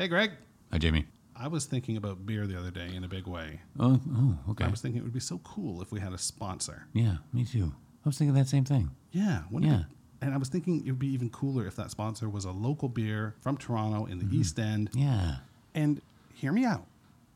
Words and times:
Hey, 0.00 0.08
Greg. 0.08 0.30
Hi, 0.72 0.78
Jamie. 0.78 1.04
I 1.36 1.46
was 1.48 1.66
thinking 1.66 1.98
about 1.98 2.24
beer 2.24 2.46
the 2.46 2.58
other 2.58 2.70
day 2.70 2.88
in 2.94 3.04
a 3.04 3.06
big 3.06 3.26
way. 3.26 3.60
Oh, 3.78 4.00
oh, 4.16 4.38
okay. 4.52 4.64
I 4.64 4.68
was 4.68 4.80
thinking 4.80 4.98
it 4.98 5.04
would 5.04 5.12
be 5.12 5.20
so 5.20 5.36
cool 5.44 5.82
if 5.82 5.92
we 5.92 6.00
had 6.00 6.14
a 6.14 6.16
sponsor. 6.16 6.86
Yeah, 6.94 7.16
me 7.34 7.44
too. 7.44 7.74
I 8.02 8.08
was 8.08 8.16
thinking 8.16 8.32
that 8.32 8.48
same 8.48 8.64
thing. 8.64 8.92
Yeah. 9.12 9.42
wouldn't 9.50 9.70
it 9.70 9.74
Yeah. 9.76 9.82
be- 9.90 9.94
and 10.22 10.32
I 10.32 10.38
was 10.38 10.48
thinking 10.48 10.78
it 10.86 10.90
would 10.90 10.98
be 10.98 11.08
even 11.12 11.28
cooler 11.28 11.66
if 11.66 11.76
that 11.76 11.90
sponsor 11.90 12.30
was 12.30 12.46
a 12.46 12.50
local 12.50 12.88
beer 12.88 13.34
from 13.42 13.58
Toronto 13.58 14.06
in 14.06 14.18
the 14.20 14.24
Mm-hmm. 14.24 14.40
East 14.40 14.58
End. 14.58 14.88
Yeah. 14.94 15.40
And 15.74 16.00
hear 16.32 16.54
me 16.54 16.64
out. 16.64 16.86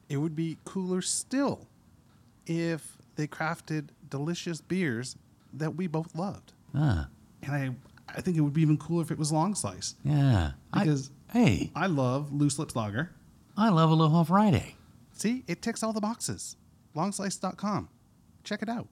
It 0.09 0.17
would 0.17 0.35
be 0.35 0.57
cooler 0.65 1.03
still 1.03 1.67
if 2.47 2.97
they 3.17 3.27
crafted 3.27 3.89
delicious 4.09 4.63
beers 4.63 5.17
that 5.53 5.75
we 5.77 5.87
both 5.87 6.15
loved. 6.15 6.55
Ah, 6.75 7.09
And 7.43 7.53
I, 7.53 7.71
I 8.09 8.23
think 8.23 8.39
it 8.39 8.41
would 8.41 8.55
be 8.55 8.63
even 8.63 8.79
cooler 8.79 9.03
if 9.03 9.11
it 9.11 9.19
was 9.19 9.33
Longslice. 9.33 9.97
yeah. 10.03 10.53
Because 10.73 11.11
I, 11.11 11.24
hey, 11.35 11.71
I 11.75 11.87
love 11.89 12.33
loose 12.33 12.59
lips 12.59 12.75
lager. 12.77 13.11
I 13.57 13.69
love 13.69 13.91
Aloha 13.91 14.23
Friday. 14.23 14.77
See, 15.13 15.45
it 15.47 15.61
ticks 15.61 15.83
all 15.83 15.93
the 15.93 16.01
boxes. 16.01 16.57
Longslice.com. 16.97 17.89
Check 18.45 18.63
it 18.63 18.69
out. 18.69 18.89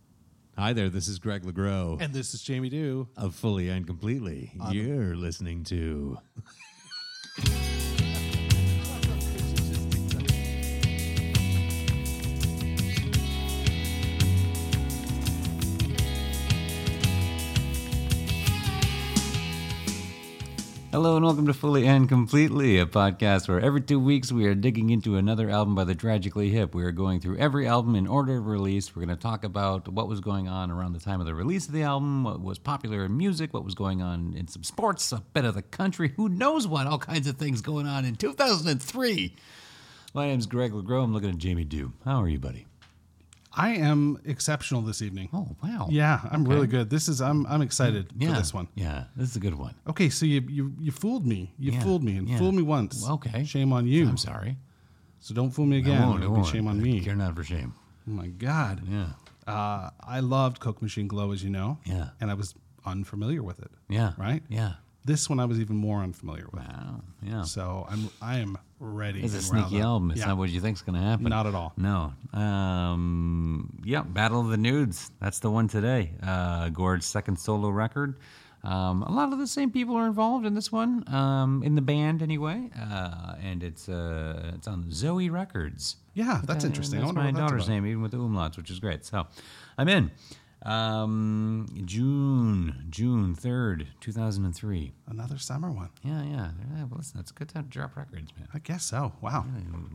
Hi 0.59 0.73
there, 0.74 0.91
this 0.91 1.09
is 1.09 1.19
Greg 1.19 1.45
LeGros 1.45 2.02
And 2.02 2.12
this 2.12 2.34
is 2.34 2.42
Jamie 2.42 2.69
Dew. 2.69 3.09
of 3.16 3.34
Fully 3.34 3.70
and 3.70 3.86
Completely. 3.86 4.52
You're 4.70 5.16
listening 5.16 5.64
to 5.64 6.19
Hello 20.92 21.16
and 21.16 21.24
welcome 21.24 21.46
to 21.46 21.55
Fully 21.55 21.87
and 21.87 22.06
Completely, 22.06 22.78
a 22.78 22.84
podcast 22.84 23.48
where 23.48 23.59
every 23.59 23.80
two 23.80 23.98
weeks 23.98 24.30
we 24.30 24.45
are 24.45 24.55
digging 24.55 24.91
into 24.91 25.16
another 25.16 25.48
album 25.48 25.74
by 25.74 25.84
the 25.84 25.95
Tragically 25.95 26.50
Hip. 26.50 26.74
We 26.74 26.84
are 26.84 26.92
going 26.92 27.19
through 27.19 27.38
every 27.38 27.67
album 27.67 27.97
in 27.97 28.06
order 28.06 28.36
of 28.36 28.47
release. 28.47 28.94
We're 28.94 29.06
going 29.06 29.17
to 29.17 29.22
talk 29.22 29.42
about 29.42 29.89
what 29.89 30.06
was 30.06 30.20
going 30.20 30.48
on 30.48 30.70
around 30.70 30.92
the 30.92 31.00
time 31.00 31.19
of 31.19 31.25
the 31.25 31.34
release 31.34 31.67
of 31.67 31.72
the 31.72 31.83
album, 31.83 32.25
what 32.25 32.42
was 32.42 32.58
popular 32.58 33.06
in 33.06 33.17
music, 33.17 33.55
what 33.55 33.64
was 33.64 33.75
going 33.75 34.02
on 34.02 34.34
in 34.36 34.48
some 34.48 34.64
sports, 34.64 35.11
a 35.12 35.22
bit 35.33 35.47
of 35.47 35.55
the 35.55 35.62
country, 35.62 36.12
who 36.14 36.28
knows 36.28 36.67
what, 36.67 36.86
all 36.86 36.98
kinds 36.98 37.27
of 37.27 37.39
things 37.39 37.62
going 37.62 37.86
on 37.86 38.05
in 38.05 38.14
2003. 38.14 39.34
My 40.12 40.27
name's 40.27 40.45
Greg 40.45 40.72
LeGros. 40.72 41.05
I'm 41.05 41.14
looking 41.14 41.30
at 41.30 41.39
Jamie 41.39 41.64
Dew. 41.64 41.95
How 42.05 42.20
are 42.20 42.28
you, 42.28 42.39
buddy? 42.39 42.67
I 43.55 43.70
am 43.75 44.19
exceptional 44.25 44.83
this 44.83 45.03
evening. 45.03 45.28
Oh, 45.33 45.56
wow. 45.62 45.86
Yeah, 45.91 46.20
I'm 46.31 46.42
Okay. 46.42 46.55
really 46.55 46.67
good. 46.67 46.89
This 46.91 47.08
is 47.08 47.20
I'm 47.20 47.47
I'm 47.47 47.62
excited 47.62 48.11
yeah. 48.17 48.31
for 48.33 48.39
this 48.41 48.55
one. 48.55 48.69
Yeah, 48.75 49.05
this 49.17 49.28
is 49.31 49.36
a 49.36 49.41
good 49.41 49.55
one. 49.55 49.75
Okay, 49.86 50.08
so 50.08 50.25
you 50.27 50.41
you, 50.48 50.72
you 50.81 50.92
fooled 50.92 51.27
me. 51.27 51.53
You 51.58 51.73
Yeah, 51.73 51.83
fooled 51.83 52.03
me 52.03 52.17
and 52.17 52.28
yeah. 52.28 52.39
fooled 52.39 52.55
me 52.55 52.62
once. 52.62 53.08
Okay. 53.08 53.45
Shame 53.45 53.73
on 53.73 53.86
you. 53.86 54.08
I'm 54.08 54.17
sorry. 54.17 54.56
So 55.20 55.34
don't 55.34 55.50
fool 55.50 55.67
me 55.67 55.77
I 55.77 55.80
again. 55.80 56.03
won't, 56.03 56.20
I 56.20 56.25
It'll 56.25 56.34
be 56.34 56.41
won't. 56.41 56.53
shame 56.53 56.67
on 56.67 56.80
me. 56.83 57.00
Care 57.00 57.14
not 57.14 57.36
for 57.36 57.45
shame. 57.45 57.75
Oh 58.08 58.11
my 58.12 58.28
god. 58.28 58.83
Yeah. 58.89 59.08
Uh, 59.47 59.91
I 60.00 60.20
loved 60.20 60.58
Coke 60.61 60.80
Machine 60.83 61.06
Glow, 61.08 61.33
as 61.33 61.42
you 61.45 61.50
know. 61.50 61.78
Yeah. 61.84 62.08
And 62.20 62.30
I 62.30 62.34
was 62.34 62.55
unfamiliar 62.84 63.42
with 63.42 63.61
it. 63.61 63.70
Yeah. 63.89 64.12
Right? 64.17 64.42
Yeah. 64.48 64.75
This 65.05 65.28
one 65.28 65.41
I 65.41 65.45
was 65.45 65.61
even 65.61 65.77
more 65.77 66.00
unfamiliar 66.00 66.47
with. 66.53 66.62
Wow. 66.62 67.03
Yeah. 67.23 67.42
So 67.42 67.86
I'm 67.91 68.08
I 68.20 68.39
am 68.39 68.56
ready. 68.83 69.22
It's 69.22 69.34
a 69.34 69.41
sneaky 69.42 69.80
album. 69.80 70.11
It's 70.11 70.20
Yeah. 70.20 70.27
not 70.27 70.38
what 70.38 70.50
you 70.50 70.61
think's 70.61 70.83
going 70.83 71.00
to 71.00 71.06
happen. 71.06 71.27
Not 71.28 71.47
at 71.47 71.55
all. 71.55 71.72
No. 71.77 72.12
Um, 72.33 73.78
yeah, 73.84 74.02
Battle 74.02 74.41
of 74.41 74.48
the 74.48 74.56
Nudes. 74.56 75.11
That's 75.20 75.39
the 75.39 75.50
one 75.50 75.69
today. 75.69 76.12
Uh, 76.22 76.69
Gord's 76.70 77.06
second 77.06 77.39
solo 77.39 77.69
record. 77.70 78.16
Um, 78.64 79.02
a 79.02 79.11
lot 79.11 79.33
of 79.33 79.39
the 79.41 79.47
same 79.48 79.72
people 79.72 79.97
are 79.97 80.06
involved 80.06 80.47
in 80.47 80.55
this 80.55 80.70
one, 80.70 81.02
um, 81.12 81.62
in 81.64 81.74
the 81.74 81.80
band 81.83 82.22
anyway, 82.22 82.70
uh, 82.80 83.34
and 83.42 83.61
it's 83.61 83.89
uh, 83.89 84.52
it's 84.55 84.69
on 84.69 84.89
Zoe 84.92 85.30
Records. 85.30 85.96
Yeah, 86.14 86.41
that's 86.44 86.64
Uh, 86.64 86.69
interesting. 86.69 86.98
I 87.00 87.02
That's 87.02 87.06
wonder 87.08 87.20
my 87.22 87.27
what 87.27 87.34
that's 87.34 87.50
daughter's 87.50 87.64
about. 87.67 87.74
name, 87.74 87.86
even 87.86 88.02
with 88.02 88.12
the 88.12 88.19
umlauts, 88.19 88.56
which 88.56 88.70
is 88.70 88.78
great. 88.78 89.05
So, 89.05 89.27
I'm 89.78 89.89
in. 89.89 90.12
Um, 90.64 91.67
June 91.84 92.86
June 92.89 93.34
third, 93.34 93.89
two 94.00 94.12
thousand 94.12 94.45
and 94.45 94.55
three. 94.55 94.92
Another 95.08 95.36
summer 95.39 95.70
one. 95.73 95.90
Yeah, 96.05 96.23
yeah. 96.23 96.50
yeah 96.77 96.84
well, 96.84 96.98
listen, 96.98 97.18
it's 97.20 97.30
a 97.30 97.34
good 97.34 97.48
time 97.48 97.64
to 97.64 97.70
drop 97.70 97.96
records, 97.96 98.33
man. 98.39 98.48
I 98.55 98.58
guess 98.61 98.84
so. 98.84 99.12
Wow. 99.20 99.45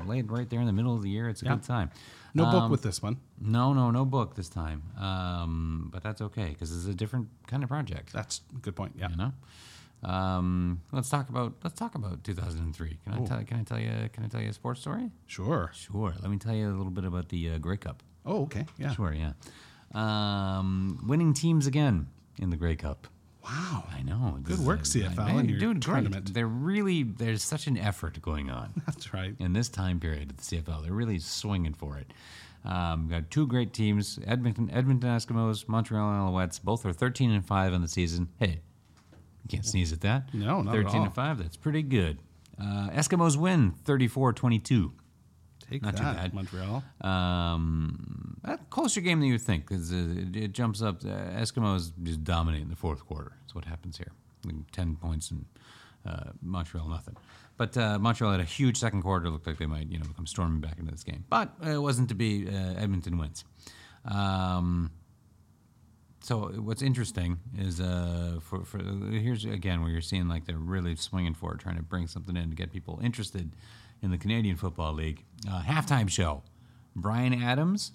Laid 0.06 0.29
right 0.31 0.50
there 0.50 0.59
in 0.59 0.66
the 0.67 0.73
middle 0.73 0.94
of 0.95 1.01
the 1.03 1.09
year. 1.09 1.29
It's 1.29 1.41
a 1.41 1.45
Yeah. 1.45 1.56
good 1.56 1.63
time. 1.63 1.89
No 2.33 2.45
book 2.45 2.63
Um, 2.63 2.72
with 2.72 2.81
this 2.83 3.01
one. 3.01 3.17
No, 3.39 3.73
no, 3.73 3.91
no 3.91 4.03
book 4.06 4.35
this 4.35 4.50
time. 4.50 4.83
Um, 4.97 5.89
but 5.91 6.03
that's 6.03 6.22
okay 6.22 6.50
because 6.50 6.75
it's 6.75 6.85
a 6.85 6.94
different 6.94 7.29
kind 7.47 7.63
of 7.63 7.69
project. 7.69 8.11
That's 8.11 8.41
a 8.56 8.59
good 8.59 8.75
point. 8.75 8.94
Yeah. 8.97 9.09
You 9.09 9.16
know. 9.16 9.33
Um, 10.03 10.81
let's 10.91 11.09
talk 11.09 11.29
about 11.29 11.53
let's 11.63 11.79
talk 11.79 11.95
about 11.95 12.23
2003. 12.23 13.00
Can 13.03 13.13
I 13.13 13.25
tell 13.25 13.44
can 13.44 13.59
I 13.59 13.63
tell 13.63 13.79
you 13.79 14.09
can 14.13 14.23
I 14.23 14.27
tell 14.27 14.41
you 14.41 14.50
a 14.50 14.53
sports 14.53 14.81
story? 14.81 15.11
Sure. 15.27 15.72
Sure. 15.73 16.13
Let 16.22 16.29
me 16.29 16.38
tell 16.38 16.53
you 16.53 16.67
a 16.69 16.75
little 16.75 16.91
bit 16.91 17.03
about 17.06 17.29
the 17.29 17.51
uh, 17.51 17.57
Grey 17.57 17.77
Cup. 17.77 18.03
Oh, 18.25 18.44
okay. 18.44 18.66
Yeah. 18.77 18.91
Sure. 18.94 19.13
Yeah. 19.13 19.31
Um, 19.94 21.03
winning 21.08 21.34
teams 21.34 21.68
again 21.68 22.08
in 22.40 22.50
the 22.50 22.58
Grey 22.58 22.75
Cup. 22.75 23.08
Wow. 23.44 23.86
I 23.94 24.02
know. 24.03 24.38
Good 24.44 24.56
is 24.56 24.59
work, 24.59 24.81
CFL, 24.81 25.16
man, 25.18 25.40
in 25.40 25.46
you're 25.46 25.52
your 25.52 25.59
doing 25.59 25.80
tournament. 25.80 26.25
great. 26.25 26.34
They're 26.34 26.48
really 26.48 27.03
there's 27.03 27.42
such 27.44 27.68
an 27.68 27.78
effort 27.78 28.22
going 28.22 28.50
on. 28.50 28.74
That's 28.86 29.14
right. 29.14 29.34
in 29.40 29.53
this 29.53 29.70
time 29.70 30.00
period 30.00 30.30
at 30.31 30.38
the 30.38 30.44
CFL. 30.44 30.84
They're 30.84 30.92
really 30.94 31.20
swinging 31.20 31.74
for 31.74 31.98
it. 31.98 32.12
Um, 32.66 33.08
got 33.08 33.31
two 33.31 33.48
great 33.48 33.72
teams: 33.72 34.20
Edmonton, 34.28 34.70
Edmonton 34.72 35.09
Eskimos, 35.09 35.68
Montreal 35.70 36.30
Alouettes. 36.30 36.62
Both 36.62 36.86
are 36.86 36.92
13 36.92 37.31
and 37.31 37.46
five 37.46 37.74
on 37.74 37.81
the 37.81 37.88
season. 37.88 38.28
Hey, 38.38 38.59
you 39.44 39.48
can't 39.50 39.66
sneeze 39.66 39.94
at 39.94 40.02
that. 40.02 40.34
No, 40.34 40.62
not 40.62 40.75
at 40.75 40.84
13 40.84 41.00
all. 41.00 41.06
and 41.06 41.14
five. 41.16 41.38
That's 41.38 41.56
pretty 41.56 41.84
good. 41.84 42.19
Uh, 42.59 42.90
Eskimos 42.90 43.38
win 43.38 43.74
34-22. 43.86 44.92
Take 45.69 45.81
Not 45.81 45.97
too 45.97 46.03
bad. 46.03 46.33
Montreal. 46.33 46.83
Um, 47.01 48.38
a 48.44 48.57
closer 48.69 49.01
game 49.01 49.19
than 49.19 49.28
you 49.28 49.33
would 49.33 49.41
think 49.41 49.67
because 49.67 49.91
it, 49.91 50.35
it 50.35 50.51
jumps 50.53 50.81
up. 50.81 51.03
Uh, 51.03 51.09
Eskimos 51.41 51.91
just 52.03 52.23
dominate 52.23 52.61
in 52.61 52.69
the 52.69 52.75
fourth 52.75 53.05
quarter. 53.05 53.33
That's 53.41 53.53
what 53.53 53.66
happens 53.66 53.97
here. 53.97 54.11
Like 54.45 54.56
Ten 54.72 54.95
points 54.95 55.31
and 55.31 55.45
uh, 56.06 56.31
Montreal 56.41 56.88
nothing. 56.88 57.17
But 57.57 57.75
uh, 57.75 58.00
Montreal 58.00 58.31
had 58.31 58.39
a 58.39 58.45
huge 58.45 58.77
second 58.77 59.01
quarter. 59.01 59.29
Looked 59.29 59.47
like 59.47 59.57
they 59.57 59.66
might 59.66 59.91
you 59.91 60.00
know 60.00 60.06
come 60.16 60.25
storming 60.25 60.61
back 60.61 60.77
into 60.79 60.91
this 60.91 61.03
game. 61.03 61.25
But 61.29 61.51
it 61.61 61.81
wasn't 61.81 62.09
to 62.09 62.16
be. 62.16 62.47
Uh, 62.47 62.75
Edmonton 62.77 63.17
wins. 63.17 63.44
Um, 64.06 64.91
so 66.22 66.47
what's 66.59 66.81
interesting 66.81 67.39
is 67.57 67.79
uh, 67.79 68.39
for, 68.41 68.63
for 68.63 68.79
here's 68.79 69.45
again 69.45 69.81
where 69.81 69.89
you're 69.89 70.01
seeing 70.01 70.27
like 70.27 70.45
they're 70.45 70.57
really 70.57 70.95
swinging 70.95 71.33
for 71.33 71.53
it, 71.53 71.59
trying 71.59 71.77
to 71.77 71.83
bring 71.83 72.07
something 72.07 72.35
in 72.38 72.50
to 72.50 72.56
get 72.56 72.72
people 72.72 73.00
interested 73.03 73.53
in 74.02 74.12
the 74.12 74.18
Canadian 74.18 74.56
Football 74.58 74.94
League. 74.94 75.24
Uh, 75.50 75.62
halftime 75.62 76.09
show, 76.09 76.44
Bryan 76.96 77.34
Adams. 77.41 77.91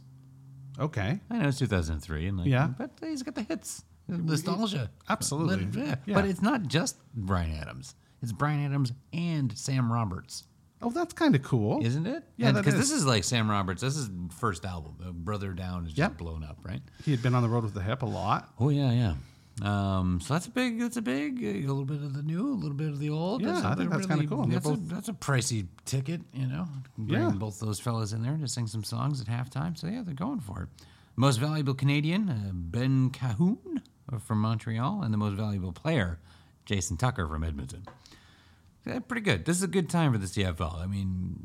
Okay. 0.79 1.21
I 1.31 1.39
know 1.39 1.49
it's 1.49 1.59
2003, 1.59 2.27
and 2.29 2.39
like, 2.39 2.47
Yeah. 2.49 2.69
but 2.79 2.91
he's 3.03 3.23
got 3.23 3.35
the 3.35 3.43
hits, 3.43 3.85
nostalgia, 4.09 4.91
Absolutely. 5.09 5.65
It- 5.83 5.87
yeah. 5.87 5.95
Yeah. 6.07 6.15
But 6.15 6.25
it's 6.27 6.43
not 6.43 6.63
just 6.69 6.97
Bryan 7.15 7.55
Adams; 7.55 7.95
it's 8.23 8.33
Bryan 8.33 8.65
Adams 8.65 8.93
and 9.13 9.57
Sam 9.57 9.93
Roberts, 9.93 10.45
Oh, 10.85 10.91
that's 10.91 11.13
kind 11.15 11.37
of 11.37 11.43
cool. 11.43 11.85
isn't 11.85 12.07
it? 12.09 12.25
Yeah, 12.37 12.51
because 12.53 12.75
is. 12.75 12.81
this 12.81 12.91
is 12.91 13.07
like 13.07 13.23
Sam 13.23 13.49
Roberts. 13.49 13.83
This 13.83 13.97
is 13.97 14.11
first 14.37 14.65
album. 14.65 14.97
Brother 15.23 15.53
Down 15.53 15.83
is 15.87 15.91
just 15.93 15.99
Yep. 15.99 16.19
blown 16.19 16.43
up, 16.43 16.59
right? 16.65 16.83
He 17.05 17.13
had 17.13 17.23
been 17.23 17.35
on 17.37 17.43
the 17.45 17.49
road 17.49 17.63
with 17.65 17.75
the 17.75 17.83
hip 17.83 18.03
a 18.03 18.07
lot. 18.07 18.53
Oh 18.59 18.69
yeah, 18.71 18.91
yeah. 18.91 19.15
Um, 19.63 20.21
so 20.21 20.35
that's 20.35 20.47
a 20.47 20.51
big. 20.51 20.81
That's 20.81 20.97
a 20.97 21.03
big. 21.03 21.43
A 21.43 21.53
little 21.61 21.85
bit 21.85 21.99
of 22.03 22.15
the 22.15 22.23
new, 22.23 22.49
a 22.53 22.55
little 22.59 22.77
bit 22.77 22.89
of 22.89 22.99
the 22.99 23.11
old. 23.11 23.43
Yeah, 23.43 23.53
That's 23.53 23.65
I 23.65 23.75
think 23.77 23.91
that's 23.91 24.07
kinda 24.07 24.27
cool. 24.27 24.45
They're 24.47 24.59
That's 24.59 24.67
a, 24.69 24.77
that's 24.83 25.09
a 25.09 25.13
pricey 25.13 25.67
ticket, 25.85 26.21
you 26.35 26.47
know. 26.47 26.67
Bring 26.99 27.23
Yeah. 27.23 27.31
both 27.31 27.61
those 27.61 27.79
fellas 27.79 28.13
in 28.13 28.23
there 28.23 28.37
to 28.37 28.49
sing 28.49 28.67
some 28.67 28.83
songs 28.83 29.21
at 29.21 29.29
halftime. 29.29 29.79
So 29.79 29.87
yeah, 29.87 30.03
they're 30.05 30.15
going 30.15 30.41
for 30.41 30.63
it. 30.65 30.69
Most 31.15 31.37
valuable 31.37 31.75
Canadian, 31.75 32.29
uh, 32.29 32.51
Ben 32.53 33.11
Cahoon 33.11 33.83
from 34.21 34.41
Montreal, 34.41 35.03
and 35.03 35.15
the 35.15 35.19
most 35.19 35.35
valuable 35.35 35.73
player, 35.73 36.19
Jason 36.65 36.97
Tucker 36.97 37.29
from 37.29 37.45
Edmonton. 37.45 37.85
Yeah, 38.85 38.99
pretty 38.99 39.23
good. 39.23 39.45
This 39.45 39.57
is 39.59 39.63
a 39.63 39.69
good 39.69 39.89
time 39.89 40.11
for 40.13 40.19
the 40.19 40.27
CFL. 40.27 40.81
I 40.81 40.87
mean, 40.87 41.37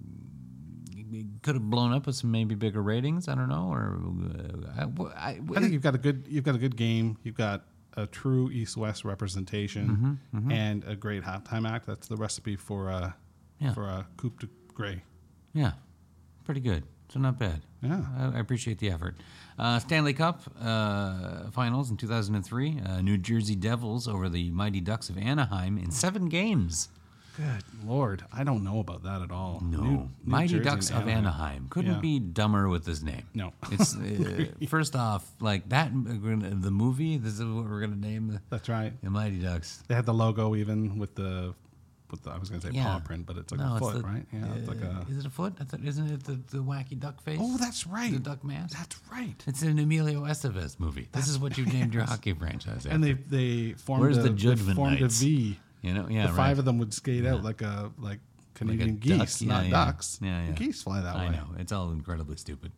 it 1.11 1.43
could 1.43 1.53
have 1.55 1.69
blown 1.69 1.93
up 1.93 2.07
with 2.07 2.15
some 2.15 2.31
maybe 2.31 2.55
bigger 2.55 2.81
ratings. 2.81 3.27
I 3.27 3.35
don't 3.35 3.49
know, 3.49 3.67
or 3.71 3.99
uh, 4.25 4.81
I, 4.81 5.29
I, 5.29 5.39
I 5.55 5.59
think 5.59 5.71
you've 5.71 5.83
got 5.83 5.93
a 5.93 5.99
good 5.99 6.25
you've 6.27 6.43
got 6.43 6.55
a 6.55 6.59
good 6.59 6.75
game. 6.75 7.17
You've 7.23 7.35
got 7.37 7.65
a 7.97 8.07
true 8.07 8.49
East 8.51 8.77
West 8.77 9.03
representation 9.03 10.19
Mm-hmm, 10.33 10.51
and 10.51 10.83
a 10.85 10.95
great 10.95 11.23
halftime 11.23 11.69
act. 11.69 11.85
That's 11.87 12.07
the 12.07 12.15
recipe 12.15 12.55
for 12.55 12.89
a 12.89 13.15
Yeah. 13.59 13.73
for 13.73 13.83
a 13.85 14.07
coupe 14.17 14.39
de 14.39 14.47
gray. 14.73 15.03
Yeah, 15.53 15.73
pretty 16.45 16.61
good. 16.61 16.83
So 17.09 17.19
not 17.19 17.39
bad. 17.39 17.61
Yeah. 17.81 18.03
I, 18.17 18.37
I 18.37 18.39
appreciate 18.39 18.79
the 18.79 18.91
effort. 18.91 19.15
Uh, 19.57 19.79
Stanley 19.79 20.13
Cup 20.13 20.41
uh, 20.61 21.49
Finals 21.51 21.89
in 21.89 21.97
2003. 21.97 22.79
Uh, 22.85 23.01
New 23.01 23.17
Jersey 23.17 23.55
Devils 23.55 24.07
over 24.07 24.27
the 24.29 24.51
Mighty 24.51 24.81
Ducks 24.81 25.09
of 25.09 25.17
Anaheim 25.17 25.77
in 25.77 25.89
seven 25.91 26.27
games. 26.29 26.89
Good 27.37 27.63
lord, 27.87 28.23
I 28.33 28.43
don't 28.43 28.63
know 28.63 28.79
about 28.79 29.03
that 29.03 29.21
at 29.21 29.31
all. 29.31 29.61
No, 29.63 29.81
New- 29.81 29.89
New 29.91 30.09
Mighty 30.25 30.53
Jersey 30.55 30.63
Ducks 30.63 30.89
of 30.89 31.07
Anaheim 31.07 31.67
couldn't 31.69 31.93
Yeah. 31.93 31.99
be 31.99 32.19
dumber 32.19 32.67
with 32.67 32.83
this 32.83 33.01
name. 33.03 33.23
No. 33.35 33.53
it's 33.71 33.95
uh, 33.95 34.45
first 34.67 34.95
off 34.95 35.23
like 35.39 35.69
that. 35.69 35.91
The 35.93 36.71
movie. 36.71 37.17
This 37.17 37.33
is 37.33 37.45
what 37.45 37.69
we're 37.69 37.79
gonna 37.81 37.95
name 37.95 38.29
the, 38.29 38.41
That's 38.49 38.67
right. 38.69 38.91
the 39.03 39.09
Mighty 39.11 39.37
Ducks. 39.39 39.83
They 39.87 39.93
had 39.95 40.05
the 40.07 40.13
logo 40.15 40.55
even 40.55 40.97
with 40.97 41.13
the 41.15 41.53
with 42.09 42.23
the, 42.23 42.31
I 42.31 42.37
was 42.37 42.49
gonna 42.49 42.61
say 42.61 42.69
Yeah. 42.71 42.85
paw 42.85 42.99
print, 43.01 43.25
but 43.25 43.37
it's 43.37 43.51
like 43.51 43.59
No, 43.59 43.75
a 43.75 43.79
foot, 43.79 43.95
the- 43.97 44.01
right? 44.03 44.25
Yeah, 44.33 44.53
it's 44.55 44.67
like 44.67 44.81
uh, 44.81 45.03
a. 45.07 45.11
Is 45.11 45.17
it 45.19 45.25
a 45.25 45.29
foot? 45.29 45.53
I 45.59 45.65
thought, 45.65 45.81
isn't 45.83 46.07
it 46.09 46.23
the, 46.23 46.39
the 46.55 46.63
wacky 46.63 46.97
duck 46.97 47.21
face? 47.21 47.37
Oh, 47.41 47.57
that's 47.57 47.85
right. 47.85 48.13
The 48.13 48.19
duck 48.19 48.43
mask. 48.45 48.77
That's 48.77 48.97
right. 49.11 49.35
It's 49.45 49.61
an 49.61 49.77
Emilio 49.77 50.21
Estevez 50.23 50.79
movie. 50.79 51.09
This 51.11 51.27
is 51.27 51.37
what 51.37 51.57
you 51.57 51.65
named 51.65 51.93
your 51.93 52.03
hockey 52.03 52.33
franchise. 52.33 52.85
And 52.85 53.03
they 53.03 53.13
they 53.13 53.73
formed 53.73 54.01
Where's 54.03 54.17
a, 54.17 54.21
the 54.23 54.29
they 54.29 54.35
Judgment 54.35 54.75
formed 54.77 55.01
Knights? 55.01 55.21
a 55.21 55.25
V. 55.25 55.59
you 55.81 55.93
know, 55.93 56.07
yeah, 56.09 56.23
the 56.23 56.33
right. 56.33 56.37
five 56.37 56.59
of 56.59 56.65
them 56.65 56.77
would 56.79 56.93
skate 56.93 57.25
out 57.25 57.43
like 57.43 57.61
a 57.61 57.91
like 57.97 58.19
Canadian 58.53 58.95
duck, 58.95 59.19
geese, 59.19 59.41
yeah, 59.41 59.49
not 59.49 59.65
yeah. 59.65 59.71
ducks. 59.71 60.19
Yeah, 60.21 60.45
yeah. 60.45 60.51
Geese 60.51 60.81
fly 60.81 61.01
that 61.01 61.15
I 61.15 61.19
way. 61.19 61.25
I 61.27 61.31
know 61.31 61.47
it's 61.59 61.71
all 61.71 61.91
incredibly 61.91 62.37
stupid. 62.37 62.71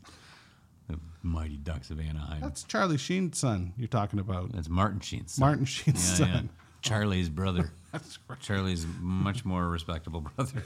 The 0.88 1.00
mighty 1.22 1.58
ducks 1.58 1.90
of 1.90 2.00
Anaheim. 2.00 2.42
That's 2.42 2.64
Charlie 2.64 2.98
Sheen's 2.98 3.38
son 3.38 3.74
you're 3.78 3.88
talking 3.88 4.20
about. 4.20 4.52
That's 4.52 4.70
Martin 4.70 5.00
Sheen's 5.00 5.34
son. 5.34 5.46
Martin 5.46 5.66
Sheen's 5.66 6.20
yeah, 6.20 6.26
yeah. 6.26 6.34
son. 6.34 6.50
Charlie's 6.82 7.30
brother. 7.30 7.72
That's 7.92 8.20
right. 8.28 8.40
Charlie's 8.40 8.86
much 9.00 9.46
more 9.46 9.68
respectable 9.68 10.22
brother. 10.22 10.64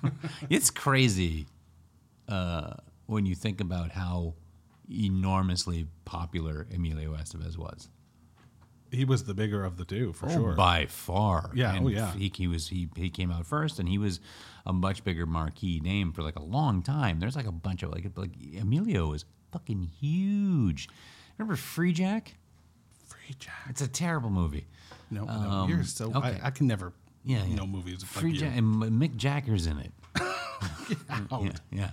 it's 0.50 0.70
crazy 0.70 1.46
uh, 2.28 2.74
when 3.06 3.26
you 3.26 3.34
think 3.34 3.60
about 3.60 3.90
how 3.90 4.34
enormously 4.90 5.86
popular 6.04 6.66
Emilio 6.74 7.14
Estevez 7.14 7.56
was. 7.56 7.88
He 8.90 9.04
was 9.04 9.24
the 9.24 9.34
bigger 9.34 9.64
of 9.64 9.76
the 9.76 9.84
two 9.84 10.12
for 10.12 10.28
sure. 10.30 10.52
Oh, 10.52 10.56
by 10.56 10.86
far. 10.86 11.50
Yeah, 11.54 11.74
And 11.74 11.86
oh, 11.86 11.88
yeah. 11.88 12.12
He, 12.12 12.32
he 12.34 12.46
was 12.46 12.68
he 12.68 12.88
he 12.96 13.08
came 13.10 13.30
out 13.30 13.46
first, 13.46 13.78
and 13.78 13.88
he 13.88 13.98
was 13.98 14.20
a 14.66 14.72
much 14.72 15.04
bigger 15.04 15.26
marquee 15.26 15.80
name 15.80 16.12
for 16.12 16.22
like 16.22 16.36
a 16.36 16.42
long 16.42 16.82
time. 16.82 17.20
There's 17.20 17.36
like 17.36 17.46
a 17.46 17.52
bunch 17.52 17.82
of 17.82 17.90
like 17.92 18.06
like 18.16 18.30
Emilio 18.60 19.08
was 19.10 19.24
fucking 19.52 19.82
huge. 20.00 20.88
Remember 21.38 21.56
Freejack? 21.56 22.28
Free 23.06 23.34
Jack. 23.38 23.66
It's 23.68 23.80
a 23.80 23.88
terrible 23.88 24.30
movie. 24.30 24.66
No, 25.10 25.24
no, 25.24 25.30
Um, 25.30 25.68
you're 25.70 25.84
so. 25.84 26.12
okay. 26.14 26.38
I, 26.42 26.48
I 26.48 26.50
can 26.50 26.66
never. 26.66 26.92
Yeah, 27.24 27.44
yeah. 27.44 27.56
know 27.56 27.66
movies 27.66 28.02
Free 28.02 28.30
like 28.32 28.40
Jack 28.40 28.56
and 28.56 28.76
Mick 28.76 29.16
Jagger's 29.16 29.66
in 29.66 29.78
it. 29.78 29.92
Yeah, 31.30 31.52
yeah. 31.70 31.90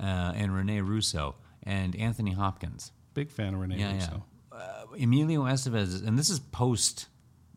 Uh, 0.00 0.32
and 0.34 0.54
Rene 0.54 0.80
Russo 0.80 1.36
and 1.62 1.94
Anthony 1.96 2.32
Hopkins. 2.32 2.90
Big 3.14 3.30
fan 3.30 3.54
of 3.54 3.60
Rene 3.60 3.76
Yeah, 3.78 3.88
yeah. 3.90 3.94
Russo. 3.94 4.24
Uh, 4.62 4.84
Emilio 5.02 5.42
Estevez, 5.44 6.06
and 6.06 6.18
this 6.18 6.30
is 6.30 6.38
post 6.38 7.08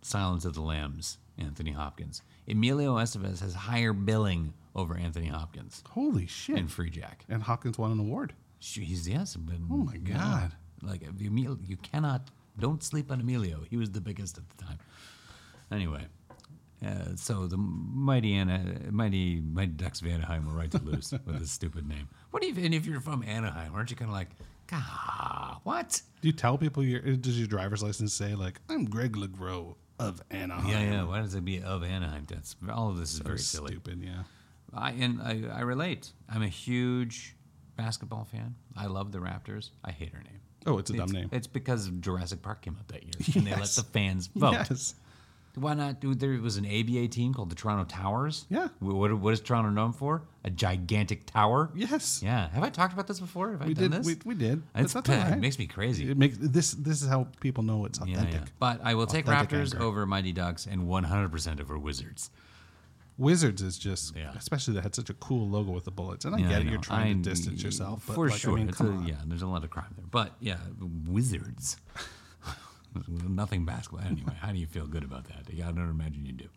Silence 0.01 0.45
of 0.45 0.53
the 0.53 0.61
Lambs. 0.61 1.17
Anthony 1.37 1.71
Hopkins. 1.71 2.21
Emilio 2.47 2.95
Estevez 2.95 3.41
has 3.41 3.53
higher 3.53 3.91
billing 3.91 4.53
over 4.73 4.95
Anthony 4.97 5.27
Hopkins 5.27 5.83
Holy 5.89 6.27
shit! 6.27 6.57
And 6.57 6.69
Freejack. 6.69 7.23
and 7.27 7.43
Hopkins 7.43 7.77
won 7.77 7.91
an 7.91 7.99
award. 7.99 8.33
He's 8.59 9.07
yes. 9.07 9.35
But, 9.35 9.55
Oh 9.69 9.75
my. 9.77 9.97
God. 9.97 10.53
Like 10.81 11.03
Emilio, 11.05 11.57
you 11.67 11.75
cannot. 11.77 12.29
Don't 12.57 12.81
sleep 12.83 13.11
on 13.11 13.19
Emilio. 13.19 13.63
He 13.69 13.75
was 13.75 13.91
the 13.91 13.99
biggest 14.01 14.37
at 14.37 14.43
the 14.49 14.63
time. 14.63 14.77
Anyway, 15.71 16.05
uh, 16.85 17.15
so 17.15 17.47
the 17.47 17.57
mighty 17.57 18.33
Anna, 18.35 18.63
mighty 18.91 19.41
mighty 19.41 19.71
Ducks 19.73 19.99
of 20.01 20.07
Anaheim 20.07 20.45
were 20.47 20.53
right 20.53 20.71
to 20.71 20.81
lose 20.81 21.11
with 21.25 21.39
this 21.39 21.51
stupid 21.51 21.85
name. 21.87 22.07
What 22.31 22.41
do 22.41 22.47
you? 22.47 22.63
And 22.63 22.73
if 22.73 22.85
you're 22.85 23.01
from 23.01 23.23
Anaheim, 23.23 23.73
aren't 23.73 23.89
you 23.91 23.97
kind 23.97 24.09
of 24.09 24.15
like, 24.15 24.29
God, 24.67 25.57
what? 25.63 26.01
Do 26.21 26.27
you 26.27 26.33
tell 26.33 26.57
people 26.57 26.83
your 26.83 26.99
does 27.01 27.37
your 27.37 27.47
driver's 27.47 27.83
license 27.83 28.13
say 28.13 28.35
like 28.35 28.59
I'm 28.69 28.85
Greg 28.85 29.13
LeGros 29.15 29.75
of 29.99 30.21
Anaheim? 30.31 30.67
Yeah, 30.69 30.81
yeah. 30.81 31.03
Why 31.03 31.21
does 31.21 31.35
it 31.35 31.45
be 31.45 31.61
of 31.61 31.83
Anaheim? 31.83 32.25
That's 32.27 32.55
all 32.71 32.89
of 32.89 32.97
this 32.97 33.11
is 33.11 33.17
So 33.19 33.23
very 33.23 33.39
silly. 33.39 33.71
stupid. 33.73 34.01
Yeah. 34.03 34.23
I 34.73 34.91
and 34.91 35.21
I, 35.21 35.43
I 35.53 35.61
relate. 35.61 36.11
I'm 36.29 36.41
a 36.41 36.47
huge 36.49 37.35
basketball 37.77 38.25
fan. 38.25 38.55
I 38.75 38.87
love 38.87 39.11
the 39.11 39.19
Raptors. 39.19 39.69
I 39.83 39.91
hate 39.91 40.13
her 40.13 40.19
name. 40.23 40.39
Oh, 40.65 40.79
it's 40.79 40.89
a 40.89 40.93
dumb 40.93 41.11
name. 41.11 41.29
It's 41.31 41.47
because 41.47 41.87
Jurassic 41.99 42.41
Park 42.41 42.61
came 42.63 42.75
out 42.79 42.87
that 42.87 43.03
year, 43.03 43.13
and 43.35 43.45
they 43.45 43.51
let 43.51 43.69
the 43.69 43.83
fans 43.83 44.27
vote. 44.35 44.53
Yes. 44.53 44.95
Why 45.55 45.73
not? 45.73 45.99
do 46.01 46.13
There 46.15 46.39
was 46.41 46.57
an 46.57 46.65
ABA 46.65 47.07
team 47.09 47.33
called 47.33 47.49
the 47.49 47.55
Toronto 47.55 47.85
Towers. 47.85 48.45
Yeah. 48.49 48.67
Wh- 48.79 48.95
What, 48.95 49.13
what 49.19 49.33
is 49.33 49.41
Toronto 49.41 49.69
known 49.69 49.93
for? 49.93 50.23
A 50.43 50.49
gigantic 50.49 51.25
tower. 51.25 51.71
Yes. 51.75 52.21
Yeah. 52.23 52.49
Have 52.49 52.63
I 52.63 52.69
talked 52.69 52.93
about 52.93 53.07
this 53.07 53.19
before? 53.19 53.51
Have 53.51 53.61
I 53.61 53.67
We 53.67 53.73
done 53.73 53.91
did. 53.91 53.99
this? 54.03 54.07
We, 54.07 54.17
we 54.25 54.35
did. 54.35 54.61
It's, 54.75 54.93
that's 54.93 55.09
all 55.09 55.15
it 55.33 55.39
makes 55.39 55.57
me 55.57 55.67
crazy. 55.67 56.09
It 56.09 56.17
makes 56.17 56.37
this. 56.39 56.71
This 56.73 57.01
is 57.01 57.07
how 57.07 57.27
people 57.39 57.63
know 57.63 57.85
it's 57.85 57.99
yeah, 58.05 58.15
authentic. 58.17 58.41
yeah. 58.41 58.47
But 58.59 58.81
I 58.83 58.93
will 58.95 59.07
take 59.07 59.25
Raptors 59.25 59.73
anger. 59.73 59.83
over 59.83 60.05
Mighty 60.05 60.31
Ducks 60.33 60.65
and 60.67 60.87
100% 60.87 61.61
over 61.61 61.77
Wizards. 61.77 62.29
Wizards 63.17 63.61
is 63.61 63.77
just, 63.77 64.13
Yeah. 64.15 64.33
especially 64.35 64.73
that 64.73 64.81
had 64.83 64.93
such 64.93 65.09
a 65.09 65.13
cool 65.13 65.47
logo 65.47 65.71
with 65.71 65.85
the 65.85 65.91
bullets. 65.91 66.25
And 66.25 66.35
I 66.35 66.39
Yeah, 66.39 66.49
get 66.49 66.61
it, 66.63 66.67
you're 66.67 66.81
trying 66.81 67.19
I- 67.19 67.23
to 67.23 67.29
distance 67.29 67.63
yourself, 67.63 68.03
but 68.05 68.13
for 68.13 68.27
like, 68.29 68.39
sure. 68.39 68.53
I 68.53 68.55
mean, 68.57 68.71
come 68.71 68.87
a, 68.87 68.97
on. 68.97 69.07
yeah, 69.07 69.15
there's 69.25 69.41
a 69.41 69.47
lot 69.47 69.63
of 69.63 69.69
crime 69.69 69.93
there, 69.95 70.05
but 70.11 70.33
yeah, 70.41 70.57
Wizards. 71.07 71.77
Nothing 73.07 73.65
basketball. 73.65 74.05
Anyway, 74.05 74.33
how 74.39 74.51
do 74.51 74.57
you 74.57 74.67
feel 74.67 74.85
good 74.87 75.03
about 75.03 75.25
that? 75.25 75.45
I 75.53 75.71
don't 75.71 75.89
imagine 75.89 76.25
you 76.25 76.33
do. 76.33 76.47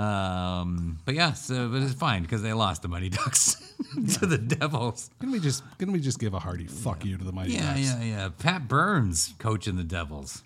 Um, 0.00 0.98
but 1.06 1.14
yeah, 1.14 1.32
so 1.32 1.68
but 1.70 1.80
it's 1.82 1.94
fine 1.94 2.22
because 2.22 2.42
they 2.42 2.52
lost 2.52 2.82
the 2.82 2.88
Mighty 2.88 3.08
Ducks 3.08 3.54
to 4.18 4.26
the 4.26 4.36
Devils. 4.36 5.08
Can 5.20 5.30
we 5.30 5.40
just 5.40 5.62
can 5.78 5.90
we 5.90 6.00
just 6.00 6.18
give 6.18 6.34
a 6.34 6.38
hearty 6.38 6.66
fuck 6.66 7.04
you 7.04 7.16
to 7.16 7.24
the 7.24 7.32
Mighty 7.32 7.52
Yeah, 7.54 7.68
Ducks? 7.74 7.80
yeah, 7.80 7.98
yeah. 8.02 8.04
Yeah. 8.04 8.28
Pat 8.38 8.68
Burns 8.68 9.32
coaching 9.38 9.76
the 9.76 9.84
Devils. 9.84 10.42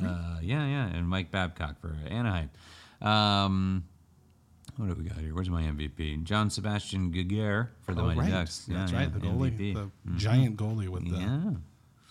Uh, 0.00 0.38
yeah, 0.40 0.64
yeah, 0.66 0.86
and 0.86 1.08
Mike 1.08 1.30
Babcock 1.30 1.80
for 1.80 1.94
Anaheim. 2.08 2.50
Um, 3.02 3.84
what 4.76 4.88
do 4.88 4.94
we 4.94 5.08
got 5.08 5.18
here? 5.18 5.34
Where's 5.34 5.50
my 5.50 5.62
MVP? 5.62 6.24
Jean-Sébastien 6.24 7.12
Giguère 7.14 7.68
for 7.82 7.94
the 7.94 8.00
Oh, 8.00 8.06
Mighty 8.06 8.20
right. 8.20 8.30
Ducks. 8.30 8.64
That's 8.68 8.92
Yeah, 8.92 8.98
right. 8.98 9.12
The 9.12 9.20
goalie, 9.20 9.52
MVP. 9.58 9.74
the 9.74 9.90
giant 10.16 10.56
goalie 10.56 10.88
with 10.88 11.04
the 11.10 11.18
yeah. 11.18 11.50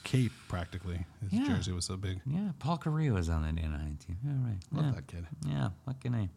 Cape, 0.04 0.32
practically. 0.48 1.06
His 1.22 1.34
Yeah. 1.34 1.48
jersey 1.48 1.72
was 1.72 1.86
so 1.86 1.98
big. 1.98 2.20
Yeah, 2.26 2.52
Paul 2.60 2.78
Kariya 2.78 3.14
was 3.14 3.30
on 3.30 3.44
that 3.44 3.62
Anaheim 3.62 3.98
team. 3.98 4.18
All 4.28 4.48
right. 4.50 4.60
Love 4.72 4.86
yeah. 4.86 4.92
that 4.92 5.08
kid. 5.08 5.28
Yeah, 5.48 5.70
lucky 5.86 6.10
name. 6.10 6.30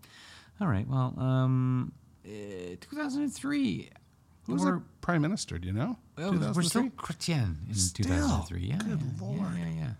All 0.60 0.68
right. 0.68 0.86
Well, 0.88 1.18
um, 1.18 1.92
uh, 2.24 2.76
2003. 2.80 3.90
Who 4.46 4.52
was 4.52 4.64
we're, 4.64 4.80
prime 5.00 5.22
minister? 5.22 5.58
Do 5.58 5.66
you 5.66 5.72
know? 5.72 5.98
well, 6.16 6.32
we're 6.32 6.62
still 6.62 6.84
2003? 6.84 6.90
Chrétien 6.90 7.68
in 7.68 7.74
Still? 7.74 8.06
2003. 8.06 8.60
Yeah. 8.60 8.78
Good 8.78 8.88
yeah, 8.88 8.96
Lord. 9.20 9.38
Yeah, 9.40 9.58
yeah, 9.58 9.74
yeah. 9.74 9.90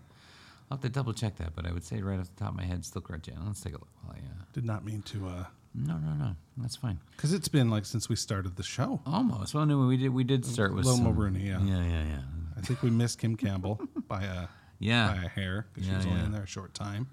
I'll 0.69 0.77
have 0.77 0.81
to 0.81 0.89
double 0.89 1.13
check 1.13 1.37
that, 1.37 1.55
but 1.55 1.65
I 1.65 1.71
would 1.71 1.83
say 1.83 2.01
right 2.01 2.19
off 2.19 2.29
the 2.33 2.39
top 2.39 2.51
of 2.51 2.55
my 2.57 2.63
head, 2.63 2.83
still 2.85 3.01
Chrétien. 3.01 3.45
Let's 3.45 3.61
take 3.61 3.73
a 3.73 3.77
look. 3.77 3.89
Well, 4.05 4.15
yeah. 4.17 4.43
Did 4.53 4.65
not 4.65 4.83
mean 4.85 5.01
to, 5.03 5.27
uh, 5.27 5.45
No, 5.75 5.97
no, 5.97 6.13
no. 6.13 6.35
That's 6.57 6.75
fine. 6.77 6.99
because 7.11 7.33
it's 7.33 7.47
been 7.47 7.69
like 7.69 7.85
since 7.85 8.09
we 8.09 8.15
started 8.15 8.55
the 8.55 8.63
show. 8.63 9.01
Almost. 9.05 9.53
Well, 9.53 9.65
no, 9.65 9.77
we 9.85 9.97
did. 9.97 10.09
We 10.09 10.23
did 10.23 10.45
start 10.45 10.73
with 10.73 10.85
Loma 10.85 11.03
some, 11.03 11.15
Rooney, 11.15 11.47
yeah. 11.47 11.61
Yeah, 11.61 11.83
yeah, 11.83 12.03
yeah. 12.03 12.21
I 12.57 12.61
think 12.61 12.81
we 12.81 12.89
missed 12.89 13.19
Kim 13.19 13.35
Campbell 13.35 13.79
by 14.07 14.23
a 14.23 14.47
Yeah. 14.79 15.13
by 15.13 15.23
a 15.23 15.27
hair 15.29 15.67
because 15.73 15.87
Yeah, 15.87 15.93
she 15.93 15.97
was 15.97 16.05
only 16.07 16.25
in 16.25 16.31
there 16.31 16.43
a 16.43 16.47
short 16.47 16.73
time. 16.73 17.07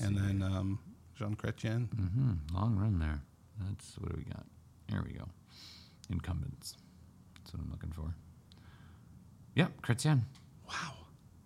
and 0.00 0.16
then 0.16 0.42
um, 0.42 0.78
Jean 1.16 1.34
Chrétien. 1.36 1.88
hmm 1.94 2.32
Long 2.54 2.76
run 2.76 2.98
there. 2.98 3.20
That's 3.66 3.96
what 3.98 4.10
do 4.12 4.16
we 4.18 4.24
got? 4.24 4.46
There 4.88 5.02
we 5.06 5.12
go. 5.14 5.24
Incumbents. 6.10 6.76
That's 7.34 7.52
what 7.54 7.62
I'm 7.62 7.70
looking 7.70 7.90
for. 7.92 8.14
Yep, 9.54 9.82
Chrétien. 9.82 10.22
Wow. 10.68 10.94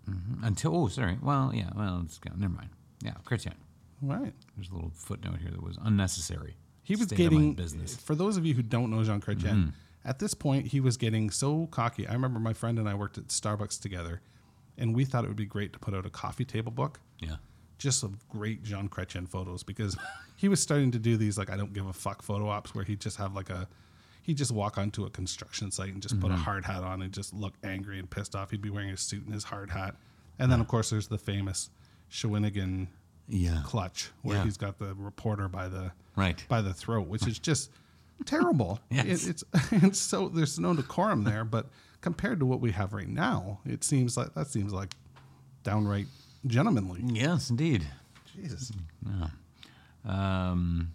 Mhm. 0.09 0.43
Until 0.43 0.77
oh, 0.77 0.89
sorry. 0.89 1.17
Well, 1.23 1.53
yeah. 1.55 1.71
Well, 1.75 1.99
let's 2.03 2.19
go. 2.19 2.31
Never 2.37 2.53
mind. 2.55 2.71
Yeah, 3.03 3.15
Chrétien. 3.25 3.55
Right. 4.03 4.35
There's 4.57 4.69
a 4.71 4.75
little 4.75 4.91
footnote 4.95 5.39
here 5.41 5.51
that 5.51 5.63
was 5.63 5.79
unnecessary. 5.83 6.57
He 6.83 6.97
was 6.97 7.07
State 7.07 7.17
getting 7.17 7.55
business. 7.55 7.97
For 7.97 8.15
those 8.17 8.37
of 8.37 8.45
you 8.45 8.55
who 8.55 8.63
don't 8.63 8.91
know 8.91 9.03
Jean 9.05 9.21
Chrétien, 9.21 9.53
Mm-hmm. 9.55 9.69
At 10.05 10.19
this 10.19 10.35
point 10.35 10.69
he 10.69 10.81
was 10.81 10.97
getting 10.97 11.31
so 11.31 11.67
cocky. 11.67 12.07
I 12.07 12.13
remember 12.13 12.39
my 12.41 12.53
friend 12.53 12.79
and 12.79 12.89
I 12.89 12.95
worked 12.95 13.19
at 13.19 13.29
Starbucks 13.29 13.81
together, 13.81 14.21
and 14.79 14.95
we 14.95 15.05
thought 15.05 15.25
it 15.25 15.29
would 15.29 15.37
be 15.37 15.47
great 15.47 15.73
to 15.73 15.79
put 15.79 15.95
out 15.95 16.07
a 16.07 16.11
coffee 16.11 16.45
table 16.45 16.73
book 16.73 17.01
Yeah. 17.21 17.37
just 17.79 18.03
of 18.03 18.29
great 18.29 18.63
John 18.63 18.89
Chrétien 18.89 19.29
photos 19.29 19.63
because 19.63 19.97
he 20.37 20.49
was 20.49 20.61
starting 20.61 20.91
to 20.93 20.99
do 20.99 21.17
these 21.17 21.37
like 21.39 21.51
I 21.51 21.57
don't 21.57 21.73
give 21.73 21.87
a 21.87 21.93
fuck 21.93 22.23
photo 22.23 22.49
ops 22.49 22.75
where 22.75 22.85
he'd 22.85 23.01
just 23.01 23.17
have 23.19 23.35
like 23.35 23.51
a 23.51 23.69
he'd 24.23 24.37
just 24.37 24.53
walk 24.53 24.79
onto 24.79 25.05
a 25.05 25.11
construction 25.11 25.71
site 25.73 25.93
and 25.93 26.01
just 26.03 26.19
put 26.21 26.31
a 26.31 26.35
Mm-hmm. 26.35 26.43
hard 26.45 26.65
hat 26.65 26.83
on 26.85 27.03
and 27.03 27.13
just 27.13 27.35
look 27.35 27.55
angry 27.65 27.99
and 27.99 28.09
pissed 28.09 28.37
off. 28.37 28.51
He'd 28.53 28.63
be 28.63 28.71
wearing 28.71 28.91
a 28.91 28.97
suit 28.97 29.25
and 29.25 29.35
his 29.35 29.45
hard 29.45 29.71
hat. 29.71 29.97
And 30.39 30.51
then 30.51 30.61
of 30.61 30.69
course 30.69 30.91
there's 30.91 31.09
the 31.09 31.19
famous 31.19 31.71
Shawinigan 32.11 32.87
Yeah. 33.29 33.63
clutch 33.65 34.11
where 34.23 34.37
Yeah. 34.39 34.45
he's 34.45 34.57
got 34.57 34.79
the 34.79 34.95
reporter 34.95 35.49
by 35.49 35.69
the 35.69 35.93
Right. 36.17 36.45
by 36.49 36.61
the 36.63 36.73
throat, 36.75 37.09
which 37.09 37.27
is 37.27 37.39
just 37.39 37.71
terrible. 38.23 38.81
Yes. 38.91 39.27
It, 39.27 39.31
it's 39.31 39.45
it's 39.73 39.99
so 39.99 40.29
there's 40.29 40.59
no 40.59 40.75
decorum 40.75 41.25
there, 41.25 41.45
but 41.45 41.67
compared 42.01 42.41
to 42.41 42.47
what 42.47 42.61
we 42.61 42.73
have 42.73 42.93
right 42.93 43.09
now, 43.09 43.61
it 43.65 43.85
seems 43.85 44.17
like 44.17 44.35
that 44.35 44.49
seems 44.49 44.73
like 44.73 44.91
downright 45.63 46.07
gentlemanly. 46.47 47.01
Yes, 47.05 47.51
indeed. 47.51 47.87
Jesus. 48.37 48.73
Yeah. 49.07 49.29
Um, 50.05 50.93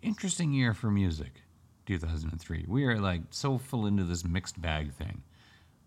interesting 0.00 0.52
year 0.52 0.74
for 0.74 0.90
music, 0.90 1.42
2003. 1.86 2.66
We 2.68 2.84
are 2.84 2.98
like 3.00 3.22
so 3.30 3.58
full 3.58 3.86
into 3.86 4.04
this 4.04 4.24
mixed 4.24 4.60
bag 4.60 4.92
thing 4.92 5.22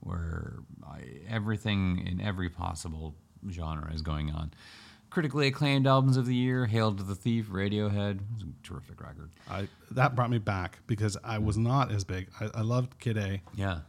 where 0.02 0.58
I, 0.86 1.02
everything 1.28 2.06
in 2.06 2.22
every 2.22 2.50
possible 2.50 3.16
genre 3.50 3.92
is 3.94 4.02
going 4.02 4.32
on. 4.32 4.54
Critically 5.10 5.48
acclaimed 5.48 5.88
albums 5.88 6.18
of 6.18 6.26
the 6.26 6.36
year 6.36 6.66
Hail 6.66 6.94
to 6.94 7.04
the 7.04 7.16
Thief, 7.16 7.48
Radiohead. 7.50 8.16
It 8.16 8.22
was 8.34 8.44
a 8.44 8.68
terrific 8.68 9.00
record. 9.02 9.30
I 9.50 9.68
that 9.92 10.16
brought 10.16 10.30
me 10.30 10.40
back 10.40 10.80
because 10.88 11.18
I 11.24 11.38
was 11.38 11.58
not 11.58 11.92
as 11.92 12.04
big. 12.04 12.28
I, 12.42 12.50
I 12.56 12.62
loved 12.62 13.00
Kid 13.00 13.18
A, 13.18 13.42
Yeah. 13.56 13.80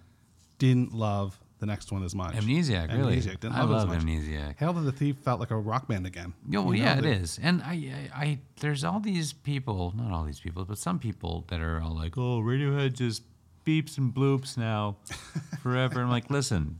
didn't 0.59 0.93
love 0.95 1.39
the 1.59 1.67
next 1.67 1.91
one 1.91 2.03
as 2.05 2.15
much. 2.15 2.35
Amnesiac, 2.35 2.93
really. 2.97 3.17
Amnesiac, 3.17 3.41
didn't 3.41 3.53
I 3.55 3.61
love, 3.63 3.71
love 3.71 3.93
it 3.93 3.97
as 3.97 4.05
much. 4.05 4.15
Amnesiac. 4.15 4.59
Hail 4.59 4.75
to 4.75 4.81
the 4.83 4.93
Thief 4.93 5.17
felt 5.17 5.41
like 5.41 5.51
a 5.51 5.57
rock 5.57 5.89
band 5.89 6.07
again. 6.07 6.35
Oh, 6.49 6.61
well, 6.63 6.65
know, 6.67 6.73
yeah, 6.73 6.99
it 6.99 7.07
is. 7.07 7.41
And 7.43 7.63
I, 7.63 8.11
I, 8.15 8.21
I, 8.25 8.39
there's 8.61 8.85
all 8.85 9.01
these 9.01 9.33
people, 9.33 9.95
not 9.97 10.13
all 10.13 10.25
these 10.25 10.39
people, 10.39 10.65
but 10.67 10.77
some 10.79 10.99
people 10.99 11.45
that 11.49 11.61
are 11.61 11.81
all 11.81 11.95
like, 11.97 12.17
oh, 12.19 12.41
Radiohead 12.41 12.93
just 12.93 13.23
beeps 13.65 13.97
and 13.99 14.15
bloops 14.15 14.57
now 14.59 14.97
forever. 15.63 16.03
I'm 16.03 16.11
like, 16.11 16.31
listen, 16.31 16.79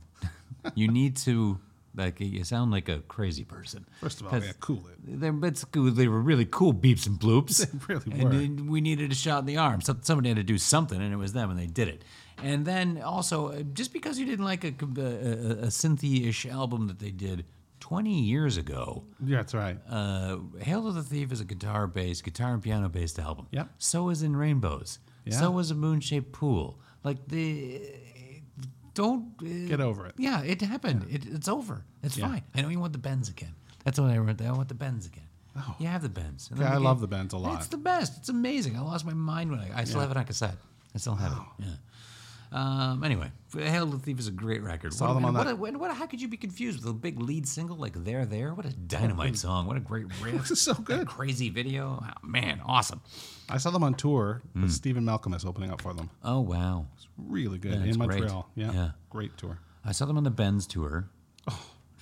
you 0.75 0.87
need 0.89 1.17
to, 1.17 1.59
like, 1.97 2.19
you 2.19 2.43
sound 2.43 2.71
like 2.71 2.87
a 2.89 2.99
crazy 2.99 3.43
person. 3.43 3.85
First 3.99 4.21
of 4.21 4.27
all, 4.27 4.39
yeah, 4.39 4.51
cool 4.59 4.83
it. 4.87 5.19
They're, 5.19 5.31
but 5.31 5.63
cool. 5.71 5.91
they 5.91 6.07
were 6.07 6.21
really 6.21 6.45
cool 6.45 6.73
beeps 6.73 7.07
and 7.07 7.19
bloops. 7.19 7.65
They 7.87 7.93
really 7.93 8.11
and 8.11 8.23
were. 8.23 8.29
then 8.29 8.67
we 8.67 8.81
needed 8.81 9.11
a 9.11 9.15
shot 9.15 9.39
in 9.39 9.45
the 9.45 9.57
arm. 9.57 9.81
So 9.81 9.95
somebody 10.01 10.29
had 10.29 10.37
to 10.37 10.43
do 10.43 10.57
something, 10.57 11.01
and 11.01 11.13
it 11.13 11.17
was 11.17 11.33
them, 11.33 11.49
and 11.49 11.59
they 11.59 11.67
did 11.67 11.87
it. 11.87 12.03
And 12.41 12.65
then 12.65 13.01
also, 13.01 13.47
uh, 13.47 13.63
just 13.73 13.93
because 13.93 14.19
you 14.19 14.25
didn't 14.25 14.45
like 14.45 14.63
a, 14.63 14.67
a, 14.67 14.71
a, 14.71 15.67
synthy-ish 15.67 16.45
album 16.45 16.87
that 16.87 16.99
they 16.99 17.09
did 17.09 17.45
20 17.79 18.21
years 18.21 18.57
ago, 18.57 19.03
Yeah, 19.23 19.37
that's 19.37 19.55
right. 19.55 19.77
uh, 19.89 20.37
Hail 20.59 20.83
to 20.83 20.91
the 20.91 21.01
Thief 21.03 21.31
is 21.31 21.41
a 21.41 21.45
guitar-based, 21.45 22.23
guitar 22.23 22.53
and 22.53 22.61
piano-based 22.61 23.17
album. 23.17 23.47
Yep. 23.51 23.69
So 23.79 24.09
is 24.09 24.21
In 24.21 24.35
Rainbows. 24.35 24.99
Yeah. 25.25 25.39
So 25.39 25.57
is 25.57 25.71
A 25.71 25.75
Moon-Shaped 25.75 26.31
Pool. 26.31 26.79
Like 27.03 27.27
the 27.27 27.81
don't 28.97 29.33
uh, 29.41 29.67
Get 29.67 29.79
over 29.79 30.07
it. 30.07 30.15
Yeah, 30.17 30.41
it 30.41 30.61
happened. 30.61 31.05
It, 31.09 31.25
it's 31.27 31.47
over. 31.47 31.85
It's 32.03 32.17
Yeah. 32.17 32.27
fine. 32.29 32.43
I 32.55 32.61
know 32.61 32.69
you 32.69 32.79
want 32.79 32.93
the 32.93 32.99
Bends 32.99 33.29
again. 33.29 33.53
That's 33.83 33.99
what 33.99 34.11
I 34.11 34.17
wrote. 34.17 34.41
I 34.41 34.51
want 34.51 34.67
the 34.69 34.75
Bends 34.75 35.05
again. 35.05 35.23
You 35.79 35.87
have 35.87 36.03
the 36.03 36.09
Bends. 36.09 36.51
And 36.51 36.59
Yeah, 36.59 36.73
I 36.73 36.77
love 36.77 37.01
the 37.01 37.07
Bends 37.07 37.33
a 37.33 37.37
lot. 37.37 37.55
It's 37.57 37.67
the 37.67 37.77
best. 37.77 38.17
It's 38.17 38.29
amazing. 38.29 38.77
I 38.77 38.81
lost 38.81 39.05
my 39.05 39.13
mind 39.15 39.49
when 39.49 39.59
I. 39.59 39.79
I 39.79 39.83
still 39.85 39.97
Yeah. 39.97 40.01
have 40.03 40.11
it 40.11 40.17
on 40.17 40.25
cassette. 40.25 40.57
I 40.93 40.99
still 40.99 41.15
have 41.15 41.31
it. 41.31 41.65
Yeah. 41.65 41.73
Um, 42.49 43.03
anyway, 43.03 43.29
Hail 43.53 43.89
to 43.89 43.97
the 43.97 43.99
Thief 44.01 44.19
is 44.19 44.27
a 44.27 44.31
great 44.31 44.63
record. 44.63 44.93
Saw 44.93 45.07
what, 45.07 45.13
them 45.15 45.25
on 45.25 45.33
what, 45.33 45.47
that- 45.47 45.57
what, 45.59 45.75
what, 45.75 45.93
how 45.93 46.05
could 46.05 46.21
you 46.21 46.29
be 46.29 46.37
confused 46.37 46.79
with 46.81 46.89
a 46.89 46.93
big 46.93 47.19
lead 47.19 47.45
single 47.47 47.75
like 47.75 47.93
"There 48.05 48.25
There"? 48.25 48.53
What 48.53 48.65
a 48.65 48.71
dynamite 48.71 49.35
song! 49.37 49.65
What 49.67 49.75
a 49.75 49.81
great 49.81 50.05
riff! 50.21 50.49
It's 50.51 50.61
so 50.61 50.73
good. 50.75 51.07
crazy 51.07 51.49
video. 51.49 52.01
Oh, 52.01 52.27
man, 52.27 52.61
awesome. 52.65 53.01
I 53.49 53.57
saw 53.57 53.69
them 53.71 53.83
on 53.83 53.95
tour 53.95 54.43
with 54.55 54.71
Stephen 54.71 55.03
Malkmus 55.03 55.37
is 55.37 55.45
opening 55.45 55.71
up 55.71 55.81
for 55.81 55.93
them. 55.93 56.09
Oh 56.23 56.39
wow! 56.39 56.85
It's 56.95 57.07
really 57.17 57.57
good 57.57 57.73
Yeah, 57.73 57.83
in. 57.83 57.97
Montreal. 57.97 58.49
Yeah, 58.55 58.71
Yeah. 58.71 58.91
great 59.09 59.35
tour. 59.37 59.59
I 59.83 59.91
saw 59.91 60.05
them 60.05 60.15
on 60.17 60.23
the 60.23 60.31
Bends 60.31 60.65
tour, 60.67 61.09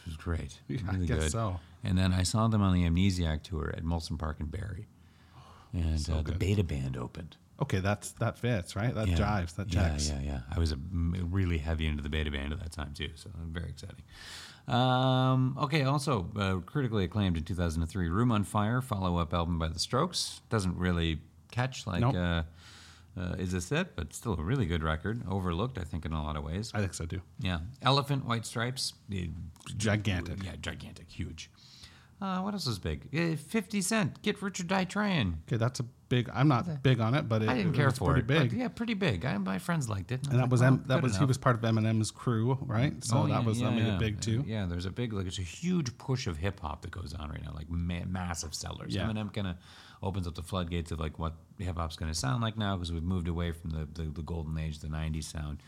which 0.06 0.16
was 0.16 0.18
great. 0.18 0.60
Yeah, 0.68 0.80
I 0.88 0.94
really 0.94 1.08
guess 1.08 1.20
good. 1.24 1.32
so. 1.32 1.60
And 1.84 1.98
then 1.98 2.14
I 2.14 2.24
saw 2.24 2.48
them 2.48 2.62
on 2.62 2.74
the 2.74 2.84
Amnesiac 2.84 3.44
tour 3.44 3.74
at 3.76 3.84
Molson 3.84 4.18
Park 4.18 4.38
in 4.40 4.48
Barrie, 4.48 4.88
and 5.74 6.00
So 6.00 6.16
uh, 6.16 6.22
the. 6.22 6.32
Beta 6.34 6.64
Band 6.64 6.98
opened. 6.98 7.38
Okay, 7.62 7.80
that's 7.80 8.12
that 8.14 8.38
fits 8.38 8.76
right. 8.76 8.94
That 8.94 9.08
Yeah. 9.08 9.16
jives. 9.18 9.56
That 9.56 9.74
yeah, 9.74 9.90
checks. 9.90 10.10
Yeah, 10.10 10.20
yeah, 10.22 10.40
I 10.54 10.60
was 10.60 10.72
a, 10.72 10.76
m- 10.76 11.30
really 11.32 11.58
heavy 11.60 11.86
into 11.88 12.04
the 12.04 12.10
Beta 12.10 12.30
Band 12.32 12.52
at 12.54 12.60
that 12.60 12.72
time 12.72 12.94
too, 12.94 13.10
so 13.16 13.30
very 13.52 13.70
exciting. 13.70 14.04
Um, 14.68 15.58
okay, 15.62 15.84
also 15.84 16.28
uh, 16.36 16.56
critically 16.66 17.04
acclaimed 17.06 17.38
in 17.38 17.44
2003, 17.44 18.10
"Room 18.10 18.32
on 18.32 18.44
Fire," 18.44 18.82
follow-up 18.82 19.34
album 19.34 19.60
by 19.60 19.68
The 19.70 19.80
Strokes. 19.80 20.42
Doesn't 20.50 20.76
really 20.78 21.22
catch 21.52 21.86
like 21.88 22.02
Nope. 22.02 22.16
uh, 22.16 22.44
uh, 23.18 23.36
"Is 23.38 23.52
This 23.52 23.72
It," 23.72 23.96
but 23.96 24.14
still 24.14 24.34
a 24.40 24.44
really 24.44 24.66
good 24.66 24.84
record. 24.84 25.22
Overlooked, 25.30 25.78
I 25.78 25.84
think, 25.84 26.06
in 26.06 26.12
a 26.14 26.22
lot 26.24 26.36
of 26.36 26.44
ways. 26.44 26.72
I 26.74 26.80
think 26.80 26.94
so 26.94 27.06
too. 27.06 27.22
Yeah, 27.40 27.60
Elephant, 27.82 28.26
White 28.26 28.46
Stripes, 28.46 28.94
Gigantic. 29.78 30.44
yeah, 30.44 30.56
gigantic, 30.62 31.10
huge. 31.10 31.50
Uh, 32.22 32.40
what 32.40 32.54
else 32.54 32.66
is 32.66 32.80
big? 32.80 33.10
Uh, 33.14 33.36
Fifty 33.36 33.82
Cent, 33.82 34.22
Get 34.22 34.42
Rich 34.42 34.62
or 34.62 34.64
Die 34.64 34.86
Trying. 34.86 35.42
Okay, 35.48 35.58
that's 35.58 35.82
a 35.82 35.84
big. 36.08 36.30
I'm 36.34 36.48
not 36.48 36.82
big 36.82 37.02
on 37.02 37.14
it, 37.14 37.28
but 37.28 37.42
it, 37.44 37.50
I 37.50 37.56
didn't 37.58 37.74
it 37.74 37.78
care 37.78 37.88
was 37.88 37.98
for 37.98 38.14
pretty 38.14 38.22
it, 38.22 38.28
big. 38.28 38.50
but 38.52 38.58
yeah, 38.58 38.68
pretty 38.70 38.94
big. 38.94 39.26
I, 39.26 39.38
my 39.38 39.60
friends 39.60 39.90
liked 39.90 40.14
it, 40.14 40.26
and 40.30 40.40
that 40.40 40.50
was 40.50 40.62
like, 40.62 40.68
M, 40.68 40.84
that 40.88 40.96
good 40.96 41.04
was 41.04 41.18
he 41.18 41.26
was 41.26 41.38
part 41.38 41.58
of 41.58 41.62
Eminem's 41.62 42.12
crew, 42.12 42.58
right? 42.62 43.04
So 43.04 43.18
Oh, 43.18 43.24
that 43.24 43.30
yeah, 43.30 43.40
was 43.42 43.60
yeah, 43.60 43.70
that 43.70 43.76
made 43.76 43.86
yeah. 43.86 43.96
it 43.96 44.00
big 44.00 44.22
too. 44.22 44.44
Yeah, 44.48 44.66
there's 44.66 44.86
a 44.86 44.92
big 44.92 45.12
like 45.12 45.28
it's 45.28 45.40
a 45.40 45.44
huge 45.44 45.98
push 45.98 46.26
of 46.28 46.38
hip 46.38 46.62
hop 46.62 46.84
that 46.84 46.92
goes 46.92 47.14
on 47.14 47.30
right 47.30 47.44
now, 47.44 47.52
like 47.54 47.70
ma- 47.70 48.06
massive 48.08 48.56
sellers. 48.56 48.96
Yeah. 48.96 49.04
Eminem 49.08 49.34
kind 49.34 49.48
of 49.48 49.58
opens 50.02 50.26
up 50.26 50.36
the 50.36 50.42
floodgates 50.44 50.92
of 50.92 51.02
like 51.02 51.20
what 51.20 51.34
hip 51.60 51.76
hop's 51.78 51.98
going 51.98 52.12
to 52.12 52.18
sound 52.18 52.42
like 52.42 52.58
now 52.58 52.78
because 52.78 52.94
we've 52.94 53.04
moved 53.04 53.28
away 53.28 53.52
from 53.52 53.72
the, 53.72 53.88
the 53.94 54.04
the 54.10 54.22
golden 54.22 54.58
age, 54.58 54.80
the 54.80 54.88
'90s 54.88 55.26
sound. 55.26 55.62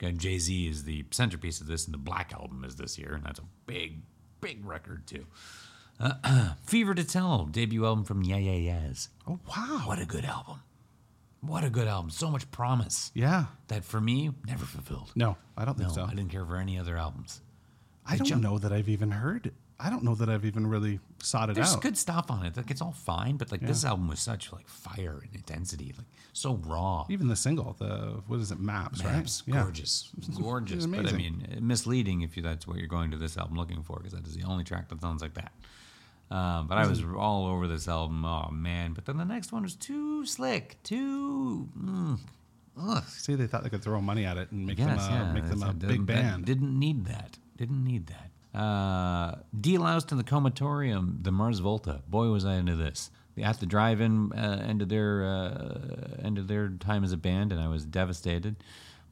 And 0.00 0.20
Jay 0.20 0.38
Z 0.38 0.68
is 0.68 0.84
the 0.84 1.04
centerpiece 1.10 1.60
of 1.60 1.66
this, 1.66 1.86
and 1.86 1.92
the 1.92 1.98
Black 1.98 2.32
Album 2.32 2.62
is 2.62 2.76
this 2.76 2.96
year, 2.98 3.14
and 3.14 3.24
that's 3.24 3.40
a 3.40 3.44
big, 3.66 4.02
big 4.40 4.64
record 4.64 5.08
too. 5.08 5.26
Uh, 6.00 6.54
Fever 6.62 6.94
to 6.94 7.04
Tell, 7.04 7.46
debut 7.46 7.84
album 7.84 8.04
from 8.04 8.22
Yeah 8.22 8.36
Yeah 8.36 8.52
Yeahs. 8.52 9.08
Oh 9.26 9.38
wow! 9.48 9.82
What 9.86 9.98
a 9.98 10.04
good 10.04 10.24
album! 10.24 10.60
What 11.40 11.64
a 11.64 11.70
good 11.70 11.88
album! 11.88 12.10
So 12.10 12.30
much 12.30 12.50
promise 12.50 13.10
yeah. 13.14 13.46
that 13.68 13.84
for 13.84 14.00
me 14.00 14.30
never 14.46 14.64
fulfilled. 14.64 15.12
No, 15.16 15.36
I 15.56 15.64
don't 15.64 15.76
think 15.76 15.88
No, 15.90 15.94
so. 15.94 16.02
I 16.04 16.10
didn't 16.10 16.28
care 16.30 16.44
for 16.44 16.56
any 16.56 16.78
other 16.78 16.96
albums. 16.96 17.40
I 18.06 18.16
don't 18.16 18.26
jump- 18.26 18.42
know 18.42 18.58
that 18.58 18.72
I've 18.72 18.88
even 18.88 19.10
heard. 19.10 19.46
it. 19.46 19.54
I 19.80 19.90
don't 19.90 20.02
know 20.02 20.16
that 20.16 20.28
I've 20.28 20.44
even 20.44 20.66
really 20.66 20.98
sought 21.22 21.50
it 21.50 21.54
There's 21.54 21.74
out. 21.74 21.82
good 21.82 21.96
stuff 21.96 22.32
on 22.32 22.44
it. 22.44 22.56
Like 22.56 22.68
it's 22.72 22.82
all 22.82 22.90
fine, 22.90 23.36
but 23.36 23.52
like 23.52 23.60
this 23.60 23.84
album 23.84 24.08
was 24.08 24.18
such 24.18 24.52
like 24.52 24.66
fire 24.66 25.20
and 25.22 25.32
intensity, 25.32 25.94
like 25.96 26.06
so 26.32 26.54
raw. 26.66 27.06
Even 27.08 27.28
the 27.28 27.36
single, 27.36 27.76
the 27.78 28.20
what 28.26 28.40
is 28.40 28.50
it, 28.50 28.58
Maps, 28.58 29.04
Maps, 29.04 29.44
right? 29.46 29.54
Yeah. 29.54 29.62
gorgeous, 29.62 30.10
gorgeous. 30.40 30.84
but 30.86 31.06
I 31.06 31.12
mean, 31.12 31.58
misleading 31.60 32.22
if 32.22 32.36
you 32.36 32.42
that's 32.42 32.66
what 32.66 32.78
you're 32.78 32.88
going 32.88 33.12
to 33.12 33.16
this 33.16 33.36
album 33.36 33.56
looking 33.56 33.82
for, 33.84 33.98
because 33.98 34.12
that 34.14 34.26
is 34.26 34.34
the 34.34 34.42
only 34.42 34.64
track 34.64 34.88
that 34.88 35.00
sounds 35.00 35.22
like 35.22 35.34
that. 35.34 35.52
Um, 36.30 36.66
but 36.68 36.76
I 36.78 36.86
was 36.86 37.02
all 37.16 37.46
over 37.46 37.66
this 37.66 37.88
album. 37.88 38.24
Oh 38.24 38.50
man! 38.50 38.92
But 38.92 39.06
then 39.06 39.16
the 39.16 39.24
next 39.24 39.50
one 39.52 39.62
was 39.62 39.74
too 39.74 40.26
slick, 40.26 40.76
too. 40.82 41.68
Mm, 41.78 42.18
ugh. 42.80 43.04
See, 43.08 43.34
they 43.34 43.46
thought 43.46 43.62
they 43.62 43.70
could 43.70 43.82
throw 43.82 44.00
money 44.00 44.24
at 44.26 44.36
it 44.36 44.50
and 44.52 44.66
make 44.66 44.78
Yes, 44.78 45.06
them 45.06 45.14
a, 45.14 45.16
yeah, 45.24 45.32
make 45.32 45.48
them 45.48 45.62
a 45.62 45.72
big 45.72 46.06
that 46.06 46.06
band. 46.06 46.44
Didn't 46.44 46.78
need 46.78 47.06
that. 47.06 47.38
Didn't 47.56 47.82
need 47.82 48.08
that. 48.08 48.30
Uh, 48.58 49.36
Deloused 49.58 50.10
in 50.12 50.18
the 50.18 50.24
Comatorium, 50.24 51.22
the 51.22 51.32
Mars 51.32 51.60
Volta. 51.60 52.02
Boy, 52.08 52.28
was 52.28 52.44
I 52.44 52.54
into 52.56 52.76
this. 52.76 53.10
At 53.42 53.60
the 53.60 53.66
drive-in 53.66 54.32
uh, 54.32 54.64
ended 54.66 54.88
their 54.88 55.24
uh, 55.24 56.18
ended 56.22 56.48
their 56.48 56.68
time 56.70 57.04
as 57.04 57.12
a 57.12 57.16
band, 57.16 57.52
and 57.52 57.60
I 57.60 57.68
was 57.68 57.84
devastated. 57.84 58.56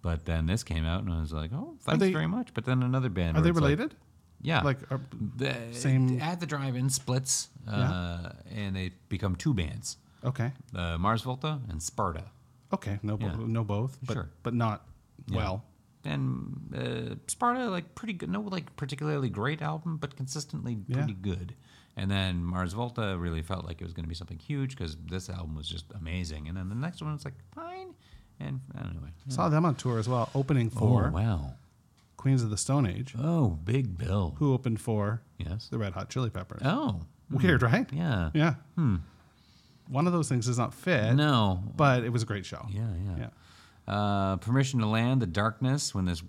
But 0.03 0.25
then 0.27 0.47
this 0.47 0.63
came 0.65 0.85
out, 0.85 1.03
and 1.05 1.13
I 1.13 1.21
was 1.21 1.33
like, 1.33 1.51
"Oh, 1.55 1.77
thanks 1.83 2.01
they- 2.01 2.13
very 2.13 2.27
much." 2.27 2.53
But 2.53 2.65
then 2.65 2.83
another 2.83 3.09
band. 3.09 3.37
Are 3.37 3.41
where 3.41 3.45
they 3.45 3.51
it's 3.51 3.61
like- 3.61 3.79
related? 3.79 3.95
Yeah, 4.43 4.63
Like, 4.63 4.79
are, 4.91 5.01
the, 5.37 5.55
same- 5.73 6.21
at 6.21 6.41
the 6.41 6.47
drive-in 6.47 6.91
splits, 6.91 7.49
uh, 7.69 8.31
and 8.55 8.77
they 8.77 8.93
become 9.09 9.37
two 9.37 9.55
bands: 9.55 9.97
okay, 10.25 10.53
uh, 10.75 10.99
Mars 10.99 11.23
Volta 11.23 11.61
and 11.69 11.83
Sparta. 11.83 12.25
okay, 12.73 12.99
no, 13.03 13.17
bo- 13.17 13.29
no, 13.47 13.65
both, 13.65 13.99
but 14.03 14.15
Sure. 14.15 14.29
but 14.43 14.55
not 14.55 14.87
Yeah. 15.29 15.37
well. 15.37 15.65
and 16.05 16.73
uh, 16.77 17.15
Sparta 17.27 17.69
like 17.69 17.95
pretty 17.97 18.13
good, 18.13 18.31
no 18.31 18.41
like 18.41 18.77
particularly 18.77 19.29
great 19.29 19.61
album, 19.63 19.97
but 19.97 20.15
consistently 20.17 20.79
Yeah. 20.87 20.99
pretty 20.99 21.15
good. 21.15 21.55
And 21.97 22.11
then 22.11 22.45
Mars 22.45 22.75
Volta 22.75 23.17
really 23.19 23.43
felt 23.43 23.65
like 23.65 23.81
it 23.81 23.85
was 23.85 23.93
going 23.95 24.05
to 24.05 24.09
be 24.09 24.15
something 24.15 24.39
huge 24.39 24.77
because 24.77 24.97
this 25.11 25.31
album 25.31 25.55
was 25.57 25.67
just 25.67 25.87
amazing. 25.95 26.47
And 26.47 26.55
then 26.57 26.69
the 26.69 26.75
next 26.75 27.01
one 27.03 27.13
was 27.15 27.25
like 27.25 27.35
fine, 27.55 27.95
and 28.39 28.61
anyway. 28.79 29.11
Saw 29.29 29.49
them 29.49 29.65
on 29.65 29.75
tour 29.75 29.99
as 29.99 30.07
well, 30.09 30.29
opening 30.35 30.69
for 30.71 31.07
Oh 31.09 31.11
wow! 31.11 31.55
Queens 32.27 32.43
of 32.43 32.51
the 32.51 32.57
Stone 32.57 32.87
Age, 32.89 33.15
Oh, 33.17 33.51
Big 33.63 33.97
Bill. 33.97 34.35
who 34.41 34.53
opened 34.53 34.81
for 34.81 35.23
Yes. 35.39 35.69
the 35.69 35.79
Red 35.79 35.93
Hot 35.93 36.11
Chili 36.11 36.29
Peppers. 36.29 36.61
Oh, 36.65 37.03
Weird, 37.31 37.63
right? 37.63 37.89
yeah. 37.93 38.31
Yeah. 38.35 38.55
One 38.75 40.09
of 40.09 40.13
those 40.13 40.29
things 40.29 40.47
does 40.47 40.59
not 40.59 40.75
fit, 40.75 41.15
No. 41.15 41.63
but 41.77 42.03
it 42.03 42.09
was 42.13 42.25
a 42.25 42.27
great 42.27 42.45
show. 42.45 42.67
Yeah, 42.69 42.89
yeah. 43.05 43.17
Yeah. 43.87 43.95
Uh, 43.95 44.37
Permission 44.39 44.81
to 44.81 44.87
Land, 44.87 45.23
The 45.23 45.27
Darkness, 45.29 45.95
when 45.95 46.05
this 46.05 46.21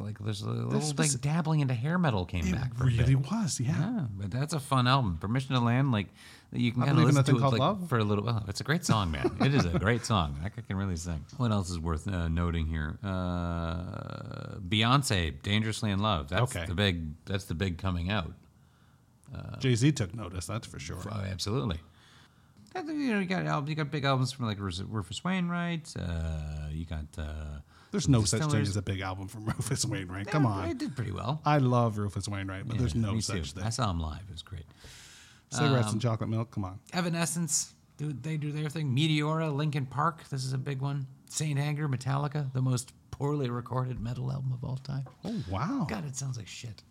like 0.00 0.18
there's 0.18 0.42
a 0.42 0.50
little 0.50 0.70
was- 0.80 0.98
like 0.98 1.20
dabbling 1.20 1.60
into 1.60 1.74
hair 1.74 1.96
metal 1.96 2.24
came 2.26 2.44
It 2.44 2.52
back 2.52 2.74
for 2.74 2.82
a 2.82 2.86
bit. 2.90 2.98
really 2.98 3.14
was, 3.14 3.60
yeah. 3.60 3.78
Yeah, 3.78 4.06
but 4.18 4.32
that's 4.32 4.52
a 4.52 4.58
fun 4.58 4.88
album. 4.88 5.18
Permission 5.18 5.54
to 5.54 5.60
Land, 5.60 5.92
like 5.92 6.08
you 6.52 6.72
can 6.72 6.82
kind 6.82 6.98
of 6.98 7.04
listen 7.04 7.24
to 7.24 7.36
it 7.36 7.40
like, 7.50 7.58
Love? 7.60 7.88
for 7.88 7.98
a 7.98 8.04
little. 8.04 8.24
Well, 8.24 8.44
it's 8.48 8.60
a 8.60 8.64
great 8.64 8.84
song, 8.84 9.10
man. 9.10 9.36
it 9.40 9.54
is 9.54 9.64
a 9.64 9.78
great 9.78 10.04
song. 10.04 10.36
I 10.44 10.48
can 10.48 10.76
really 10.76 10.96
sing. 10.96 11.24
What 11.36 11.50
else 11.50 11.70
is 11.70 11.78
worth 11.78 12.06
uh, 12.08 12.28
noting 12.28 12.66
here? 12.66 12.98
Uh, 13.04 14.56
Beyonce, 14.68 15.34
"Dangerously 15.42 15.90
in 15.90 15.98
Love." 16.00 16.28
That's 16.28 16.54
Okay. 16.56 16.66
the 16.66 16.74
big. 16.74 17.02
That's 17.26 17.44
the 17.44 17.54
big 17.54 17.78
coming 17.78 18.10
out. 18.10 18.32
Jay 19.58 19.74
Z 19.74 19.92
took 19.92 20.14
notice, 20.14 20.46
that's 20.46 20.66
for 20.66 20.78
sure. 20.78 20.98
Oh, 21.10 21.20
absolutely. 21.20 21.78
You 22.74 22.82
know, 22.84 23.18
you 23.20 23.26
got 23.26 23.44
albums, 23.46 23.70
you 23.70 23.74
got 23.76 23.90
big 23.90 24.04
albums 24.04 24.32
from 24.32 24.46
like 24.46 24.58
Rufus 24.60 25.24
Wainwright. 25.24 25.92
Uh, 25.98 26.68
you 26.70 26.84
got. 26.86 27.04
Uh, 27.18 27.58
There's 27.90 28.08
no 28.08 28.22
such 28.24 28.42
thing 28.50 28.60
as 28.60 28.76
a 28.76 28.82
big 28.82 29.00
album 29.00 29.28
from 29.28 29.44
Rufus 29.46 29.84
Wainwright. 29.84 30.26
Come 30.28 30.44
yeah, 30.44 30.50
on. 30.50 30.68
it 30.70 30.78
did 30.78 30.94
pretty 30.94 31.12
well. 31.12 31.40
I 31.44 31.58
love 31.58 31.98
Rufus 31.98 32.28
Wainwright, 32.28 32.68
but 32.68 32.78
there's 32.78 32.94
no 32.94 33.18
such 33.20 33.36
too. 33.52 33.60
thing. 33.60 33.64
I 33.64 33.70
saw 33.70 33.90
him 33.90 33.98
live. 34.00 34.20
It 34.28 34.32
was 34.32 34.42
great. 34.42 34.64
Cigarettes 35.50 35.88
Um, 35.88 35.92
and 35.94 36.02
chocolate 36.02 36.28
milk, 36.30 36.50
come 36.50 36.64
on. 36.64 36.80
Evanescence, 36.92 37.74
do 37.96 38.12
they 38.12 38.36
do 38.36 38.52
their 38.52 38.68
thing? 38.68 38.94
Meteora, 38.94 39.54
Linkin 39.54 39.86
Park, 39.86 40.28
this 40.28 40.44
is 40.44 40.52
a 40.52 40.58
big 40.58 40.80
one. 40.80 41.06
Saint 41.28 41.58
Anger, 41.58 41.88
Metallica, 41.88 42.52
the 42.52 42.62
most 42.62 42.92
poorly 43.10 43.48
recorded 43.48 44.00
metal 44.00 44.30
album 44.30 44.52
of 44.52 44.62
all 44.64 44.76
time. 44.76 45.06
Oh, 45.24 45.42
wow. 45.50 45.86
God, 45.88 46.04
it 46.06 46.16
sounds 46.16 46.36
like 46.36 46.46
shit. 46.48 46.82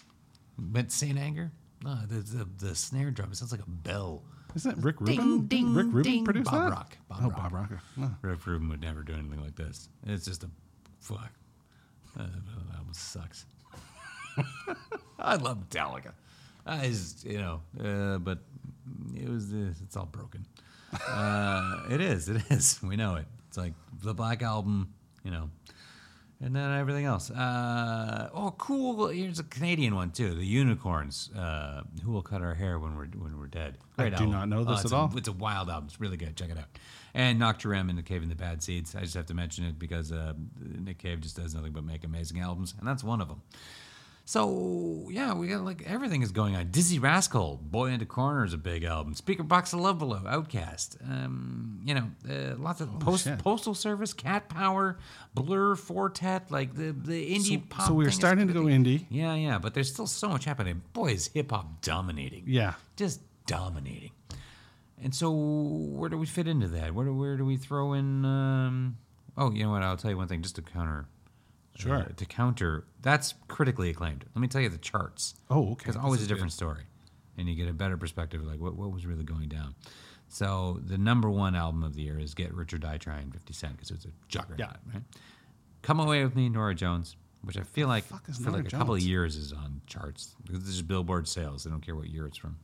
But 0.57 0.91
Saint 0.91 1.17
Anger, 1.17 1.51
no, 1.83 1.97
the, 2.07 2.15
the 2.15 2.67
the 2.67 2.75
snare 2.75 3.11
drum, 3.11 3.31
it 3.31 3.35
sounds 3.35 3.51
like 3.51 3.61
a 3.61 3.69
bell. 3.69 4.23
Isn't 4.55 4.71
it 4.71 4.77
Rick 4.83 5.01
Rubin? 5.01 5.47
ding, 5.47 5.73
Rick 5.73 5.87
Rubin 5.87 6.01
ding. 6.03 6.23
produced 6.25 6.49
Bob 6.49 6.63
that? 6.63 6.71
Rock, 6.71 6.97
Bob 7.09 7.19
oh, 7.21 7.27
Rock. 7.29 7.37
Bob 7.37 7.53
Rocker. 7.53 7.81
Oh. 7.99 8.15
Rick 8.21 8.47
Rubin 8.47 8.69
would 8.69 8.79
never 8.81 9.03
do 9.03 9.13
anything 9.13 9.41
like 9.43 9.55
this. 9.55 9.89
It's 10.05 10.23
just 10.25 10.43
a 10.45 10.49
fuck. 11.01 11.31
Uh, 12.17 12.23
that 12.23 12.75
album 12.77 12.93
sucks. 12.93 13.45
I 15.19 15.35
love 15.35 15.69
Metallica. 15.69 16.13
I 16.65 16.87
just, 16.87 17.25
you 17.25 17.37
know, 17.37 17.61
uh, 17.83 18.17
but 18.17 18.39
it 19.15 19.29
was 19.29 19.53
uh, 19.53 19.71
it's 19.83 19.95
all 19.95 20.05
broken. 20.07 20.45
Uh, 21.07 21.83
it 21.91 22.01
is, 22.01 22.29
it 22.29 22.41
is. 22.49 22.79
We 22.83 22.95
know 22.95 23.15
it. 23.15 23.25
It's 23.47 23.57
like 23.57 23.73
the 24.03 24.13
Black 24.13 24.41
Album, 24.41 24.93
you 25.23 25.31
know, 25.31 25.49
and 26.41 26.55
then 26.55 26.71
everything 26.71 27.05
else. 27.05 27.29
Uh, 27.31 28.29
oh, 28.33 28.53
cool! 28.57 29.07
Here's 29.07 29.39
a 29.39 29.43
Canadian 29.43 29.95
one 29.95 30.11
too. 30.11 30.33
The 30.35 30.45
Unicorns. 30.45 31.29
Uh, 31.35 31.81
Who 32.03 32.11
will 32.11 32.21
cut 32.21 32.41
our 32.41 32.53
hair 32.53 32.79
when 32.79 32.95
we're 32.95 33.07
when 33.07 33.37
we're 33.39 33.47
dead? 33.47 33.77
I 33.97 34.09
do 34.09 34.25
not 34.27 34.49
know 34.49 34.63
this 34.63 34.83
it's 34.83 34.91
at 34.91 34.95
a- 34.95 34.99
all. 35.01 35.13
It's 35.17 35.27
a 35.27 35.33
wild 35.33 35.69
album. 35.69 35.85
It's 35.87 35.99
really 36.01 36.17
good. 36.17 36.35
Check 36.35 36.49
it 36.49 36.57
out. 36.57 36.65
And 37.13 37.39
Nocturne 37.39 37.89
in 37.89 37.95
the 37.95 38.03
Cave 38.03 38.23
in 38.23 38.29
the 38.29 38.35
Bad 38.35 38.61
Seeds. 38.61 38.93
I 38.95 39.01
just 39.01 39.13
have 39.13 39.25
to 39.27 39.33
mention 39.33 39.63
it 39.65 39.79
because 39.79 40.11
uh, 40.11 40.33
Nick 40.59 40.97
Cave 40.97 41.21
just 41.21 41.37
does 41.37 41.55
nothing 41.55 41.71
but 41.71 41.83
make 41.85 42.03
amazing 42.03 42.39
albums, 42.41 42.73
and 42.77 42.87
that's 42.87 43.03
one 43.03 43.21
of 43.21 43.27
them. 43.29 43.41
So 44.27 45.07
yeah, 45.11 45.35
we 45.35 45.47
got 45.47 45.63
like 45.63 45.83
everything 45.85 46.23
is 46.23 46.31
going 46.31 46.55
on. 46.55 46.65
Dizzee 46.69 46.99
Rascal, 47.01 47.57
Boy 47.61 47.91
in 47.91 47.99
da 47.99 48.05
Corner 48.05 48.43
is 48.43 48.53
a 48.53 48.57
big 48.57 48.83
album. 48.83 49.13
Speaker 49.13 49.43
Box 49.43 49.71
of 49.71 49.81
Love 49.81 49.99
Below, 49.99 50.21
OutKast. 50.25 50.97
Um, 51.07 51.79
you 51.85 51.93
know, 51.93 52.09
uh, 52.27 52.55
lots 52.57 52.81
of 52.81 52.89
post, 52.99 53.27
Oh, 53.27 53.31
shit. 53.31 53.39
Postal 53.39 53.75
Service, 53.75 54.13
Cat 54.13 54.49
Power, 54.49 54.97
Blur, 55.35 55.75
Four 55.75 56.09
Tet, 56.09 56.49
like 56.49 56.73
the 56.73 56.91
the 56.91 57.35
indie 57.35 57.59
So, 57.59 57.63
pop. 57.69 57.87
so 57.87 57.93
we 57.93 58.03
were 58.03 58.09
starting 58.11 58.47
to 58.47 58.53
go 58.53 58.63
indie. 58.63 59.05
Yeah, 59.11 59.35
yeah, 59.35 59.59
but 59.59 59.75
there's 59.75 59.93
still 59.93 60.07
so 60.07 60.27
much 60.29 60.45
happening. 60.45 60.81
Boy, 60.93 61.11
is 61.11 61.27
hip 61.27 61.51
hop 61.51 61.81
dominating 61.81 62.45
Yeah. 62.47 62.73
just 62.95 63.21
dominating. 63.45 64.09
And 65.03 65.13
so, 65.13 65.29
where 65.31 66.09
do 66.09 66.17
we 66.17 66.25
fit 66.25 66.47
into 66.47 66.67
that? 66.69 66.95
Where 66.95 67.05
do, 67.05 67.13
where 67.13 67.37
do 67.37 67.45
we 67.45 67.57
throw 67.57 67.93
in? 67.93 68.25
Um, 68.25 68.97
oh, 69.37 69.51
you 69.51 69.65
know 69.65 69.71
what? 69.71 69.83
I'll 69.83 69.97
tell 69.97 70.09
you 70.09 70.17
one 70.17 70.27
thing, 70.27 70.41
just 70.41 70.55
to 70.55 70.63
counter. 70.63 71.05
Sure. 71.75 71.95
uh, 71.97 72.05
to 72.15 72.25
counter, 72.25 72.85
that's 73.01 73.33
critically 73.47 73.89
acclaimed. 73.89 74.25
Let 74.33 74.41
me 74.41 74.47
tell 74.47 74.61
you 74.61 74.69
the 74.69 74.77
charts. 74.77 75.35
Oh, 75.49 75.71
okay. 75.71 75.85
Because 75.85 75.95
always 75.97 76.23
a 76.23 76.27
different 76.27 76.53
story, 76.53 76.83
and 77.37 77.47
you 77.49 77.55
get 77.55 77.67
a 77.69 77.73
better 77.73 77.97
perspective 77.97 78.41
of 78.41 78.47
like 78.47 78.59
what 78.59 78.75
what 78.75 78.91
was 78.91 79.05
really 79.05 79.23
going 79.23 79.49
down. 79.49 79.75
So 80.27 80.79
the 80.85 80.97
number 80.97 81.29
one 81.29 81.55
album 81.55 81.83
of 81.83 81.93
the 81.95 82.01
year 82.01 82.17
is 82.19 82.33
"Get 82.33 82.53
Rich 82.53 82.73
or 82.73 82.77
Die 82.77 82.97
Trying" 82.97 83.31
Fifty 83.31 83.53
Cent 83.53 83.73
because 83.73 83.91
it's 83.91 84.05
a 84.05 84.09
juggernaut. 84.27 84.59
Yeah. 84.59 84.73
Right. 84.93 85.03
Come 85.81 85.99
away 85.99 86.23
with 86.23 86.35
me, 86.35 86.49
Norah 86.49 86.73
Jones, 86.75 87.15
which 87.43 87.57
I 87.57 87.61
feel 87.61 87.87
like 87.87 88.05
for 88.05 88.15
Norah 88.41 88.57
like 88.57 88.67
a 88.67 88.75
couple 88.75 88.95
of 88.95 89.01
years 89.01 89.35
is 89.35 89.53
on 89.53 89.81
charts 89.85 90.35
because 90.45 90.61
this 90.65 90.73
is 90.73 90.81
Billboard 90.81 91.27
sales. 91.27 91.63
They 91.63 91.69
don't 91.69 91.81
care 91.85 91.95
what 91.95 92.07
year 92.07 92.25
it's 92.25 92.37
from. 92.37 92.57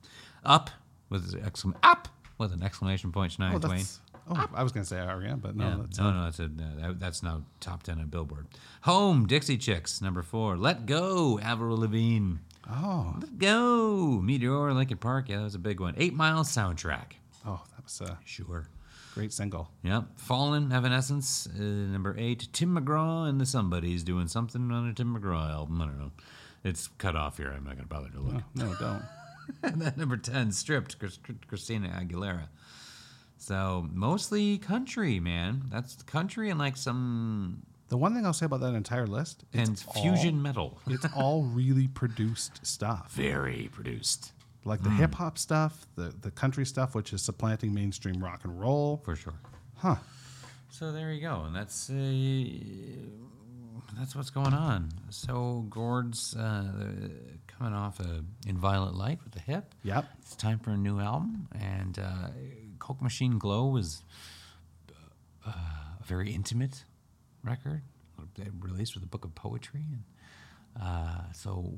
Up 0.44 0.72
with 1.10 1.34
an 1.36 1.42
exclam 1.42 1.76
up 1.84 2.08
with 2.40 2.52
an 2.54 2.64
exclamation 2.64 3.12
point. 3.12 3.34
Shania 3.38 3.54
Oh, 3.54 3.60
Twain. 3.60 3.86
Oh, 4.34 4.48
I 4.54 4.64
was 4.64 4.72
going 4.72 4.84
to 4.84 4.90
say 4.90 5.00
REM, 5.00 5.40
but 5.40 5.56
no, 5.56 5.68
Yeah. 5.68 5.76
that's 5.82 5.98
no, 6.00 6.12
no, 6.12 6.24
that's 6.26 6.40
a 6.40 6.46
uh, 6.46 6.48
that- 6.82 7.00
that's 7.00 7.22
now 7.24 7.44
top 7.60 7.84
ten 7.84 8.00
on 8.00 8.08
Billboard. 8.08 8.48
Home, 8.84 9.28
Dixie 9.28 9.58
Chicks, 9.58 10.02
number 10.02 10.22
four. 10.22 10.58
Let 10.58 10.86
Go, 10.86 11.40
Avril 11.40 11.78
Lavigne. 11.78 12.36
Oh, 12.70 13.16
Let 13.20 13.38
Go, 13.40 14.22
Meteora, 14.24 14.74
Linkin 14.76 14.98
Park. 14.98 15.30
Yeah, 15.30 15.38
that 15.38 15.44
was 15.44 15.56
a 15.56 15.60
big 15.60 15.80
one. 15.80 15.96
Eight 15.98 16.14
Mile 16.14 16.44
soundtrack. 16.44 17.14
oh, 17.46 17.62
that 17.76 17.84
was 17.84 18.00
a 18.02 18.18
Sure. 18.24 18.68
great 19.14 19.34
single. 19.34 19.70
Yep. 19.84 20.06
Fallen, 20.20 20.72
Evanescence, 20.72 21.48
uh, 21.48 21.62
number 21.62 22.16
eight. 22.18 22.48
Tim 22.54 22.78
McGraw 22.78 23.28
and 23.28 23.42
the 23.42 23.46
Somebody's 23.46 24.04
doing 24.04 24.28
something 24.28 24.72
on 24.72 24.88
a 24.88 24.94
Tim 24.94 25.16
McGraw 25.18 25.50
album. 25.52 25.82
I 25.82 25.86
don't 25.86 26.00
know. 26.00 26.12
It's 26.64 26.88
cut 27.00 27.16
off 27.16 27.38
here. 27.38 27.48
I'm 27.52 27.64
not 27.64 27.74
going 27.76 27.88
to 27.88 27.94
bother 27.94 28.10
to 28.10 28.20
look. 28.20 28.36
Oh, 28.36 28.44
no, 28.56 28.76
don't. 28.76 29.04
and 29.64 29.82
then 29.82 29.94
number 29.98 30.16
10, 30.16 30.52
Stripped, 30.52 31.00
Chris- 31.00 31.20
Christina 31.48 31.90
Aguilera. 31.90 32.44
So 33.42 33.88
mostly 33.92 34.60
country, 34.60 35.20
man. 35.20 35.64
That's 35.72 35.96
country 36.04 36.52
and 36.52 36.60
like 36.60 36.78
some 36.78 37.64
The 37.90 37.98
one 37.98 38.14
thing 38.14 38.24
I'll 38.26 38.34
say 38.34 38.46
about 38.46 38.60
that 38.62 38.76
entire 38.76 39.08
list, 39.08 39.46
it's 39.52 39.68
and 39.70 39.84
all- 39.88 40.02
fusion 40.04 40.42
metal. 40.42 40.80
it's 40.88 41.06
all 41.16 41.44
really 41.44 41.88
produced 41.88 42.64
stuff. 42.66 43.12
Very 43.14 43.70
produced 43.74 44.32
Like 44.64 44.84
the 44.84 44.92
Hmm. 44.92 44.98
hip 44.98 45.16
hop 45.16 45.38
stuff, 45.40 45.88
the 45.96 46.14
the 46.22 46.30
country 46.32 46.66
stuff, 46.68 46.94
which 46.94 47.14
is 47.14 47.22
supplanting 47.24 47.74
mainstream 47.74 48.24
rock 48.24 48.44
and 48.46 48.60
roll. 48.60 48.98
for 49.04 49.16
sure. 49.16 49.40
Huh. 49.78 49.96
So 50.70 50.92
there 50.92 51.12
you 51.12 51.20
go, 51.22 51.44
and 51.46 51.56
that's 51.56 51.90
uh, 51.90 51.96
that's 53.98 54.16
what's 54.16 54.30
going 54.30 54.54
on. 54.54 54.90
So 55.10 55.66
Gord's 55.70 56.36
uh, 56.36 57.10
coming 57.48 57.74
off 57.74 58.00
a 58.00 58.24
in 58.48 58.58
Violet 58.58 58.94
Light 58.96 59.20
with 59.24 59.34
the 59.34 59.40
hip. 59.42 59.74
Yep. 59.84 60.06
It's 60.22 60.36
time 60.36 60.60
for 60.60 60.72
a 60.72 60.78
new 60.78 61.00
album, 61.00 61.48
and 61.60 61.98
uh, 62.00 62.28
Coke 62.82 63.02
Machine 63.02 63.38
Glow 63.38 63.68
was 63.68 64.04
uh, 65.46 65.52
a 66.00 66.04
very 66.04 66.32
intimate 66.34 66.84
record, 67.44 67.84
released 68.60 68.96
with 68.96 69.04
a 69.04 69.08
book 69.08 69.24
of 69.24 69.34
poetry, 69.36 69.86
and 69.92 70.04
uh, 70.82 71.32
so 71.34 71.72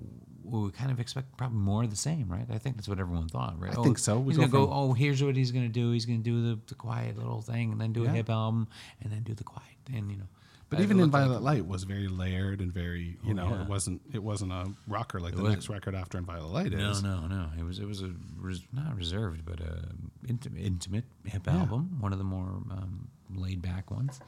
we 0.43 0.71
kind 0.71 0.91
of 0.91 0.99
expect 1.01 1.35
probably 1.37 1.57
more 1.57 1.83
of 1.83 1.89
the 1.89 1.95
same, 1.95 2.29
right? 2.29 2.45
I 2.49 2.57
think 2.57 2.77
that's 2.77 2.87
what 2.87 2.99
everyone 2.99 3.27
thought, 3.27 3.59
right? 3.59 3.77
I 3.77 3.83
think 3.83 3.97
so. 3.99 4.23
He's 4.23 4.37
gonna 4.37 4.47
go. 4.49 4.65
from- 4.65 4.73
Oh, 4.75 4.93
here's 4.93 5.21
what 5.21 5.35
he's 5.35 5.51
gonna 5.51 5.67
do. 5.67 5.91
He's 5.91 6.05
gonna 6.05 6.19
do 6.19 6.41
the, 6.55 6.59
the 6.67 6.75
quiet 6.75 7.17
little 7.17 7.41
thing, 7.41 7.71
and 7.73 7.81
then 7.81 7.91
do 7.91 8.03
a 8.03 8.05
Yeah. 8.05 8.13
hip 8.13 8.29
album, 8.29 8.67
and 9.01 9.11
then 9.11 9.23
do 9.23 9.33
the 9.33 9.43
quiet, 9.43 9.67
and 9.93 10.09
you 10.09 10.17
know. 10.17 10.27
But 10.75 10.81
it 10.81 10.83
even 10.83 10.97
in 10.97 11.03
looked 11.03 11.13
like- 11.13 11.25
Violet 11.27 11.41
Light 11.43 11.65
was 11.67 11.83
very 11.83 12.07
layered 12.07 12.59
and 12.61 12.71
very, 12.73 13.17
you 13.23 13.31
Oh, 13.31 13.33
know, 13.33 13.49
yeah. 13.49 13.61
it 13.63 13.67
wasn't 13.69 14.01
it 14.11 14.23
wasn't 14.23 14.51
a 14.51 14.73
rocker 14.87 15.19
like 15.19 15.35
the 15.35 15.41
wasn't. 15.41 15.59
next 15.59 15.69
record 15.69 15.95
after 15.95 16.17
in 16.17 16.25
Violet 16.25 16.51
Light 16.51 16.71
No, 16.71 16.89
is. 16.91 17.01
No, 17.03 17.27
no, 17.27 17.27
no. 17.27 17.49
It 17.57 17.63
was 17.63 17.79
it 17.79 17.85
was 17.85 18.01
a 18.01 18.13
res, 18.37 18.61
not 18.73 18.95
reserved, 18.95 19.45
but 19.45 19.59
a 19.59 19.89
intimate, 20.27 20.61
intimate 20.61 21.05
hip 21.25 21.43
Yeah. 21.45 21.57
album. 21.59 21.99
One 21.99 22.11
of 22.11 22.17
the 22.17 22.23
more 22.25 22.47
um, 22.71 23.07
laid 23.33 23.61
back 23.61 23.89
ones. 23.91 24.19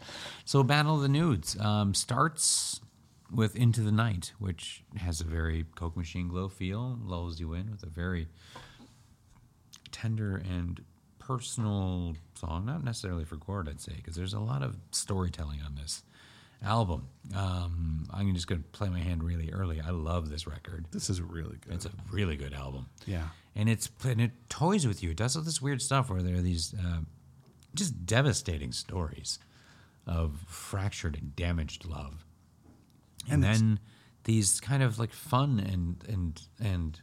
So, 0.45 0.63
Battle 0.63 0.95
of 0.95 1.01
the 1.01 1.09
Nudes 1.09 1.59
um, 1.59 1.93
starts 1.93 2.81
with 3.31 3.55
Into 3.55 3.81
the 3.81 3.91
Night, 3.91 4.33
which 4.39 4.83
has 4.97 5.19
a 5.21 5.23
very 5.25 5.65
Coke 5.75 5.97
Machine 5.97 6.27
Glow 6.27 6.47
feel, 6.47 6.99
lulls 7.03 7.39
you 7.39 7.53
in 7.53 7.71
with 7.71 7.83
a 7.83 7.89
very 7.89 8.27
tender 9.91 10.35
and 10.37 10.81
personal 11.19 12.15
song. 12.35 12.65
Not 12.65 12.83
necessarily 12.83 13.25
for 13.25 13.35
Gord, 13.35 13.67
I'd 13.67 13.81
say, 13.81 13.93
because 13.95 14.15
there's 14.15 14.33
a 14.33 14.39
lot 14.39 14.61
of 14.61 14.77
storytelling 14.91 15.61
on 15.61 15.75
this 15.75 16.03
album. 16.63 17.07
Um, 17.35 18.07
I'm 18.11 18.33
just 18.33 18.47
going 18.47 18.61
to 18.61 18.67
play 18.69 18.89
my 18.89 18.99
hand 18.99 19.23
really 19.23 19.51
early. 19.51 19.81
I 19.81 19.89
love 19.89 20.29
this 20.29 20.47
record. 20.47 20.85
This 20.91 21.09
is 21.09 21.21
really 21.21 21.57
good. 21.57 21.73
It's 21.73 21.85
a 21.85 21.91
really 22.11 22.35
good 22.35 22.53
album. 22.53 22.87
Yeah. 23.05 23.29
And 23.55 23.69
it's 23.69 23.89
and 24.03 24.19
it 24.21 24.31
toys 24.49 24.85
with 24.85 25.01
you. 25.01 25.11
It 25.11 25.17
does 25.17 25.35
all 25.35 25.43
this 25.43 25.61
weird 25.61 25.81
stuff 25.81 26.09
where 26.09 26.21
there 26.21 26.35
are 26.35 26.41
these 26.41 26.73
uh, 26.73 26.99
just 27.73 28.05
devastating 28.05 28.71
stories 28.71 29.39
of 30.05 30.43
fractured 30.47 31.15
and 31.15 31.35
damaged 31.35 31.85
love, 31.85 32.25
and, 33.29 33.43
And 33.43 33.43
then 33.43 33.79
these 34.25 34.59
kind 34.59 34.83
of 34.83 34.99
like 34.99 35.13
fun 35.13 35.59
and 35.59 36.03
and 36.07 36.41
and 36.59 37.01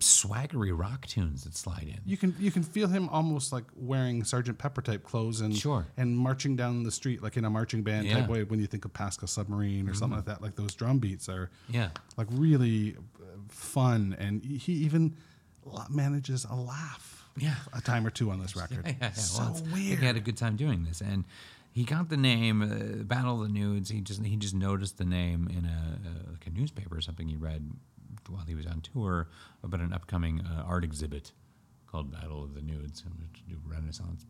swaggery 0.00 0.70
rock 0.78 1.06
tunes 1.06 1.44
that 1.44 1.56
slide 1.56 1.82
in. 1.88 1.98
You 2.06 2.16
can 2.16 2.34
you 2.38 2.50
can 2.50 2.62
feel 2.62 2.86
him 2.88 3.08
almost 3.08 3.52
like 3.52 3.64
wearing 3.74 4.22
Sergeant 4.24 4.56
Pepper 4.58 4.80
type 4.80 5.02
clothes 5.02 5.40
and 5.40 5.56
Sure. 5.56 5.86
and 5.96 6.16
marching 6.16 6.54
down 6.56 6.84
the 6.84 6.90
street 6.92 7.22
like 7.22 7.36
in 7.36 7.44
a 7.44 7.50
marching 7.50 7.82
band 7.82 8.06
Yeah. 8.06 8.12
Mm-hmm. 8.12 8.20
type 8.22 8.30
way 8.30 8.44
when 8.44 8.60
you 8.60 8.66
think 8.66 8.84
of 8.84 8.92
Pascal 8.92 9.26
Submarine 9.26 9.88
or 9.88 9.94
something 9.94 10.16
like 10.16 10.26
that. 10.26 10.40
Like 10.40 10.54
those 10.54 10.74
drum 10.74 10.98
beats 10.98 11.28
are 11.28 11.50
Yeah. 11.68 11.90
like 12.16 12.28
really 12.30 12.94
uh, 13.20 13.24
fun 13.48 14.14
and 14.18 14.44
he 14.44 14.72
even 14.72 15.16
manages 15.90 16.44
a 16.48 16.54
laugh 16.54 17.28
Yeah. 17.36 17.54
a 17.72 17.80
time 17.80 18.06
or 18.06 18.10
two 18.10 18.30
on 18.30 18.40
this 18.40 18.54
record. 18.62 18.84
Yeah, 18.86 18.94
yeah, 19.00 19.12
so 19.12 19.42
well, 19.42 19.62
weird. 19.72 19.98
He 19.98 20.06
had 20.06 20.16
a 20.16 20.20
good 20.20 20.36
time 20.36 20.56
doing 20.56 20.84
this, 20.84 21.00
and 21.00 21.24
he 21.72 21.84
got 21.84 22.08
the 22.08 22.16
name 22.16 22.62
uh, 22.62 23.02
Battle 23.04 23.42
of 23.42 23.48
the 23.48 23.52
Nudes. 23.52 23.90
He 23.90 24.00
just 24.00 24.22
he 24.24 24.36
just 24.36 24.54
noticed 24.54 24.96
the 24.98 25.04
name 25.04 25.48
in 25.50 25.64
a, 25.64 25.98
uh 26.08 26.30
like 26.32 26.46
a 26.46 26.50
newspaper 26.50 26.96
or 26.96 27.00
something 27.00 27.28
he 27.28 27.36
read 27.36 27.70
while 28.28 28.44
he 28.46 28.54
was 28.54 28.66
on 28.66 28.80
tour 28.80 29.28
about 29.62 29.80
an 29.80 29.92
upcoming 29.92 30.40
uh, 30.40 30.62
art 30.66 30.84
exhibit 30.84 31.32
called 31.86 32.10
Battle 32.12 32.42
of 32.44 32.54
the 32.54 32.60
Nudes, 32.62 33.02
and 33.06 33.14
to 33.34 33.40
do 33.48 33.58
Renaissance 33.64 34.26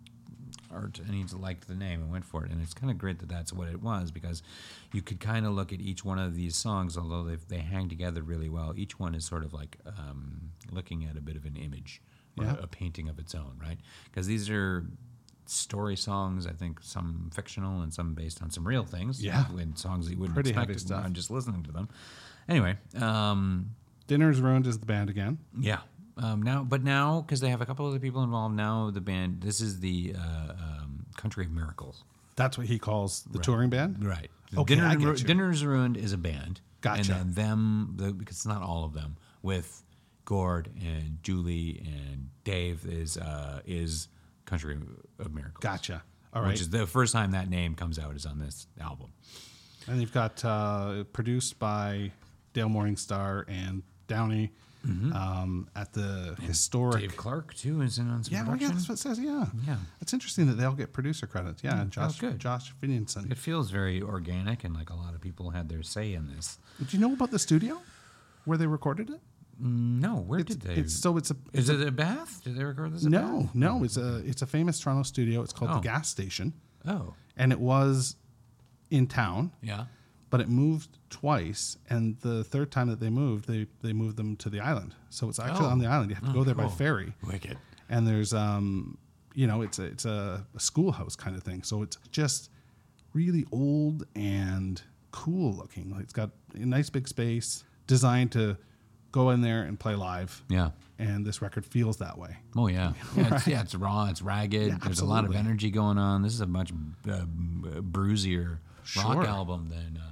art, 0.72 0.98
and 1.00 1.14
he 1.14 1.24
liked 1.36 1.66
the 1.68 1.74
name 1.74 2.00
and 2.02 2.10
went 2.10 2.24
for 2.24 2.44
it. 2.44 2.50
And 2.50 2.62
it's 2.62 2.72
kind 2.74 2.90
of 2.90 2.98
great 2.98 3.18
that 3.18 3.28
that's 3.28 3.52
what 3.52 3.68
it 3.68 3.82
was 3.82 4.10
because 4.10 4.42
you 4.92 5.02
could 5.02 5.20
kind 5.20 5.44
of 5.46 5.52
look 5.52 5.72
at 5.72 5.80
each 5.80 6.04
one 6.04 6.18
of 6.18 6.34
these 6.34 6.56
songs, 6.56 6.96
although 6.96 7.24
they 7.24 7.36
they 7.48 7.58
hang 7.58 7.88
together 7.88 8.22
really 8.22 8.48
well. 8.48 8.72
Each 8.76 8.98
one 8.98 9.14
is 9.14 9.24
sort 9.24 9.44
of 9.44 9.52
like 9.52 9.78
um, 9.86 10.52
looking 10.70 11.04
at 11.04 11.16
a 11.16 11.20
bit 11.20 11.36
of 11.36 11.44
an 11.44 11.56
image 11.56 12.00
or 12.38 12.44
Yeah. 12.44 12.56
a 12.62 12.66
painting 12.66 13.08
of 13.08 13.18
its 13.18 13.34
own, 13.34 13.58
right? 13.60 13.78
Because 14.04 14.26
these 14.26 14.48
are 14.50 14.86
story 15.46 15.96
songs. 15.96 16.46
I 16.46 16.52
think 16.52 16.80
some 16.82 17.30
fictional 17.34 17.80
and 17.80 17.92
some 17.92 18.14
based 18.14 18.42
on 18.42 18.50
some 18.50 18.66
real 18.68 18.84
things. 18.84 19.22
Yeah. 19.22 19.46
and 19.58 19.76
songs 19.78 20.06
that 20.06 20.12
you 20.12 20.18
wouldn't 20.18 20.34
Pretty 20.34 20.50
expect 20.50 20.68
heavy 20.68 20.78
stuff. 20.78 21.04
on 21.04 21.14
just 21.14 21.30
listening 21.30 21.62
to 21.64 21.72
them. 21.72 21.88
Anyway, 22.48 22.76
um, 22.96 23.70
Dinner's 24.08 24.40
ruined 24.40 24.66
is 24.66 24.80
the 24.80 24.86
band 24.86 25.08
again. 25.10 25.38
yeah. 25.58 25.78
Um, 26.20 26.42
now, 26.42 26.64
but 26.64 26.82
now 26.82 27.20
because 27.20 27.38
they 27.38 27.50
have 27.50 27.60
a 27.60 27.66
couple 27.66 27.86
other 27.86 28.00
people 28.00 28.24
involved, 28.24 28.56
now 28.56 28.90
the 28.90 29.00
band. 29.00 29.40
This 29.40 29.60
is 29.60 29.78
the 29.78 30.16
uh, 30.18 30.52
um, 30.52 31.06
Country 31.16 31.44
of 31.44 31.52
Miracles. 31.52 32.02
That's 32.34 32.58
what 32.58 32.66
he 32.66 32.80
calls 32.80 33.22
the 33.30 33.38
touring 33.38 33.70
band. 33.70 34.04
Right. 34.04 34.28
Okay, 34.56 34.74
Dinner, 34.74 34.88
I 34.88 34.96
get 34.96 35.20
you. 35.20 35.26
Dinner's 35.26 35.64
Ruined 35.64 35.96
is 35.96 36.12
a 36.12 36.18
band. 36.18 36.60
Gotcha. 36.80 36.98
And 37.00 37.08
then 37.08 37.34
them, 37.34 37.92
the, 37.96 38.12
because 38.12 38.38
it's 38.38 38.46
not 38.46 38.62
all 38.62 38.84
of 38.84 38.94
them, 38.94 39.16
with 39.42 39.82
Gord 40.24 40.70
and 40.80 41.18
Julie 41.22 41.82
and 41.86 42.30
Dave 42.42 42.84
is 42.84 43.16
uh, 43.16 43.60
is 43.64 44.08
Country 44.44 44.76
of 45.20 45.32
Miracles. 45.32 45.60
Gotcha. 45.60 46.02
All 46.32 46.42
right. 46.42 46.48
Which 46.48 46.60
is 46.60 46.70
the 46.70 46.86
first 46.86 47.12
time 47.12 47.30
that 47.30 47.48
name 47.48 47.74
comes 47.76 47.98
out 47.98 48.16
is 48.16 48.26
on 48.26 48.38
this 48.38 48.66
album. 48.80 49.12
And 49.86 50.00
you've 50.00 50.12
got 50.12 50.44
uh, 50.44 51.04
produced 51.12 51.58
by 51.58 52.12
Dale 52.52 52.68
Morningstar 52.68 53.44
and 53.48 53.82
Downie 54.08 54.50
um, 54.84 55.68
at 55.76 55.92
the 55.92 56.34
historic. 56.40 57.00
Dave 57.00 57.16
Clark 57.16 57.54
too 57.54 57.82
is 57.82 57.98
in 57.98 58.08
on 58.10 58.24
some 58.24 58.32
yeah, 58.34 58.44
well, 58.46 58.56
yeah, 58.56 58.68
that's 58.68 58.88
what 58.88 58.94
it 58.94 58.98
says. 58.98 59.18
Yeah, 59.20 59.46
Yeah. 59.66 59.76
It's 60.00 60.12
interesting 60.12 60.46
that 60.46 60.54
they 60.54 60.64
all 60.64 60.72
get 60.72 60.92
producer 60.92 61.26
credits. 61.26 61.62
Yeah, 61.62 61.80
and 61.80 61.90
Josh, 61.90 62.18
good. 62.18 62.38
Josh 62.38 62.72
Finlayson. 62.80 63.30
It 63.30 63.38
feels 63.38 63.70
very 63.70 64.00
organic, 64.02 64.64
and 64.64 64.74
like 64.74 64.90
a 64.90 64.94
lot 64.94 65.14
of 65.14 65.20
people 65.20 65.50
had 65.50 65.68
their 65.68 65.82
say 65.82 66.14
in 66.14 66.26
this. 66.34 66.58
Did 66.78 66.92
you 66.92 66.98
know 67.00 67.12
about 67.12 67.30
the 67.30 67.38
studio 67.38 67.80
where 68.44 68.56
they 68.58 68.66
recorded 68.66 69.10
it? 69.10 69.20
No, 69.60 70.16
where 70.18 70.38
It's, 70.40 70.54
did 70.54 70.62
they? 70.62 70.74
it's 70.80 70.94
so 70.94 71.16
it's 71.16 71.32
a 71.32 71.36
is 71.52 71.68
it 71.68 71.86
a 71.86 71.90
Bath? 71.90 72.42
Did 72.44 72.56
they 72.56 72.62
record 72.64 72.94
this? 72.94 73.02
No 73.04 73.42
Bath? 73.42 73.54
no 73.54 73.82
it's 73.84 73.96
a 73.96 74.18
it's 74.24 74.40
a 74.42 74.46
famous 74.46 74.78
Toronto 74.78 75.02
studio. 75.02 75.42
It's 75.42 75.52
called 75.52 75.72
Oh. 75.72 75.74
the 75.74 75.80
Gas 75.80 76.08
Station, 76.08 76.52
Oh, 76.86 77.14
and 77.36 77.50
it 77.52 77.58
was 77.60 78.14
in 78.90 79.06
town. 79.08 79.50
yeah. 79.60 79.86
But 80.30 80.40
it 80.40 80.48
moved 80.48 80.98
twice 81.10 81.76
and 81.88 82.18
the 82.20 82.44
third 82.44 82.70
time 82.70 82.88
that 82.88 83.00
they 83.00 83.10
moved 83.10 83.46
they 83.48 83.66
they 83.82 83.92
moved 83.92 84.16
them 84.16 84.36
to 84.36 84.50
the 84.50 84.60
island 84.60 84.94
so 85.10 85.28
it's 85.28 85.38
actually 85.38 85.66
Oh. 85.66 85.70
on 85.70 85.78
the 85.78 85.86
island 85.86 86.10
you 86.10 86.14
have 86.16 86.26
to 86.26 86.32
go 86.32 86.44
there 86.44 86.54
by 86.54 86.68
ferry 86.68 87.14
Wicked. 87.26 87.56
and 87.88 88.06
there's 88.06 88.32
um 88.34 88.98
you 89.34 89.46
know 89.46 89.62
it's 89.62 89.78
a 89.78 89.84
it's 89.84 90.04
a, 90.04 90.44
a 90.54 90.60
schoolhouse 90.60 91.16
kind 91.16 91.36
of 91.36 91.42
thing 91.42 91.62
so 91.62 91.82
it's 91.82 91.96
just 92.10 92.50
really 93.14 93.46
old 93.52 94.06
and 94.14 94.82
cool 95.12 95.52
looking 95.54 95.90
like 95.90 96.02
it's 96.02 96.12
got 96.12 96.30
a 96.54 96.58
nice 96.66 96.90
big 96.90 97.08
space 97.08 97.64
designed 97.86 98.30
to 98.32 98.56
go 99.12 99.30
in 99.30 99.40
there 99.40 99.62
and 99.62 99.80
play 99.80 99.94
live 99.94 100.42
Yeah. 100.50 100.70
and 100.98 101.24
this 101.24 101.40
record 101.40 101.64
feels 101.64 101.96
that 101.96 102.18
way 102.18 102.36
Oh 102.54 102.66
yeah, 102.66 102.92
yeah, 103.16 103.34
it's, 103.36 103.46
yeah, 103.46 103.60
it's 103.62 103.74
raw. 103.74 104.06
It's 104.10 104.20
ragged. 104.20 104.68
Yeah, 104.68 104.78
There's 104.82 105.00
a 105.00 105.04
lot 105.06 105.24
of 105.24 105.34
energy 105.34 105.70
going 105.70 105.96
on. 105.96 106.22
This 106.22 106.34
is 106.34 106.40
a 106.42 106.46
much 106.46 106.72
uh, 107.08 107.24
bruisier 107.80 108.58
rock 108.96 109.12
Sure. 109.22 109.26
album 109.26 109.68
than 109.68 109.98
uh, 110.02 110.10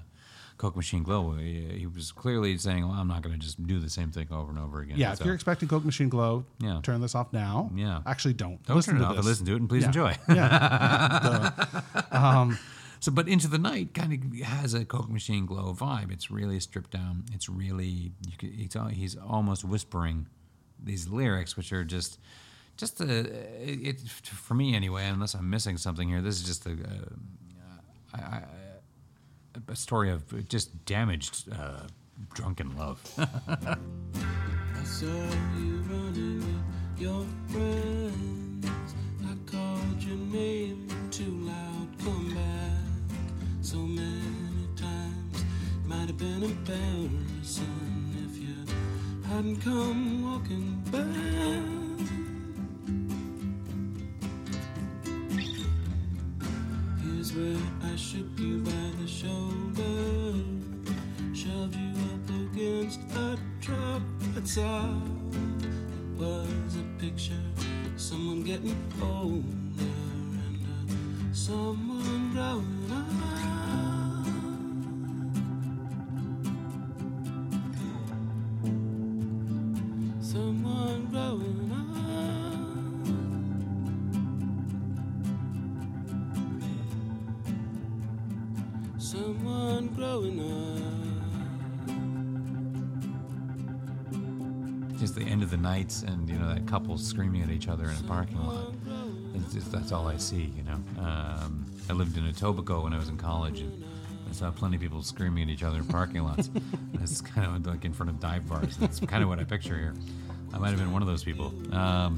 Coke 0.58 0.74
Machine 0.76 1.02
Glow. 1.02 1.32
He, 1.32 1.62
he 1.80 1.86
was 1.86 2.12
clearly 2.12 2.56
saying, 2.58 2.88
"Well, 2.88 2.98
I'm 2.98 3.08
not 3.08 3.22
going 3.22 3.34
to 3.34 3.38
just 3.40 3.64
do 3.66 3.78
the 3.80 3.90
same 3.90 4.10
thing 4.10 4.28
over 4.30 4.50
and 4.50 4.58
over 4.58 4.80
again." 4.80 4.96
yeah 4.98 5.12
if 5.12 5.20
you're 5.24 5.34
expecting 5.34 5.68
coke 5.68 5.84
machine 5.84 6.08
glow 6.08 6.44
Yeah. 6.60 6.80
turn 6.82 7.00
this 7.00 7.14
off 7.14 7.32
now 7.32 7.70
Yeah. 7.74 8.00
actually 8.06 8.34
don't 8.34 8.62
don't 8.64 8.76
listen 8.76 8.94
turn 8.94 9.02
it 9.02 9.04
to 9.04 9.10
off 9.10 9.16
this. 9.16 9.24
and 9.24 9.26
listen 9.26 9.46
to 9.46 9.52
it, 9.52 9.60
and 9.60 9.68
please 9.68 9.82
Yeah. 9.82 9.88
enjoy. 9.88 10.16
yeah 10.28 11.50
um, 12.10 12.58
So, 13.00 13.12
but 13.12 13.28
Into 13.28 13.46
the 13.46 13.58
Night 13.58 13.92
kind 13.94 14.12
of 14.14 14.40
has 14.40 14.72
a 14.74 14.84
Coke 14.84 15.10
Machine 15.10 15.44
Glow 15.46 15.74
vibe. 15.74 16.10
It's 16.10 16.30
really 16.30 16.58
stripped 16.60 16.90
down. 16.92 17.24
It's 17.32 17.48
really 17.48 18.12
you 18.26 18.36
could, 18.38 18.50
it's, 18.58 18.74
he's 18.92 19.16
almost 19.16 19.64
whispering 19.64 20.26
these 20.82 21.06
lyrics, 21.08 21.56
which 21.56 21.72
are 21.72 21.84
just 21.84 22.18
just 22.78 23.00
a 23.00 23.20
it, 23.62 23.86
it 23.86 24.00
for 24.00 24.54
me 24.54 24.74
anyway. 24.74 25.04
Unless 25.06 25.34
I'm 25.34 25.48
missing 25.50 25.76
something 25.76 26.08
here, 26.08 26.22
this 26.22 26.36
is 26.36 26.42
just 26.44 26.66
a 26.66 26.72
uh, 26.72 28.14
a, 28.14 28.18
a, 28.18 28.42
a 29.68 29.76
story 29.76 30.10
of 30.10 30.48
just 30.48 30.84
damaged 30.84 31.52
uh, 31.52 31.82
drunken 32.34 32.76
love. 32.76 33.00
I 33.18 34.84
saw 34.84 35.06
you 35.06 35.82
running 35.88 36.38
with 36.38 37.00
your 37.00 37.24
friends. 37.48 38.94
I 39.24 39.50
called 39.50 40.02
your 40.02 40.16
name 40.16 40.88
too 41.10 41.30
loud, 41.30 41.88
come 42.04 42.34
back. 42.34 43.16
So 43.62 43.78
many 43.78 44.68
times, 44.76 45.44
might 45.84 46.08
have 46.08 46.18
been 46.18 46.42
embarrassing 46.42 48.14
if 48.28 48.38
you 48.38 48.74
hadn't 49.28 49.60
come 49.62 50.22
walking 50.22 50.82
back. 50.90 51.85
Here's 57.26 57.38
where 57.38 57.90
I 57.92 57.96
shook 57.96 58.38
you 58.38 58.58
by 58.58 58.70
the 59.00 59.08
shoulder, 59.08 60.34
shoved 61.34 61.74
you 61.74 61.92
up 62.12 62.52
against 62.52 63.08
the 63.08 63.38
truck. 63.60 64.02
That's 64.34 64.58
all. 64.58 65.02
It 65.60 66.20
was 66.20 66.76
a 66.76 67.00
picture, 67.00 67.42
someone 67.96 68.42
getting 68.42 68.76
older 69.02 69.42
and 69.82 70.66
uh, 70.66 71.34
someone 71.34 72.32
growing 72.32 72.90
up. 72.92 73.45
Nights, 95.66 96.02
and 96.02 96.28
you 96.28 96.38
know 96.38 96.48
that 96.54 96.64
couple 96.66 96.96
screaming 96.96 97.42
at 97.42 97.50
each 97.50 97.68
other 97.68 97.84
in 97.84 97.96
a 98.04 98.08
parking 98.08 98.40
lot. 98.46 98.72
Just, 99.52 99.70
that's 99.72 99.92
all 99.92 100.06
I 100.08 100.16
see, 100.16 100.52
you 100.56 100.62
know. 100.62 100.78
Um, 101.02 101.64
I 101.90 101.92
lived 101.92 102.16
in 102.16 102.24
Etobicoke 102.24 102.84
when 102.84 102.92
I 102.92 102.98
was 102.98 103.08
in 103.08 103.16
college, 103.16 103.60
and 103.60 103.84
I 104.28 104.32
saw 104.32 104.50
plenty 104.50 104.76
of 104.76 104.82
people 104.82 105.02
screaming 105.02 105.42
at 105.44 105.48
each 105.48 105.62
other 105.62 105.78
in 105.78 105.86
parking 105.86 106.22
lots. 106.22 106.50
It's 107.02 107.20
kind 107.20 107.46
of 107.46 107.66
like 107.66 107.84
in 107.84 107.92
front 107.92 108.10
of 108.10 108.18
dive 108.18 108.48
bars. 108.48 108.76
That's 108.78 108.98
kind 108.98 109.22
of 109.22 109.28
what 109.28 109.38
I 109.38 109.44
picture 109.44 109.76
here. 109.76 109.94
I 110.52 110.58
might 110.58 110.70
have 110.70 110.78
been 110.78 110.92
one 110.92 111.02
of 111.02 111.08
those 111.08 111.22
people. 111.22 111.52
Um, 111.72 112.12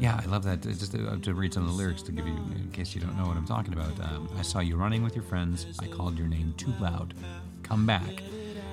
yeah, 0.00 0.20
I 0.22 0.26
love 0.26 0.44
that. 0.44 0.66
Uh, 0.66 0.70
Just 0.70 0.92
to, 0.92 1.18
to 1.18 1.34
read 1.34 1.54
some 1.54 1.62
of 1.64 1.70
the 1.70 1.74
lyrics 1.74 2.02
to 2.02 2.12
give 2.12 2.26
you, 2.26 2.34
in 2.34 2.70
case 2.72 2.94
you 2.94 3.00
don't 3.00 3.16
know 3.16 3.26
what 3.26 3.36
I'm 3.36 3.46
talking 3.46 3.72
about. 3.72 3.98
Um, 4.00 4.28
I 4.38 4.42
saw 4.42 4.60
you 4.60 4.76
running 4.76 5.02
with 5.02 5.14
your 5.14 5.24
friends. 5.24 5.66
I 5.80 5.86
called 5.86 6.18
your 6.18 6.28
name 6.28 6.52
too 6.58 6.74
loud. 6.78 7.14
Come 7.62 7.86
back. 7.86 8.22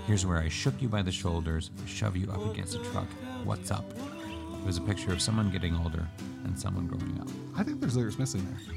Here's 0.08 0.26
where 0.26 0.38
I 0.38 0.50
shook 0.50 0.82
you 0.82 0.90
by 0.90 1.02
the 1.02 1.12
shoulders, 1.12 1.72
shove 1.88 2.16
you 2.18 2.30
up 2.32 2.46
against 2.52 2.76
a 2.76 2.80
truck. 2.92 3.08
What's 3.46 3.70
up? 3.70 3.86
It 3.92 4.66
was 4.66 4.78
a 4.78 4.82
picture 4.82 5.14
of 5.14 5.22
someone 5.22 5.52
getting 5.52 5.76
older 5.76 6.08
and 6.46 6.60
someone 6.60 6.88
growing 6.88 7.20
up. 7.22 7.28
i 7.56 7.64
think 7.64 7.80
there's 7.80 7.96
lyrics 7.96 8.18
missing 8.18 8.44
there 8.46 8.76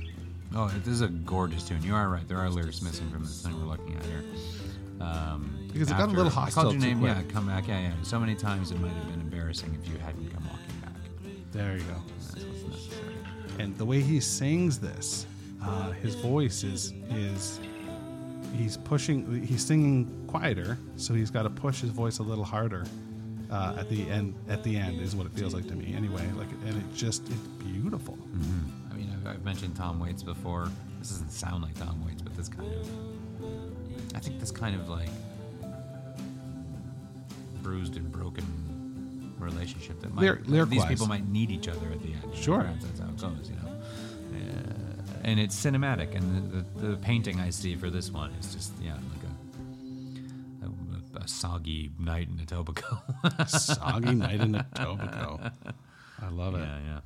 Oh, 0.54 0.68
this 0.68 0.88
is 0.88 1.00
a 1.02 1.08
gorgeous 1.08 1.68
tune. 1.68 1.82
You 1.82 1.94
are 1.94 2.08
right. 2.08 2.26
There 2.26 2.38
are 2.38 2.48
lyrics 2.48 2.80
missing 2.80 3.10
from 3.10 3.22
this 3.22 3.42
thing 3.42 3.52
we're 3.60 3.66
looking 3.66 3.94
at 3.96 4.04
here. 4.06 4.24
Um, 4.98 5.68
Because 5.70 5.90
it 5.90 5.98
got 5.98 6.04
a 6.04 6.06
little 6.06 6.24
little 6.24 6.38
I 6.38 6.50
called 6.50 6.72
your 6.72 6.80
name. 6.80 7.02
Yeah, 7.02 7.20
come 7.28 7.46
back. 7.46 7.68
Yeah, 7.68 7.80
yeah. 7.80 7.92
So 8.02 8.18
many 8.18 8.34
times 8.34 8.70
it 8.70 8.80
might 8.80 8.92
have 8.92 9.10
been 9.10 9.20
embarrassing 9.20 9.78
if 9.80 9.90
you 9.92 9.98
hadn't 9.98 10.32
come 10.32 10.42
walking 10.44 10.80
back. 10.80 11.52
there 11.52 11.76
you 11.76 11.82
go 11.84 11.94
That's 12.32 12.44
what's 12.44 12.62
necessary. 12.64 13.14
and 13.58 13.76
the 13.76 13.84
way 13.84 14.00
he 14.00 14.20
sings 14.20 14.78
this, 14.78 15.26
uh, 15.62 15.90
his 15.92 16.14
voice 16.14 16.64
is 16.64 16.94
is 17.10 17.60
he's 18.56 18.78
pushing. 18.78 19.44
He's 19.44 19.64
singing 19.64 20.24
quieter, 20.28 20.78
so 20.96 21.12
he's 21.12 21.30
got 21.30 21.42
to 21.42 21.50
push 21.50 21.82
his 21.82 21.90
voice 21.90 22.20
a 22.20 22.22
little 22.22 22.44
harder 22.44 22.86
uh, 23.50 23.76
at 23.78 23.88
the 23.88 24.08
end. 24.08 24.34
At 24.48 24.62
the 24.62 24.76
end 24.76 25.00
is 25.00 25.14
what 25.16 25.26
it 25.26 25.32
feels 25.32 25.54
like 25.54 25.66
to 25.68 25.74
me, 25.74 25.94
anyway. 25.94 26.28
Like, 26.36 26.50
and 26.66 26.76
it 26.76 26.94
just 26.94 27.22
it's 27.28 27.48
beautiful. 27.64 28.18
I 28.90 28.94
mean, 28.94 29.10
I've, 29.12 29.26
I've 29.36 29.44
mentioned 29.44 29.76
Tom 29.76 30.00
Waits 30.00 30.22
before. 30.22 30.68
This 30.98 31.10
doesn't 31.10 31.30
sound 31.30 31.62
like 31.62 31.78
Tom 31.78 32.04
Waits, 32.06 32.22
but 32.22 32.36
this 32.36 32.48
kind 32.48 32.72
of. 32.72 32.88
I 34.14 34.20
think 34.20 34.40
this 34.40 34.50
kind 34.50 34.74
of 34.74 34.88
like 34.88 35.08
bruised 37.62 37.96
and 37.96 38.10
broken 38.10 38.44
relationship 39.38 40.00
that 40.00 40.12
might 40.14 40.22
Lyric- 40.48 40.70
these 40.70 40.84
people 40.86 41.06
might 41.06 41.28
need 41.28 41.50
each 41.50 41.68
other 41.68 41.86
at 41.92 42.02
the 42.02 42.08
end. 42.12 42.34
Sure. 42.34 42.60
Perhaps 42.60 42.84
that's 42.84 43.00
how 43.00 43.06
it 43.30 43.36
goes, 43.36 43.50
you 43.50 43.56
know. 43.56 43.68
Uh, 44.34 44.72
and 45.24 45.38
it's 45.40 45.54
cinematic, 45.54 46.14
and 46.14 46.52
the, 46.52 46.64
the, 46.80 46.86
the 46.88 46.96
painting 46.96 47.38
I 47.40 47.50
see 47.50 47.76
for 47.76 47.90
this 47.90 48.10
one 48.10 48.32
is 48.40 48.54
just 48.54 48.72
yeah, 48.82 48.96
soggy 51.28 51.90
night 51.98 52.28
in 52.28 52.38
Etobicoke. 52.44 53.48
Soggy 53.48 54.14
night 54.14 54.40
in 54.40 54.52
Etobicoke. 54.54 55.52
I 56.22 56.28
love 56.30 56.54
it. 56.54 56.58
yeah, 56.60 56.78
yeah, 56.86 57.00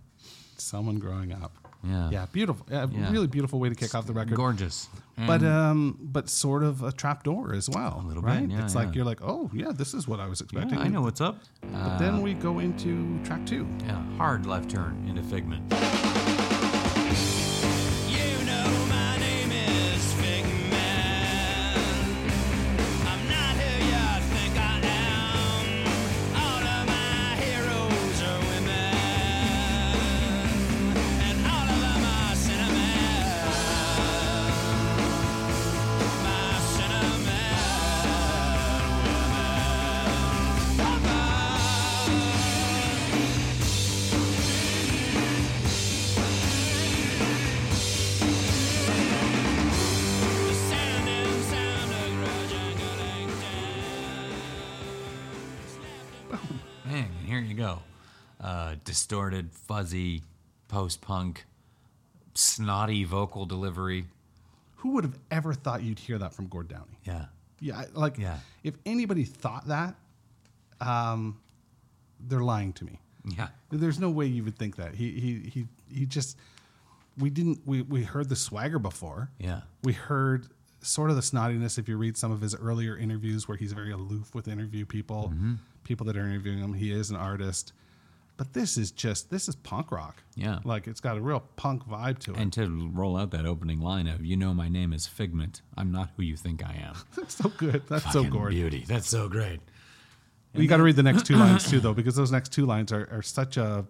Someone 0.57 0.97
growing 0.99 1.33
up. 1.33 1.53
yeah, 1.85 2.09
Yeah, 2.11 2.27
beautiful. 2.33 2.67
Yeah, 2.71 2.87
Yeah. 2.91 3.11
really 3.13 3.27
beautiful 3.27 3.59
way 3.61 3.69
to 3.69 3.75
kick 3.75 3.95
off 3.95 4.07
the 4.07 4.13
record. 4.15 4.37
gorgeous. 4.37 4.89
But 5.27 5.43
um, 5.45 5.99
but 6.01 6.29
sort 6.31 6.63
of 6.63 6.83
a 6.83 6.91
trapdoor 6.93 7.53
as 7.55 7.69
well, 7.69 8.01
A 8.05 8.07
little 8.09 8.23
right? 8.23 8.41
bit, 8.49 8.57
yeah, 8.57 8.65
it's 8.65 8.75
like 8.75 8.95
you're 8.95 9.05
like, 9.05 9.21
oh 9.23 9.51
yeah, 9.53 9.71
this 9.73 9.93
is 9.95 10.09
what 10.09 10.19
I 10.21 10.27
was 10.27 10.41
expecting. 10.41 10.79
yeah, 10.79 10.85
I 10.85 10.89
know 10.89 11.03
what's 11.03 11.21
up. 11.21 11.39
But 11.61 11.99
then 11.99 12.23
we 12.23 12.33
go 12.35 12.59
into 12.61 13.23
track 13.25 13.45
two. 13.47 13.67
Yeah, 13.85 14.03
hard 14.17 14.47
left 14.47 14.71
turn 14.71 15.05
into 15.09 15.23
Figment. 15.23 15.63
Distorted, 59.07 59.51
fuzzy, 59.53 60.23
post 60.69 61.01
punk, 61.01 61.45
snotty 62.37 63.03
vocal 63.03 63.47
delivery. 63.47 64.05
Who 64.77 64.91
would 64.93 65.03
have 65.03 65.19
ever 65.29 65.55
thought 65.55 65.83
you'd 65.83 65.99
hear 65.99 66.19
that 66.19 66.33
from 66.33 66.47
Gord 66.47 66.69
Downie? 66.69 67.01
Yeah. 67.03 67.25
Yeah, 67.59 67.85
like 67.95 68.17
Yeah. 68.17 68.39
if 68.63 68.75
anybody 68.87 69.25
thought 69.25 69.67
that, 69.67 69.97
um, 70.81 71.41
they're 72.21 72.45
lying 72.45 72.73
to 72.75 72.85
me. 72.85 73.01
Yeah. 73.25 73.49
There's 73.71 73.99
no 73.99 74.09
way 74.09 74.27
you 74.27 74.45
would 74.45 74.57
think 74.57 74.77
that. 74.77 74.95
He 74.95 75.11
he 75.19 75.51
he 75.51 75.67
he 75.93 76.07
just 76.07 76.37
we 77.19 77.29
didn't 77.29 77.61
we 77.67 77.83
we 77.83 78.05
heard 78.05 78.29
the 78.29 78.37
swagger 78.37 78.79
before. 78.79 79.31
Yeah. 79.41 79.63
We 79.83 79.95
heard 79.95 80.47
sort 80.81 81.11
of 81.11 81.17
the 81.17 81.23
snottiness 81.23 81.77
if 81.77 81.89
you 81.89 81.97
read 81.97 82.17
some 82.17 82.31
of 82.31 82.41
his 82.41 82.55
earlier 82.55 82.97
interviews 82.97 83.49
where 83.49 83.57
he's 83.57 83.73
very 83.73 83.91
aloof 83.91 84.33
with 84.33 84.47
interview 84.47 84.87
people, 84.87 85.33
Mm-hmm. 85.35 85.55
people 85.83 86.07
that 86.07 86.17
are 86.17 86.25
interviewing 86.25 86.61
him. 86.61 86.73
He 86.75 86.93
is 86.93 87.11
an 87.11 87.17
artist. 87.17 87.73
But 88.43 88.55
this 88.55 88.77
is 88.77 88.91
just 88.91 89.31
this 89.31 89.49
is 89.49 89.55
punk 89.55 89.93
rock. 89.93 90.21
Yeah. 90.35 90.59
Like 90.65 90.89
it's 90.89 90.99
got 90.99 91.17
a 91.17 91.21
real 91.21 91.45
punk 91.55 91.87
vibe 91.87 92.19
to 92.25 92.33
it. 92.33 92.39
And 92.39 92.53
to 92.55 92.91
roll 92.93 93.17
out 93.17 93.31
that 93.31 93.47
opening 93.47 93.79
line 93.81 94.09
of, 94.09 94.25
you 94.27 94.37
know, 94.37 94.53
my 94.53 94.69
name 94.69 94.93
is 94.93 95.07
Figment. 95.07 95.63
I'm 95.77 95.93
not 95.93 96.11
who 96.17 96.25
you 96.25 96.35
think 96.37 96.61
I 96.67 96.73
am. 96.85 96.97
That's 97.17 97.37
so 97.37 97.51
good. 97.51 97.83
That's 97.89 98.13
so 98.13 98.25
gorgeous. 98.25 98.59
Beauty. 98.59 98.85
That's 98.85 99.07
so 99.09 99.29
great. 99.29 99.61
You 100.55 100.67
got 100.67 100.79
to 100.79 100.83
read 100.83 100.97
the 100.97 101.05
next 101.05 101.25
two 101.25 101.37
lines 101.37 101.71
too, 101.71 101.79
though, 101.79 101.95
because 101.95 102.17
those 102.17 102.33
next 102.33 102.51
two 102.51 102.67
lines 102.67 102.91
are, 102.93 103.09
are 103.13 103.23
such 103.23 103.59
a 103.59 103.87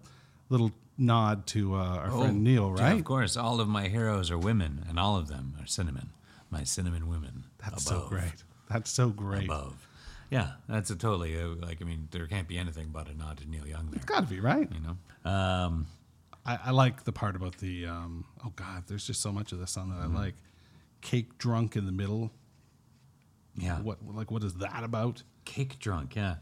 little 0.49 0.71
nod 0.99 1.47
to 1.47 1.73
uh, 1.73 1.79
our 1.79 2.11
friend 2.11 2.43
Neil, 2.43 2.75
Yeah, 2.77 2.83
right? 2.83 2.99
of 2.99 3.03
course. 3.05 3.35
All 3.35 3.59
of 3.59 3.67
my 3.67 3.87
heroes 3.87 4.29
are 4.29 4.37
women, 4.37 4.85
and 4.87 4.99
all 4.99 5.17
of 5.17 5.29
them 5.29 5.55
are 5.59 5.65
cinnamon. 5.65 6.11
My 6.51 6.63
cinnamon 6.63 7.09
women. 7.09 7.45
That's 7.57 7.89
above, 7.89 8.03
so 8.03 8.07
great. 8.07 8.43
That's 8.69 8.91
so 8.91 9.09
great. 9.09 9.45
Above. 9.45 9.87
Yeah, 10.33 10.51
that's 10.67 10.89
a 10.89 10.95
totally, 10.95 11.39
uh, 11.39 11.49
like, 11.61 11.81
I 11.81 11.85
mean, 11.85 12.07
there 12.11 12.27
can't 12.27 12.47
be 12.47 12.57
anything 12.57 12.89
but 12.91 13.07
a 13.07 13.13
nod 13.15 13.37
to 13.37 13.49
Neil 13.49 13.67
Young 13.67 13.85
there. 13.91 13.97
It's 13.97 14.05
got 14.05 14.21
to 14.21 14.27
be 14.33 14.39
right. 14.39 14.67
You 14.73 14.79
know? 14.81 15.31
Um, 15.31 15.87
I, 16.45 16.59
I 16.65 16.71
like 16.71 17.03
the 17.05 17.11
part 17.13 17.35
about 17.35 17.57
the. 17.59 17.85
Um, 17.85 18.25
oh 18.45 18.51
God, 18.55 18.83
there's 18.87 19.05
just 19.07 19.21
so 19.21 19.31
much 19.31 19.51
of 19.53 19.59
this 19.59 19.71
song 19.71 19.89
that 19.91 20.05
Mm-hmm. 20.05 20.17
I 20.17 20.19
like. 20.19 20.35
Cake 21.01 21.37
drunk 21.37 21.75
in 21.75 21.85
the 21.85 21.91
middle. 21.91 22.31
yeah. 23.57 23.79
What 23.81 23.97
like 24.15 24.31
what 24.31 24.43
is 24.43 24.53
that 24.55 24.83
about? 24.83 25.23
Cake 25.45 25.77
drunk, 25.79 26.15
yeah. 26.15 26.35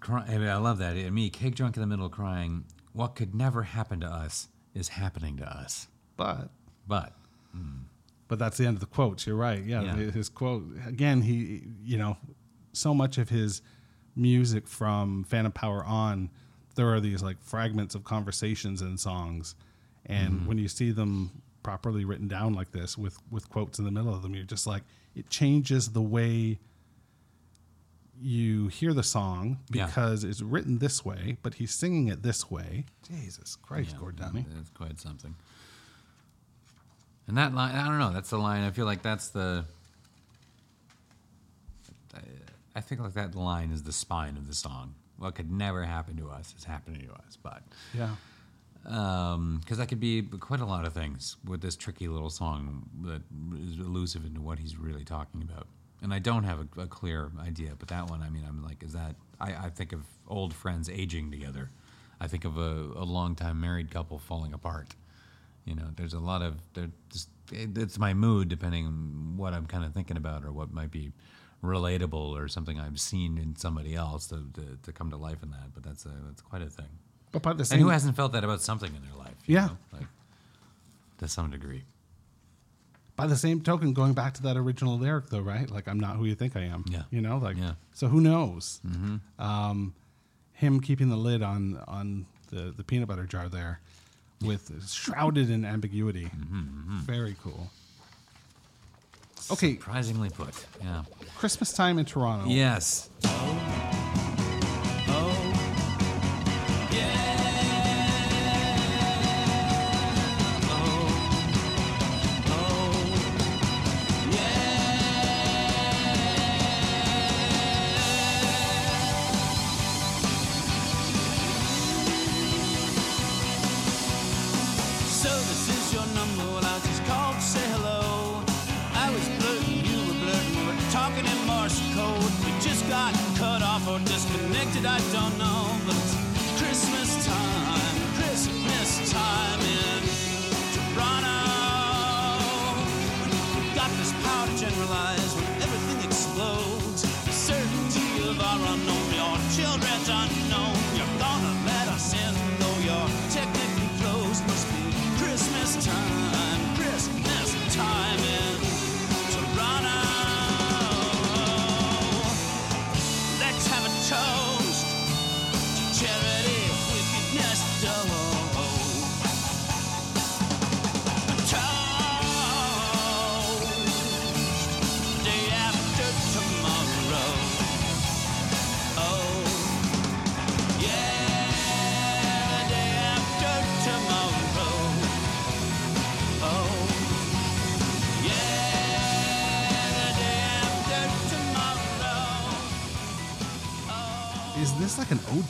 Cry, 0.00 0.24
I, 0.28 0.38
mean, 0.38 0.48
I 0.48 0.56
love 0.56 0.78
that. 0.78 0.96
I 0.96 1.10
mean, 1.10 1.30
cake 1.30 1.54
drunk 1.54 1.76
in 1.76 1.80
the 1.80 1.86
middle 1.86 2.08
crying, 2.08 2.64
what 2.92 3.14
could 3.14 3.34
never 3.34 3.62
happen 3.62 4.00
to 4.00 4.06
us 4.06 4.48
is 4.74 4.88
happening 4.88 5.36
to 5.38 5.44
us. 5.44 5.88
But 6.16 6.50
But, 6.86 7.12
but 8.28 8.38
that's 8.38 8.58
the 8.58 8.66
end 8.66 8.76
of 8.76 8.80
the 8.80 8.86
quotes. 8.86 9.26
You're 9.26 9.36
right. 9.36 9.62
Yeah, 9.64 9.82
Yeah. 9.82 10.10
his 10.10 10.28
quote 10.28 10.64
again. 10.86 11.22
He 11.22 11.62
you 11.84 11.96
know, 11.98 12.16
so 12.78 12.94
much 12.94 13.18
of 13.18 13.28
his 13.28 13.62
music 14.16 14.66
from 14.66 15.24
Phantom 15.24 15.52
Power 15.52 15.84
on, 15.84 16.30
there 16.74 16.88
are 16.92 17.00
these 17.00 17.22
like 17.22 17.40
fragments 17.42 17.94
of 17.94 18.04
conversations 18.04 18.80
and 18.82 18.98
songs, 18.98 19.54
and 20.06 20.32
Mm-hmm. 20.34 20.46
when 20.46 20.58
you 20.58 20.68
see 20.68 20.90
them 20.90 21.30
properly 21.62 22.04
written 22.04 22.28
down 22.28 22.54
like 22.54 22.70
this 22.72 22.96
with 22.96 23.18
with 23.30 23.48
quotes 23.50 23.78
in 23.78 23.84
the 23.84 23.90
middle 23.90 24.14
of 24.14 24.22
them, 24.22 24.34
you're 24.34 24.44
just 24.44 24.66
like 24.66 24.82
it 25.14 25.28
changes 25.28 25.90
the 25.90 26.00
way 26.02 26.58
you 28.20 28.66
hear 28.68 28.92
the 28.92 29.02
song 29.02 29.58
Yeah. 29.70 29.86
because 29.86 30.24
it's 30.24 30.40
written 30.42 30.78
this 30.78 31.04
way, 31.04 31.36
but 31.42 31.54
he's 31.54 31.72
singing 31.72 32.08
it 32.08 32.22
this 32.22 32.50
way. 32.50 32.84
Jesus 33.08 33.54
Christ, 33.56 33.90
yeah, 33.92 33.98
Gord 34.00 34.16
Downie. 34.16 34.44
That's 34.54 34.70
quite 34.70 34.98
something. 34.98 35.34
And 37.28 37.36
that 37.36 37.54
line, 37.54 37.74
I 37.76 37.86
don't 37.86 37.98
know, 37.98 38.12
that's 38.12 38.30
the 38.30 38.38
line, 38.38 38.62
I 38.64 38.70
feel 38.70 38.86
like 38.86 39.02
that's 39.02 39.28
the. 39.28 39.64
I, 42.14 42.18
I 42.78 42.80
think 42.80 43.00
like 43.00 43.14
that 43.14 43.34
line 43.34 43.72
is 43.72 43.82
the 43.82 43.92
spine 43.92 44.36
of 44.36 44.46
the 44.46 44.54
song. 44.54 44.94
What 45.16 45.34
could 45.34 45.50
never 45.50 45.82
happen 45.82 46.16
to 46.18 46.30
us 46.30 46.54
is 46.56 46.62
happening 46.62 47.00
to 47.08 47.12
us. 47.12 47.36
But 47.42 47.62
Yeah. 47.92 48.14
Um, 48.86 49.58
because 49.60 49.78
that 49.78 49.88
could 49.88 49.98
be 49.98 50.22
quite 50.22 50.60
a 50.60 50.64
lot 50.64 50.86
of 50.86 50.92
things 50.92 51.36
with 51.44 51.60
this 51.60 51.74
tricky 51.74 52.06
little 52.06 52.30
song 52.30 52.88
that 53.02 53.22
is 53.60 53.80
elusive 53.80 54.24
into 54.24 54.40
what 54.40 54.60
he's 54.60 54.78
really 54.78 55.04
talking 55.04 55.42
about. 55.42 55.66
And 56.00 56.14
I 56.14 56.20
don't 56.20 56.44
have 56.44 56.60
a, 56.60 56.82
a 56.82 56.86
clear 56.86 57.32
idea, 57.40 57.72
but 57.76 57.88
that 57.88 58.08
one, 58.08 58.22
I 58.22 58.30
mean, 58.30 58.44
I'm 58.48 58.62
like, 58.62 58.84
is 58.84 58.92
that? 58.92 59.16
I, 59.40 59.66
I 59.66 59.70
think 59.70 59.92
of 59.92 60.04
old 60.28 60.54
friends 60.54 60.88
aging 60.88 61.32
together. 61.32 61.70
I 62.20 62.28
think 62.28 62.44
of 62.44 62.56
a, 62.56 62.92
a 62.94 63.04
longtime 63.04 63.60
married 63.60 63.90
couple 63.90 64.20
falling 64.20 64.52
apart. 64.54 64.94
You 65.64 65.74
know, 65.74 65.88
there's 65.96 66.14
a 66.14 66.20
lot 66.20 66.42
of 66.42 66.54
there. 66.74 66.90
Just 67.10 67.28
it, 67.52 67.76
it's 67.76 67.98
my 67.98 68.14
mood, 68.14 68.48
depending 68.48 68.86
on 68.86 69.34
what 69.36 69.52
I'm 69.52 69.66
kind 69.66 69.84
of 69.84 69.92
thinking 69.92 70.16
about 70.16 70.44
or 70.44 70.52
what 70.52 70.72
might 70.72 70.92
be 70.92 71.10
relatable 71.62 72.14
or 72.38 72.48
something 72.48 72.78
I've 72.78 73.00
seen 73.00 73.38
in 73.38 73.56
somebody 73.56 73.94
else 73.94 74.26
to, 74.28 74.44
to, 74.54 74.78
to 74.82 74.92
come 74.92 75.10
to 75.10 75.16
life 75.16 75.42
in 75.42 75.50
that. 75.50 75.74
But 75.74 75.82
that's 75.82 76.04
a, 76.06 76.12
that's 76.26 76.42
quite 76.42 76.62
a 76.62 76.66
thing. 76.70 76.86
But 77.32 77.42
by 77.42 77.52
the 77.52 77.64
same, 77.64 77.76
And 77.78 77.84
who 77.84 77.90
hasn't 77.90 78.16
felt 78.16 78.32
that 78.32 78.44
about 78.44 78.62
something 78.62 78.94
in 78.94 79.02
their 79.02 79.16
life? 79.18 79.34
Yeah. 79.46 79.66
know, 79.66 79.76
like 79.92 80.06
to 81.18 81.28
some 81.28 81.50
degree. 81.50 81.82
by 83.16 83.26
the 83.26 83.36
same 83.36 83.60
token, 83.60 83.92
going 83.92 84.12
back 84.14 84.34
to 84.34 84.42
that 84.44 84.56
original 84.56 84.96
lyric, 84.98 85.26
though, 85.30 85.40
right? 85.40 85.68
Like, 85.68 85.88
I'm 85.88 85.98
not 85.98 86.16
who 86.16 86.24
you 86.24 86.34
think 86.36 86.56
I 86.56 86.60
am. 86.62 86.84
Yeah. 86.88 87.02
You 87.10 87.20
know, 87.20 87.38
like, 87.38 87.56
Yeah. 87.56 87.72
so 87.92 88.06
who 88.06 88.20
knows? 88.20 88.80
Mm-hmm. 88.86 89.16
Um, 89.42 89.94
him 90.52 90.80
keeping 90.80 91.08
the 91.08 91.16
lid 91.16 91.42
on 91.42 91.82
on 91.88 92.26
the, 92.50 92.72
the 92.76 92.84
peanut 92.84 93.08
butter 93.08 93.26
jar 93.26 93.48
there, 93.48 93.80
with 94.40 94.70
shrouded 94.88 95.50
in 95.50 95.64
ambiguity. 95.64 96.26
Mm-hmm, 96.26 96.56
mm-hmm. 96.60 96.98
Very 97.00 97.34
cool. 97.42 97.68
Okay, 99.50 99.74
Surprisingly 99.74 100.30
put. 100.30 100.54
Yeah. 100.82 101.02
Christmas 101.36 101.72
time 101.72 101.98
in 101.98 102.04
Toronto. 102.04 102.48
Yes. 102.48 103.08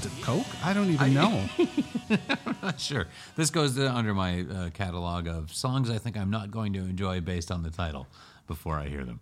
To 0.03 0.09
Coke? 0.23 0.47
I 0.65 0.73
don't 0.73 0.91
even 0.91 1.15
know. 1.15 1.45
I'm 2.09 2.57
Not 2.63 2.81
sure. 2.81 3.07
This 3.37 3.51
goes 3.51 3.79
under 3.79 4.15
my 4.15 4.43
uh, 4.43 4.71
catalog 4.71 5.27
of 5.27 5.53
songs 5.53 5.91
I 5.91 5.99
think 5.99 6.17
I'm 6.17 6.31
not 6.31 6.51
going 6.51 6.73
to 6.75 6.81
enjoy 6.81 7.21
based 7.21 7.51
on 7.51 7.63
the 7.63 7.71
title 7.71 8.07
before 8.47 8.77
I 8.77 8.89
hear 8.89 9.05
them. 9.05 9.21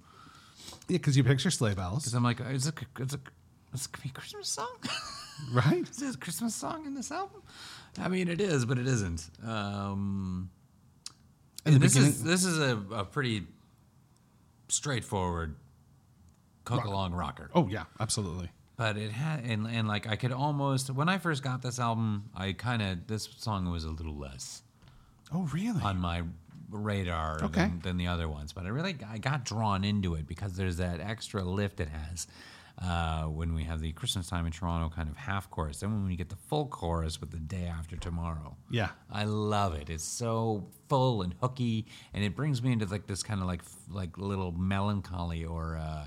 yeah, 0.89 0.99
because 0.99 1.17
you 1.17 1.25
picture 1.25 1.51
sleigh 1.51 1.75
bells, 1.75 2.05
Because 2.05 2.15
I'm 2.15 2.23
like, 2.23 2.41
is 2.41 2.67
it, 2.67 2.75
is 3.01 3.15
it, 3.15 3.21
is 3.75 3.85
it 3.87 3.93
gonna 3.93 4.03
be 4.03 4.09
a 4.11 4.13
Christmas 4.13 4.49
song? 4.49 4.77
right? 5.53 5.89
is 5.89 5.97
this 5.97 6.15
a 6.15 6.19
Christmas 6.19 6.55
song 6.55 6.87
in 6.87 6.95
this 6.95 7.11
album? 7.11 7.43
I 7.99 8.09
mean, 8.09 8.29
it 8.29 8.41
is, 8.41 8.65
but 8.65 8.79
it 8.79 8.87
isn't. 8.87 9.29
Um, 9.47 10.51
this 11.65 11.97
is 11.97 12.23
this 12.23 12.45
is 12.45 12.59
a, 12.59 12.79
a 12.93 13.05
pretty 13.05 13.45
straightforward 14.69 15.57
cook 16.65 16.85
along 16.85 17.13
rocker. 17.15 17.51
Oh 17.55 17.69
yeah, 17.69 17.85
absolutely. 17.99 18.51
But 18.77 18.97
it 18.97 19.11
had 19.11 19.45
and, 19.45 19.67
and 19.67 19.89
like 19.89 20.07
I 20.09 20.17
could 20.17 20.33
almost 20.33 20.91
when 20.91 21.09
I 21.09 21.19
first 21.19 21.43
got 21.43 21.63
this 21.63 21.79
album, 21.79 22.31
I 22.35 22.53
kind 22.53 22.83
of 22.83 23.07
this 23.07 23.29
song 23.39 23.71
was 23.71 23.85
a 23.85 23.91
little 23.91 24.17
less 24.17 24.63
Oh, 25.33 25.43
really? 25.53 25.83
on 25.83 25.99
my 25.99 26.23
radar 26.71 27.43
Okay. 27.45 27.63
than, 27.63 27.81
than 27.81 27.97
the 27.97 28.07
other 28.09 28.29
ones. 28.29 28.53
But 28.53 28.67
I 28.67 28.69
really 28.69 28.97
I 29.09 29.19
got 29.19 29.45
drawn 29.45 29.85
into 29.85 30.15
it 30.15 30.27
because 30.27 30.55
there's 30.55 30.77
that 30.79 31.01
extra 31.01 31.43
lift 31.45 31.81
it 31.81 31.89
has 31.89 32.27
uh, 32.83 33.23
when 33.25 33.55
we 33.55 33.65
have 33.65 33.81
the 33.81 33.93
Christmas 33.93 34.27
time 34.29 34.45
in 34.47 34.53
Toronto 34.53 34.95
kind 34.95 35.09
of 35.09 35.17
half 35.17 35.49
chorus. 35.51 35.81
Then 35.81 35.93
when 35.93 36.07
we 36.07 36.15
get 36.17 36.29
the 36.29 36.37
full 36.37 36.67
chorus 36.67 37.21
with 37.21 37.31
the 37.31 37.39
day 37.39 37.65
after 37.67 37.97
tomorrow. 37.97 38.57
Yeah. 38.71 38.91
I 39.11 39.25
love 39.25 39.75
it. 39.75 39.89
It's 39.89 40.05
so 40.05 40.67
full 40.89 41.23
and 41.23 41.35
hooky, 41.41 41.87
and 42.13 42.23
it 42.23 42.37
brings 42.37 42.63
me 42.63 42.73
into 42.73 42.85
like 42.87 43.07
this 43.07 43.23
kind 43.23 43.41
of 43.41 43.47
like 43.47 43.63
like 43.91 44.19
little 44.19 44.53
melancholy 44.53 45.45
or. 45.45 45.77
Uh, 45.77 46.07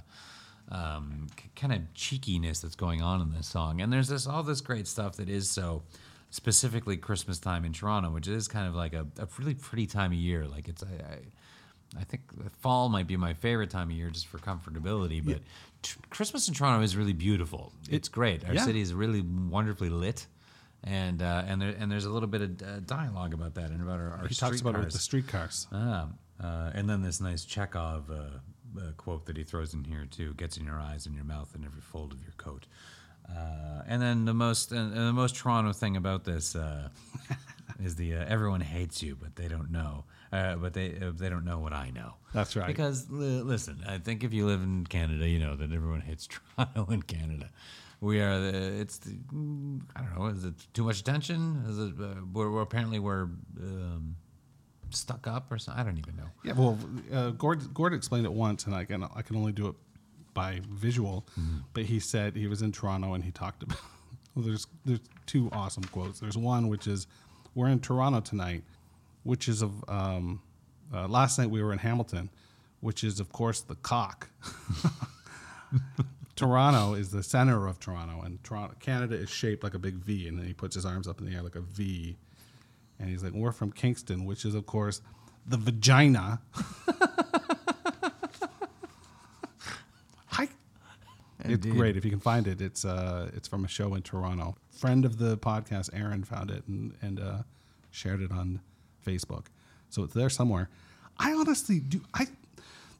um, 0.72 1.28
kind 1.56 1.74
of 1.74 1.94
cheekiness 1.94 2.60
that's 2.60 2.76
going 2.76 3.02
on 3.02 3.22
in 3.22 3.32
this 3.32 3.48
song, 3.48 3.82
and 3.82 3.92
there's 3.92 4.08
this 4.08 4.28
all 4.28 4.44
this 4.44 4.62
great 4.62 4.88
stuff 4.88 5.16
that 5.18 5.30
is 5.30 5.50
so 5.50 5.84
specifically 6.30 6.98
Christmas 6.98 7.40
time 7.40 7.66
in 7.66 7.74
Toronto, 7.74 8.12
which 8.12 8.28
is 8.28 8.48
kind 8.48 8.68
of 8.68 8.76
like 8.76 8.94
a, 8.94 9.08
a 9.18 9.28
really 9.38 9.56
pretty 9.56 9.88
time 9.88 10.12
of 10.12 10.18
year. 10.18 10.46
Like 10.46 10.68
it's 10.68 10.84
I, 10.84 10.88
I, 10.88 12.00
I 12.00 12.04
think 12.04 12.22
fall 12.60 12.90
might 12.90 13.08
be 13.08 13.18
my 13.18 13.34
favorite 13.34 13.72
time 13.72 13.90
of 13.90 13.96
year 13.96 14.10
just 14.10 14.28
for 14.28 14.38
comfortability, 14.38 15.26
but 15.26 15.40
t- 15.82 16.00
Christmas 16.10 16.48
in 16.48 16.54
Toronto 16.54 16.84
is 16.84 16.96
really 16.96 17.14
beautiful. 17.14 17.74
It's 17.90 18.08
great. 18.08 18.46
Our 18.46 18.54
yeah. 18.54 18.66
city 18.66 18.82
is 18.82 18.94
really 18.94 19.22
wonderfully 19.22 19.90
lit. 19.90 20.28
And 20.82 21.22
uh, 21.22 21.44
and 21.46 21.62
there 21.62 21.76
and 21.78 21.92
there's 21.92 22.06
a 22.06 22.10
little 22.10 22.30
bit 22.30 22.42
of 22.42 22.62
uh, 22.62 22.80
dialogue 22.86 23.34
about 23.34 23.56
that 23.56 23.70
and 23.72 23.82
about 23.82 24.00
our, 24.00 24.12
our 24.12 24.28
he 24.28 24.36
talks 24.36 24.62
about 24.62 24.76
it 24.76 24.80
with 24.80 24.94
the 24.94 25.00
streetcars. 25.00 25.68
streetcars. 25.68 25.68
Ah, 25.74 26.08
uh, 26.42 26.72
and 26.74 26.90
then 26.90 27.02
this 27.02 27.20
nice 27.20 27.44
Chekhov 27.44 28.10
uh, 28.78 28.92
quote 28.98 29.26
that 29.26 29.38
he 29.38 29.44
throws 29.44 29.74
in 29.74 29.84
here 29.84 30.06
too: 30.10 30.34
"Gets 30.36 30.58
in 30.58 30.66
your 30.66 30.80
eyes 30.80 31.06
and 31.06 31.16
your 31.16 31.26
mouth 31.26 31.54
and 31.56 31.66
every 31.66 31.82
fold 31.82 32.14
of 32.14 32.22
your 32.22 32.34
coat." 32.38 32.66
Uh, 33.30 33.84
and 33.88 34.02
then 34.02 34.26
the 34.26 34.34
most 34.34 34.72
and, 34.72 34.94
and 34.94 35.08
the 35.08 35.14
most 35.14 35.36
Toronto 35.36 35.74
thing 35.74 35.96
about 35.96 36.24
this 36.24 36.56
uh, 36.56 36.90
is 37.84 37.96
the 37.96 38.16
uh, 38.16 38.26
everyone 38.28 38.62
hates 38.62 39.04
you, 39.04 39.16
but 39.16 39.36
they 39.36 39.48
don't 39.48 39.72
know. 39.72 40.06
Uh, 40.32 40.56
but 40.56 40.74
they 40.74 40.96
uh, 41.02 41.12
they 41.14 41.30
don't 41.30 41.46
know 41.46 41.60
what 41.60 41.74
I 41.74 41.90
know. 41.92 42.14
That's 42.34 42.56
right. 42.56 42.68
Because 42.68 43.10
li- 43.10 43.42
listen, 43.42 43.84
I 43.88 43.98
think 43.98 44.24
if 44.24 44.34
you 44.34 44.46
live 44.46 44.62
in 44.62 44.86
Canada, 44.86 45.28
you 45.28 45.40
know 45.40 45.56
that 45.56 45.72
everyone 45.72 46.02
hates 46.02 46.28
Toronto 46.58 46.92
in 46.92 47.02
Canada. 47.04 47.50
We 48.02 48.22
are 48.22 48.40
the, 48.40 48.80
it's 48.80 48.98
the, 49.00 49.12
mm, 49.34 49.82
I 49.94 50.02
don't 50.02 50.18
know. 50.18 50.28
Is 50.28 50.46
it 50.46 50.54
too 50.74 50.86
much 50.86 51.02
attention? 51.02 51.64
Is 51.68 51.80
it 51.80 51.94
uh, 52.02 52.22
we're, 52.32 52.50
we're 52.50 52.62
apparently 52.62 52.98
we're 52.98 53.24
um, 53.60 54.16
stuck 54.93 55.28
up 55.28 55.52
or 55.52 55.58
something? 55.58 55.82
I 55.82 55.86
don't 55.86 55.97
even 55.97 56.15
know. 56.15 56.30
Yeah, 56.43 56.54
well, 56.54 56.78
uh, 57.13 57.32
Gord, 57.32 57.73
Gord 57.73 57.93
explained 57.93 58.25
it 58.25 58.34
once, 58.34 58.65
and 58.65 58.75
I 58.75 58.86
can 58.86 59.04
I 59.04 59.21
can 59.21 59.36
only 59.36 59.52
do 59.52 59.67
it 59.67 59.75
by 60.34 60.62
visual. 60.69 61.25
But 61.73 61.86
he 61.86 61.99
said 61.99 62.36
he 62.36 62.47
was 62.47 62.62
in 62.62 62.71
Toronto 62.71 63.13
and 63.13 63.23
he 63.23 63.32
talked 63.32 63.63
about. 63.63 63.80
Well, 64.36 64.45
there's 64.45 64.67
there's 64.86 64.99
two 65.25 65.49
awesome 65.52 65.84
quotes. 65.86 66.19
There's 66.19 66.38
one 66.38 66.67
which 66.67 66.86
is, 66.86 67.08
"We're 67.56 67.67
in 67.67 67.80
Toronto 67.80 68.19
tonight," 68.19 68.63
which 69.23 69.49
is 69.49 69.63
of 69.63 69.84
um, 69.89 70.39
uh, 70.93 71.08
last 71.08 71.39
night 71.39 71.49
we 71.49 71.63
were 71.63 71.73
in 71.73 71.80
Hamilton, 71.80 72.30
which 72.80 73.04
is 73.04 73.19
of 73.19 73.32
course 73.32 73.62
the 73.62 73.75
cock. 73.75 74.30
Toronto 76.36 76.93
is 76.93 77.12
the 77.12 77.23
center 77.23 77.67
of 77.67 77.80
Toronto, 77.80 78.21
and 78.21 78.41
Toronto, 78.43 78.75
Canada 78.80 79.15
is 79.15 79.30
shaped 79.30 79.63
like 79.63 79.73
a 79.73 79.80
big 79.80 79.95
V, 79.95 80.28
and 80.28 80.39
then 80.39 80.45
he 80.45 80.54
puts 80.54 80.75
his 80.75 80.86
arms 80.86 81.08
up 81.08 81.19
in 81.19 81.25
the 81.25 81.36
air 81.36 81.41
like 81.41 81.56
a 81.56 81.62
V, 81.62 82.17
and 83.00 83.10
he's 83.10 83.24
like, 83.24 83.34
"We're 83.34 83.52
from 83.52 83.72
Kingston, 83.72 84.26
which 84.26 84.46
is 84.46 84.56
of 84.56 84.66
course 84.66 85.02
the 85.48 85.58
vagina." 85.58 86.42
Hi. 90.28 90.48
It's 91.40 91.66
Indeed. 91.66 91.74
great 91.74 91.98
if 91.98 92.04
you 92.06 92.12
can 92.12 92.20
find 92.20 92.48
it. 92.48 92.62
It's 92.62 92.86
uh, 92.86 93.30
it's 93.34 93.48
from 93.48 93.66
a 93.66 93.68
show 93.68 93.96
in 93.96 94.02
Toronto. 94.02 94.56
Friend 94.72 95.06
of 95.06 95.18
the 95.18 95.38
podcast, 95.38 95.90
Aaron, 95.94 96.24
found 96.24 96.52
it 96.52 96.64
and 96.68 96.94
and 97.02 97.20
uh, 97.20 97.38
shared 97.92 98.22
it 98.22 98.32
on 98.32 98.62
Facebook, 99.06 99.46
so 99.90 100.04
it's 100.04 100.14
there 100.14 100.30
somewhere. 100.30 100.70
I 101.18 101.32
honestly 101.34 101.80
do. 101.80 102.02
I 102.14 102.28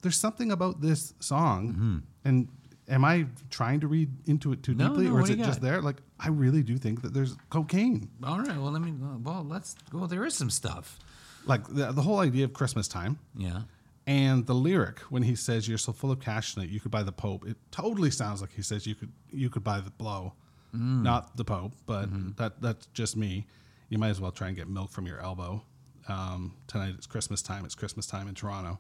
there's 0.02 0.18
something 0.18 0.52
about 0.52 0.82
this 0.82 1.14
song, 1.20 2.04
and 2.24 2.48
am 2.90 3.06
I 3.06 3.28
trying 3.50 3.80
to 3.82 3.88
read 3.88 4.10
into 4.28 4.52
it 4.52 4.64
too 4.64 4.74
No, 4.74 4.90
deeply, 4.90 5.06
no, 5.08 5.16
or 5.16 5.22
is 5.22 5.30
it 5.30 5.38
just 5.38 5.62
got? 5.62 5.62
there? 5.62 5.82
Like 5.82 5.98
I 6.20 6.30
really 6.30 6.64
do 6.64 6.78
think 6.78 7.02
that 7.04 7.14
there's 7.14 7.36
cocaine. 7.50 8.10
All 8.24 8.40
right. 8.40 8.58
Well, 8.58 8.72
let 8.72 8.82
me. 8.82 8.92
Well, 8.92 9.46
let's. 9.48 9.76
Well, 9.94 10.08
there 10.08 10.26
is 10.26 10.34
some 10.34 10.50
stuff. 10.50 11.00
Like 11.46 11.68
the, 11.68 11.92
the 11.92 12.02
whole 12.02 12.20
idea 12.20 12.46
of 12.46 12.54
Christmas 12.54 12.88
time. 12.88 13.20
Yeah. 13.36 13.62
And 14.08 14.46
the 14.48 14.56
lyric 14.56 15.00
when 15.12 15.24
he 15.24 15.36
says 15.36 15.68
you're 15.70 15.78
so 15.78 15.92
full 15.94 16.12
of 16.12 16.20
cash 16.20 16.56
that 16.56 16.70
you 16.70 16.80
could 16.80 16.90
buy 16.92 17.04
the 17.04 17.12
Pope, 17.12 17.46
it 17.48 17.58
totally 17.72 18.10
sounds 18.12 18.42
like 18.42 18.52
he 18.54 18.62
says 18.64 18.88
you 18.88 18.96
could 18.96 19.12
you 19.32 19.50
could 19.50 19.64
buy 19.64 19.80
the 19.80 19.92
blow. 19.92 20.34
Not 20.72 21.36
the 21.36 21.44
Pope, 21.46 21.74
but 21.88 22.10
that 22.38 22.62
that's 22.62 22.88
just 22.94 23.16
me. 23.18 23.48
You 23.90 23.98
might 23.98 24.10
as 24.10 24.22
well 24.22 24.32
try 24.32 24.48
and 24.48 24.56
get 24.56 24.68
milk 24.68 24.92
from 24.92 25.08
your 25.08 25.20
elbow. 25.20 25.64
Um, 26.08 26.56
tonight 26.68 26.94
it's 26.98 27.08
Christmas 27.08 27.42
time. 27.42 27.66
It's 27.66 27.74
Christmas 27.76 28.06
time 28.08 28.28
in 28.28 28.36
Toronto. 28.36 28.78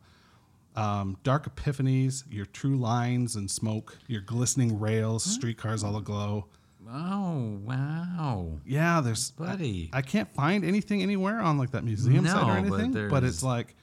Um, 0.76 1.18
dark 1.24 1.54
epiphanies, 1.54 2.24
your 2.30 2.46
true 2.46 2.78
lines 2.78 3.36
and 3.36 3.50
smoke, 3.50 3.98
your 4.08 4.22
glistening 4.22 4.80
rails, 4.80 5.24
streetcars 5.24 5.84
all 5.84 5.98
aglow. 5.98 6.46
Oh 6.90 7.60
wow. 7.66 8.48
Yeah, 8.66 9.02
there's 9.02 9.32
Buddy. 9.32 9.90
I, 9.94 9.98
I 10.00 10.02
can't 10.02 10.34
find 10.34 10.64
anything 10.64 11.02
anywhere 11.04 11.40
on 11.40 11.58
like 11.58 11.72
that 11.72 11.84
museum 11.84 12.26
site 12.26 12.44
or 12.44 12.52
anything, 12.58 12.92
but, 13.10 13.20
there's- 13.22 13.36
it's 13.36 13.44
like 13.44 13.76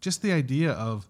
just 0.00 0.22
the 0.22 0.32
idea 0.32 0.72
of 0.72 1.06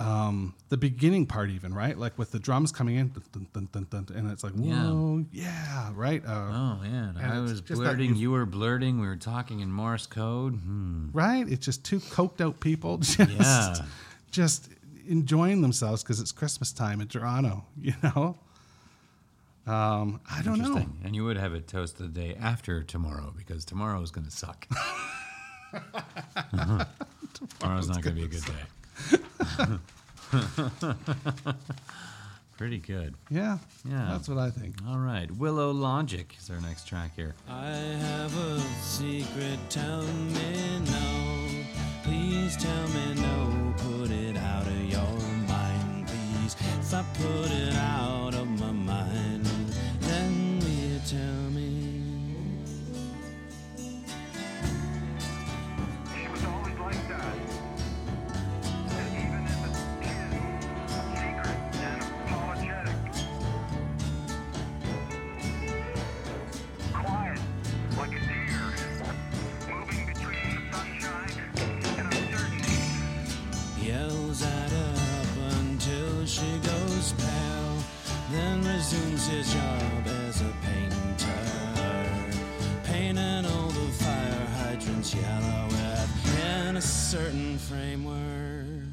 um, 0.00 0.54
the 0.68 0.76
beginning 0.76 1.26
part, 1.26 1.50
even 1.50 1.74
right, 1.74 1.98
like 1.98 2.16
with 2.18 2.30
the 2.30 2.38
drums 2.38 2.70
coming 2.72 2.96
in, 2.96 3.08
dun, 3.52 3.68
dun, 3.72 3.86
dun, 3.90 4.06
and 4.16 4.30
it's 4.30 4.44
like 4.44 4.52
Yeah. 4.56 4.84
whoa, 4.90 5.24
yeah, 5.32 5.90
right, 5.94 6.24
uh, 6.24 6.30
Oh 6.52 6.78
man. 6.82 7.16
I 7.16 7.40
was 7.40 7.60
blurting. 7.60 8.14
you- 8.16 8.30
were 8.30 8.46
blurting. 8.46 9.00
We 9.00 9.06
were 9.08 9.16
talking 9.16 9.60
in 9.60 9.72
Morse 9.72 10.06
code. 10.06 10.54
Hmm. 10.54 11.08
right. 11.12 11.48
It's 11.48 11.64
just 11.64 11.84
two 11.84 11.98
coked 12.00 12.40
out 12.40 12.60
people 12.60 12.98
just 12.98 13.18
Yeah. 13.18 13.74
just 14.30 14.68
enjoying 15.08 15.62
themselves 15.62 16.02
because 16.02 16.20
it's 16.20 16.32
Christmas 16.32 16.72
time 16.72 17.00
in 17.00 17.08
Toronto, 17.08 17.64
you 17.80 17.94
know. 18.02 18.36
Um, 19.66 20.20
I 20.30 20.40
don't 20.42 20.60
know. 20.60 20.86
And 21.04 21.14
you 21.14 21.24
would 21.24 21.36
have 21.36 21.52
a 21.52 21.60
toast 21.60 21.98
the 21.98 22.08
day 22.08 22.34
after 22.40 22.82
tomorrow 22.82 23.34
because 23.36 23.64
tomorrow 23.66 24.00
is 24.00 24.10
going 24.10 24.26
to 24.26 24.30
suck. 24.30 24.66
Tomorrow's 27.60 27.88
not 27.88 28.00
going 28.02 28.16
to 28.16 28.20
be 28.20 28.24
a 28.24 28.28
good 28.28 28.44
day. 28.44 28.52
Pretty 32.56 32.78
good. 32.78 33.14
Yeah, 33.30 33.58
Yeah. 33.88 34.08
that's 34.10 34.28
what 34.28 34.38
I 34.38 34.50
think. 34.50 34.74
All 34.88 34.98
right. 34.98 35.30
Willow 35.30 35.70
Logic 35.70 36.34
is 36.40 36.50
our 36.50 36.60
next 36.60 36.88
track 36.88 37.12
here. 37.14 37.34
I 37.48 37.68
have 37.68 38.36
a 38.36 38.58
secret, 38.82 39.58
tell 39.70 40.02
me 40.02 40.80
no. 40.80 41.64
Please 42.02 42.56
tell 42.56 42.88
me 42.88 43.14
no. 43.14 43.74
Put 43.76 44.10
it 44.10 44.36
out 44.36 44.66
of 44.66 44.84
your 44.86 45.18
mind, 45.46 46.08
please. 46.08 46.56
If 46.80 46.92
I 46.94 47.04
put 47.14 47.50
it 47.52 47.74
out 47.74 48.17
then 78.90 79.10
his 79.12 79.52
job 79.52 80.06
as 80.06 80.40
a 80.40 80.52
painter, 80.62 82.38
painting 82.84 83.46
all 83.46 83.68
the 83.68 83.92
fire 83.92 84.46
hydrants 84.58 85.14
yellow 85.14 85.66
within 85.66 86.76
a 86.76 86.80
certain 86.80 87.58
framework. 87.58 88.84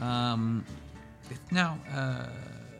Um, 0.00 0.64
now, 1.50 1.78
uh, 1.92 2.26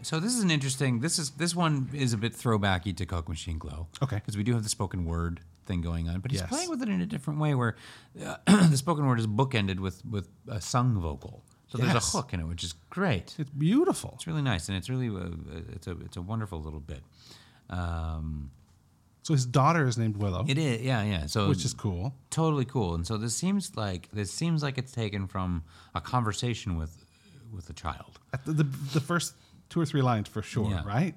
so 0.02 0.18
this 0.18 0.34
is 0.34 0.42
an 0.42 0.50
interesting. 0.50 1.00
This 1.00 1.18
is 1.18 1.30
this 1.32 1.54
one 1.54 1.88
is 1.92 2.12
a 2.12 2.16
bit 2.16 2.32
throwbacky 2.32 2.96
to 2.96 3.06
Coke 3.06 3.28
Machine 3.28 3.58
Glow. 3.58 3.88
Okay. 4.02 4.16
because 4.16 4.36
we 4.36 4.42
do 4.42 4.54
have 4.54 4.62
the 4.62 4.68
spoken 4.70 5.04
word 5.04 5.40
thing 5.66 5.82
going 5.82 6.08
on, 6.08 6.20
but 6.20 6.30
he's 6.30 6.40
Yes. 6.40 6.48
playing 6.48 6.70
with 6.70 6.82
it 6.82 6.88
in 6.88 7.00
a 7.02 7.06
different 7.06 7.38
way, 7.38 7.54
where 7.54 7.76
uh, 8.24 8.36
the 8.46 8.76
spoken 8.76 9.06
word 9.06 9.20
is 9.20 9.26
bookended 9.26 9.78
with 9.80 10.04
with 10.06 10.28
a 10.48 10.60
sung 10.60 10.98
vocal. 10.98 11.44
So 11.70 11.78
there's 11.78 11.94
a 11.94 12.00
hook 12.00 12.32
in 12.32 12.40
it, 12.40 12.44
which 12.46 12.64
is 12.64 12.74
great. 12.90 13.36
It's 13.38 13.50
beautiful. 13.50 14.12
It's 14.16 14.26
really 14.26 14.42
nice, 14.42 14.68
and 14.68 14.76
it's 14.76 14.90
really 14.90 15.08
uh, 15.08 15.30
it's 15.72 15.86
a 15.86 15.92
it's 16.00 16.16
a 16.16 16.22
wonderful 16.22 16.60
little 16.60 16.80
bit. 16.80 17.02
Um, 17.68 18.50
So 19.22 19.34
his 19.34 19.46
daughter 19.46 19.86
is 19.86 19.96
named 19.98 20.16
Willow, 20.16 20.44
it 20.48 20.58
is, 20.58 20.80
yeah, 20.82 21.02
yeah. 21.04 21.26
So 21.26 21.48
which 21.48 21.64
is 21.64 21.74
cool. 21.74 22.14
totally 22.30 22.64
cool. 22.64 22.94
And 22.94 23.06
so 23.06 23.16
this 23.18 23.34
seems 23.36 23.76
like 23.76 24.08
this 24.12 24.32
seems 24.32 24.62
like 24.62 24.78
it's 24.78 24.92
taken 24.92 25.26
from 25.28 25.62
a 25.94 26.00
conversation 26.00 26.76
with 26.76 26.96
with 27.54 27.68
a 27.70 27.74
child. 27.74 28.18
At 28.32 28.44
the, 28.44 28.52
the 28.52 28.64
the 28.94 29.00
first 29.00 29.34
two 29.68 29.80
or 29.80 29.86
three 29.86 30.02
lines 30.02 30.28
for 30.28 30.42
sure, 30.42 30.70
Yeah. 30.70 30.82
right? 30.84 31.14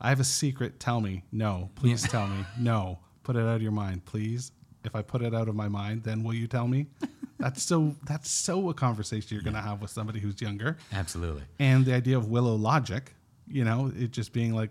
I 0.00 0.10
have 0.10 0.20
a 0.20 0.24
secret. 0.24 0.78
Tell 0.78 1.00
me. 1.00 1.22
No, 1.32 1.70
please 1.76 2.02
tell 2.02 2.26
me. 2.28 2.44
No, 2.58 2.98
put 3.22 3.36
it 3.36 3.40
out 3.42 3.56
of 3.56 3.62
your 3.62 3.72
mind, 3.72 4.04
please. 4.04 4.52
If 4.84 4.94
I 4.94 5.02
put 5.02 5.22
it 5.22 5.34
out 5.34 5.48
of 5.48 5.54
my 5.54 5.68
mind, 5.68 6.02
then 6.04 6.22
will 6.22 6.34
you 6.34 6.46
tell 6.46 6.68
me? 6.68 6.86
That's 7.38 7.62
so. 7.62 7.94
That's 8.06 8.30
so 8.30 8.70
a 8.70 8.74
conversation 8.74 9.34
you're 9.34 9.42
going 9.44 9.54
to 9.54 9.60
have 9.60 9.82
with 9.82 9.90
somebody 9.90 10.20
who's 10.20 10.40
younger. 10.40 10.76
Absolutely. 10.92 11.42
and 11.58 11.84
the 11.84 11.94
idea 11.94 12.16
of 12.16 12.28
willow 12.28 12.54
logic 12.54 13.12
you 13.48 13.64
know 13.64 13.92
it 13.96 14.10
just 14.10 14.32
being 14.32 14.52
like 14.54 14.70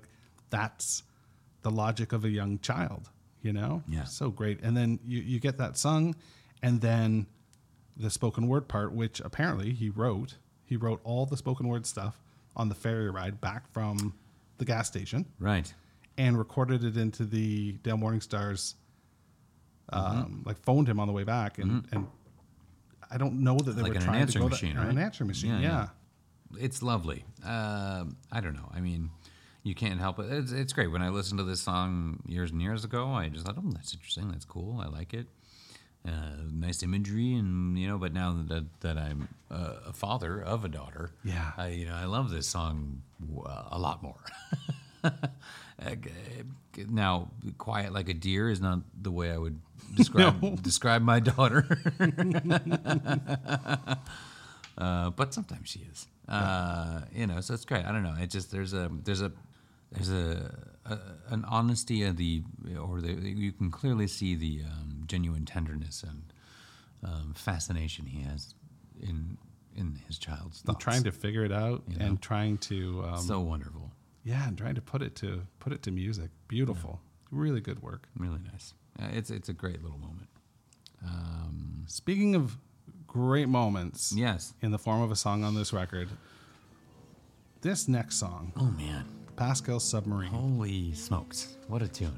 that's 0.49 1.03
the 1.61 1.71
logic 1.71 2.11
of 2.11 2.25
a 2.25 2.29
young 2.29 2.59
child 2.59 3.09
you 3.41 3.53
know 3.53 3.81
Yeah. 3.87 4.03
so 4.03 4.29
great 4.29 4.59
and 4.63 4.75
then 4.75 4.99
you, 5.05 5.21
you 5.21 5.39
get 5.39 5.57
that 5.59 5.77
sung 5.77 6.13
and 6.61 6.81
then 6.81 7.25
the 7.95 8.09
spoken 8.09 8.47
word 8.49 8.67
part 8.67 8.91
which 8.91 9.21
apparently 9.21 9.71
he 9.71 9.89
wrote 9.89 10.35
he 10.65 10.75
wrote 10.75 10.99
all 11.05 11.25
the 11.25 11.37
spoken 11.37 11.69
word 11.69 11.85
stuff 11.85 12.21
on 12.57 12.67
the 12.67 12.75
ferry 12.75 13.09
ride 13.09 13.39
back 13.39 13.71
from 13.71 14.13
the 14.57 14.65
gas 14.65 14.87
station 14.87 15.25
Right. 15.39 15.73
and 16.17 16.37
recorded 16.37 16.83
it 16.83 16.97
into 16.97 17.23
the 17.23 17.73
Dale 17.83 17.97
Morningstar's 17.97 18.75
um, 19.89 20.43
like 20.45 20.57
phoned 20.63 20.89
him 20.89 20.99
on 20.99 21.07
the 21.07 21.13
way 21.13 21.23
back 21.23 21.59
and, 21.59 21.87
and 21.91 22.07
I 23.11 23.17
don't 23.17 23.43
know 23.43 23.57
that 23.57 23.71
they 23.75 23.81
Like 23.81 23.93
were 23.93 23.97
an 23.99 24.03
trying 24.03 24.27
to 24.27 24.39
go 24.39 24.49
machine, 24.49 24.75
that, 24.75 24.81
right? 24.81 24.89
an 24.89 24.97
answering 24.97 25.27
machine 25.27 25.51
Yeah, 25.51 25.59
yeah. 25.59 25.87
yeah. 26.53 26.63
It's 26.65 26.81
lovely. 26.81 27.25
Uh, 27.45 28.05
I 28.31 28.39
don't 28.41 28.53
know. 28.53 28.69
I 28.73 28.79
mean, 28.79 29.09
you 29.63 29.75
can't 29.75 29.99
help 29.99 30.19
it. 30.19 30.31
It's, 30.31 30.51
it's 30.51 30.73
great. 30.73 30.87
When 30.91 31.01
I 31.01 31.09
listened 31.09 31.39
to 31.39 31.43
this 31.43 31.61
song 31.61 32.21
years 32.27 32.51
and 32.51 32.61
years 32.61 32.85
ago, 32.85 33.07
I 33.11 33.29
just 33.29 33.45
thought, 33.45 33.55
oh, 33.57 33.71
that's 33.71 33.93
interesting. 33.93 34.29
That's 34.31 34.45
cool. 34.45 34.79
I 34.79 34.87
like 34.87 35.13
it. 35.13 35.27
Uh, 36.07 36.11
nice 36.53 36.83
imagery, 36.83 37.33
and 37.33 37.77
you 37.79 37.87
know. 37.87 37.97
But 37.97 38.13
now 38.13 38.31
that 38.47 38.65
that 38.81 38.95
I'm 38.97 39.27
uh, 39.49 39.73
a 39.87 39.91
father 39.93 40.39
of 40.39 40.63
a 40.63 40.69
daughter, 40.69 41.09
Yeah. 41.23 41.51
I 41.57 41.69
you 41.69 41.87
know 41.87 41.95
I 41.95 42.05
love 42.05 42.29
this 42.29 42.47
song 42.47 43.01
w- 43.19 43.41
a 43.47 43.79
lot 43.79 44.03
more. 44.03 44.21
Now, 46.89 47.29
quiet 47.57 47.93
like 47.93 48.09
a 48.09 48.13
deer 48.13 48.49
is 48.49 48.59
not 48.59 48.79
the 49.01 49.11
way 49.11 49.31
I 49.31 49.37
would 49.37 49.59
describe 49.95 50.41
No. 50.43 50.55
describe 50.57 51.01
my 51.01 51.19
daughter. 51.19 51.65
uh, 54.77 55.09
but 55.11 55.33
sometimes 55.33 55.69
she 55.69 55.79
is. 55.91 56.07
Uh, 56.27 57.01
you 57.13 57.27
know, 57.27 57.39
so 57.41 57.53
it's 57.53 57.65
great. 57.65 57.85
I 57.85 57.91
don't 57.91 58.03
know. 58.03 58.15
It 58.19 58.29
just 58.29 58.51
there's 58.51 58.73
a 58.73 58.89
there's 59.03 59.21
a 59.21 59.31
there's 59.91 60.09
a, 60.09 60.53
a 60.85 60.97
an 61.29 61.45
honesty 61.45 62.03
of 62.03 62.17
the 62.17 62.43
or 62.79 62.99
the 62.99 63.13
you 63.13 63.51
can 63.51 63.71
clearly 63.71 64.07
see 64.07 64.35
the 64.35 64.61
um, 64.65 65.03
genuine 65.05 65.45
tenderness 65.45 66.03
and 66.03 66.23
um, 67.03 67.33
fascination 67.35 68.07
he 68.07 68.21
has 68.23 68.55
in 69.01 69.37
in 69.75 69.99
his 70.07 70.17
child's 70.17 70.63
I'm 70.67 70.75
trying 70.77 71.03
to 71.03 71.11
figure 71.11 71.43
it 71.45 71.51
out 71.51 71.83
You 71.87 71.97
know? 71.99 72.05
and 72.05 72.21
trying 72.21 72.57
to 72.59 73.03
um, 73.07 73.19
so 73.21 73.39
wonderful, 73.41 73.91
yeah 74.25 74.45
and 74.47 74.57
trying 74.57 74.75
to 74.75 74.81
put 74.81 75.01
it 75.01 75.15
to 75.15 75.43
put 75.59 75.71
it 75.71 75.81
to 75.83 75.91
music 75.91 76.29
beautiful 76.49 76.99
really 77.31 77.61
good 77.61 77.81
work 77.81 78.07
really 78.17 78.39
nice. 78.51 78.73
Uh, 79.01 79.07
it's 79.13 79.29
it's 79.29 79.47
a 79.49 79.53
great 79.53 79.81
little 79.83 79.97
moment. 79.99 80.27
Um, 81.05 81.83
speaking 81.87 82.35
of 82.35 82.57
great 83.07 83.47
moments 83.47 84.11
yes. 84.15 84.53
in 84.61 84.71
the 84.71 84.77
form 84.79 85.01
of 85.01 85.11
a 85.11 85.15
song 85.15 85.43
on 85.43 85.55
this 85.55 85.71
record 85.71 86.09
this 87.61 87.87
next 87.87 88.15
song 88.17 88.51
Oh 88.57 88.71
man. 88.71 89.05
pascal 89.37 89.79
submarine 89.79 90.31
Holy 90.31 90.93
smokes! 90.93 91.55
What 91.67 91.81
a 91.81 91.87
tune. 91.87 92.15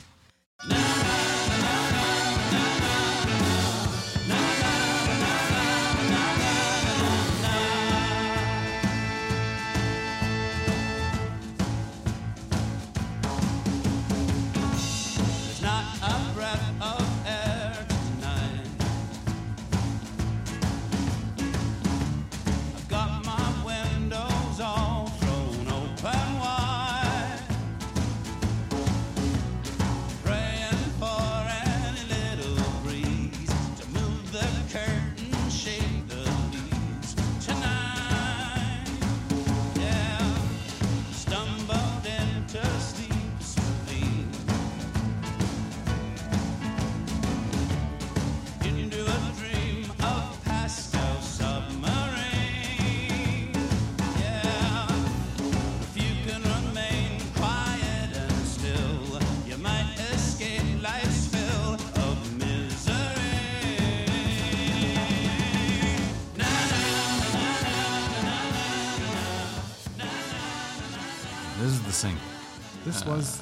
This 73.00 73.08
was 73.08 73.42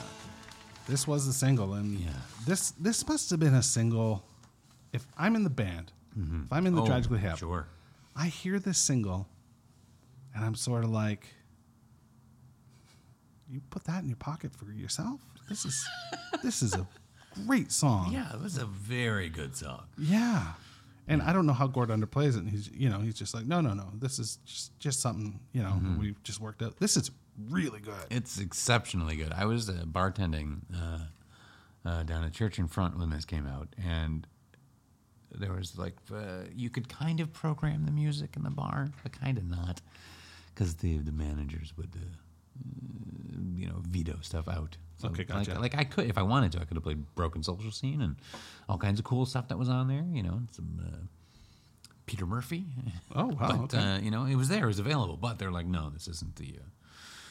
this 0.88 1.08
was 1.08 1.26
the 1.28 1.34
single 1.34 1.74
and 1.74 2.00
Yeah. 2.00 2.10
this 2.46 2.72
this 2.72 3.08
must 3.08 3.30
have 3.30 3.40
been 3.40 3.54
a 3.56 3.64
single 3.64 4.24
if 4.94 5.06
i'm 5.18 5.36
in 5.36 5.44
the 5.44 5.50
band 5.50 5.92
mm-hmm. 6.18 6.44
if 6.46 6.54
i'm 6.54 6.66
in 6.68 6.76
the 6.76 6.82
Oh, 6.82 6.86
tragically 6.86 7.20
hip 7.20 7.38
Sure. 7.38 7.68
i 8.16 8.28
hear 8.28 8.60
this 8.60 8.78
single 8.78 9.28
and 10.36 10.44
i'm 10.46 10.56
sort 10.56 10.84
of 10.84 10.90
like 10.90 11.28
you 13.50 13.62
put 13.70 13.84
that 13.86 14.04
in 14.04 14.10
your 14.10 14.18
pocket 14.18 14.52
for 14.54 14.66
yourself 14.72 15.20
this 15.50 15.66
is 15.66 15.88
this 16.44 16.62
is 16.62 16.74
a 16.74 16.88
great 17.46 17.72
song 17.72 18.12
Yeah, 18.12 18.34
it 18.34 18.42
was 18.42 18.58
a 18.58 18.66
very 18.66 19.30
good 19.30 19.56
song. 19.58 19.84
Yeah. 19.98 20.54
And 21.08 21.22
I 21.22 21.34
don't 21.34 21.46
know 21.46 21.54
how 21.54 21.68
Gord 21.68 21.90
underplays 21.90 22.30
it. 22.36 22.38
And 22.38 22.50
he's, 22.50 22.70
you 22.72 22.90
know, 22.90 23.00
he's 23.00 23.14
just 23.14 23.34
like, 23.34 23.46
no, 23.46 23.60
no, 23.62 23.74
no. 23.74 23.90
This 23.94 24.18
is 24.20 24.38
just, 24.46 24.80
just 24.80 25.02
something, 25.02 25.40
you 25.52 25.62
know, 25.62 25.70
mm-hmm. 25.72 26.00
we 26.00 26.16
just 26.24 26.40
worked 26.40 26.64
out. 26.64 26.78
This 26.78 26.96
is 26.98 27.12
really 27.50 27.80
good. 27.80 27.96
It's 28.10 28.40
exceptionally 28.40 29.16
good. 29.16 29.32
I 29.34 29.46
was 29.46 29.70
uh, 29.70 29.84
bartending 29.86 30.62
uh, 30.76 31.00
uh, 31.90 32.04
down 32.04 32.24
at 32.24 32.34
Church 32.34 32.60
in 32.60 32.68
Front 32.68 32.98
when 32.98 33.10
this 33.10 33.26
came 33.26 33.48
out, 33.48 33.70
and 33.84 34.26
there 35.32 35.54
was 35.54 35.78
like 35.78 35.96
uh, 36.14 36.44
you 36.56 36.70
could 36.70 36.88
kind 36.90 37.20
of 37.20 37.34
program 37.34 37.86
the 37.86 37.92
music 37.92 38.36
in 38.36 38.44
the 38.44 38.50
bar, 38.50 38.90
but 39.04 39.12
kind 39.12 39.38
of 39.38 39.46
not, 39.46 39.82
because 40.54 40.76
the 40.76 40.98
the 41.00 41.12
managers 41.12 41.74
would. 41.78 41.92
Uh, 41.96 42.06
mm, 42.64 43.58
you 43.58 43.68
know, 43.68 43.82
veto 43.88 44.18
stuff 44.22 44.48
out. 44.48 44.78
So 44.98 45.08
Okay, 45.10 45.20
like, 45.20 45.48
gotcha. 45.48 45.60
like 45.60 45.76
I 45.76 45.84
could, 45.84 46.08
if 46.10 46.18
I 46.18 46.22
wanted 46.22 46.54
to, 46.54 46.62
I 46.62 46.66
could 46.66 46.76
have 46.78 46.84
played 46.84 47.04
Broken 47.16 47.44
Social 47.44 47.72
Scene 47.72 48.02
and 48.02 48.16
all 48.70 48.78
kinds 48.78 49.00
of 49.00 49.06
cool 49.06 49.26
stuff 49.26 49.48
that 49.50 49.58
was 49.58 49.70
on 49.70 49.88
there. 49.88 50.06
You 50.12 50.24
know, 50.24 50.42
some 50.52 50.80
uh, 50.82 50.98
Peter 52.06 52.26
Murphy. 52.26 52.66
Oh, 53.14 53.26
wow, 53.28 53.36
But 53.70 53.76
okay. 53.76 53.78
uh, 53.78 53.98
you 54.00 54.12
know, 54.12 54.26
it 54.26 54.36
was 54.36 54.48
there, 54.50 54.64
it 54.66 54.68
was 54.68 54.80
available. 54.80 55.18
But 55.18 55.38
they're 55.40 55.52
like, 55.52 55.66
no, 55.66 55.90
this 55.90 56.08
isn't 56.08 56.36
the. 56.38 56.56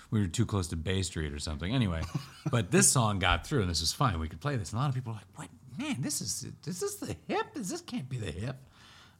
Uh, 0.04 0.08
we 0.10 0.20
were 0.20 0.26
too 0.26 0.46
close 0.46 0.68
to 0.68 0.76
Bay 0.76 1.02
Street 1.02 1.32
or 1.32 1.38
something. 1.38 1.74
Anyway, 1.74 2.02
but 2.50 2.70
this 2.70 2.88
song 2.90 3.18
got 3.18 3.46
through, 3.46 3.62
and 3.62 3.70
this 3.70 3.80
is 3.80 3.92
fine. 3.92 4.18
We 4.18 4.28
could 4.28 4.40
play 4.40 4.56
this. 4.56 4.70
And 4.72 4.78
a 4.78 4.82
lot 4.82 4.88
of 4.88 4.94
people 4.94 5.12
were 5.12 5.18
like, 5.18 5.38
"What, 5.38 5.48
man? 5.78 5.96
This 6.00 6.20
is 6.20 6.46
this 6.62 6.82
is 6.82 6.96
the 6.96 7.16
hip? 7.28 7.46
Is 7.54 7.68
this 7.70 7.80
can't 7.80 8.08
be 8.08 8.18
the 8.18 8.30
hip?" 8.30 8.56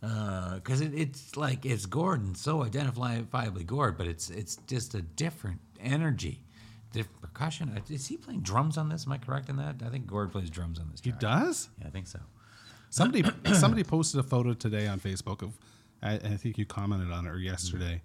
Because 0.00 0.80
it, 0.82 0.92
it's 0.94 1.36
like 1.36 1.64
it's 1.64 1.86
Gordon, 1.86 2.34
so 2.34 2.62
identifiably 2.62 3.64
Gord, 3.66 3.96
but 3.96 4.06
it's 4.06 4.28
it's 4.30 4.56
just 4.66 4.94
a 4.94 5.00
different 5.02 5.60
energy, 5.80 6.42
different 6.92 7.20
percussion. 7.22 7.70
Uh, 7.74 7.80
Is 7.92 8.06
he 8.06 8.16
playing 8.18 8.40
drums 8.40 8.76
on 8.76 8.88
this? 8.90 9.06
Am 9.06 9.12
I 9.12 9.18
correct 9.18 9.48
in 9.48 9.56
that? 9.56 9.76
I 9.84 9.88
think 9.88 10.06
Gord 10.06 10.30
plays 10.32 10.50
drums 10.50 10.78
on 10.78 10.90
this. 10.90 11.00
He 11.02 11.12
does? 11.12 11.70
Yeah, 11.80 11.86
I 11.86 11.90
think 11.90 12.06
so. 12.06 12.20
Somebody 12.90 13.24
somebody 13.54 13.82
posted 13.82 14.20
a 14.20 14.22
photo 14.22 14.52
today 14.52 14.86
on 14.86 15.00
Facebook 15.00 15.42
of, 15.42 15.58
I, 16.02 16.14
I 16.14 16.36
think 16.36 16.58
you 16.58 16.66
commented 16.66 17.10
on 17.10 17.26
it 17.26 17.30
or 17.30 17.38
yesterday, 17.38 18.02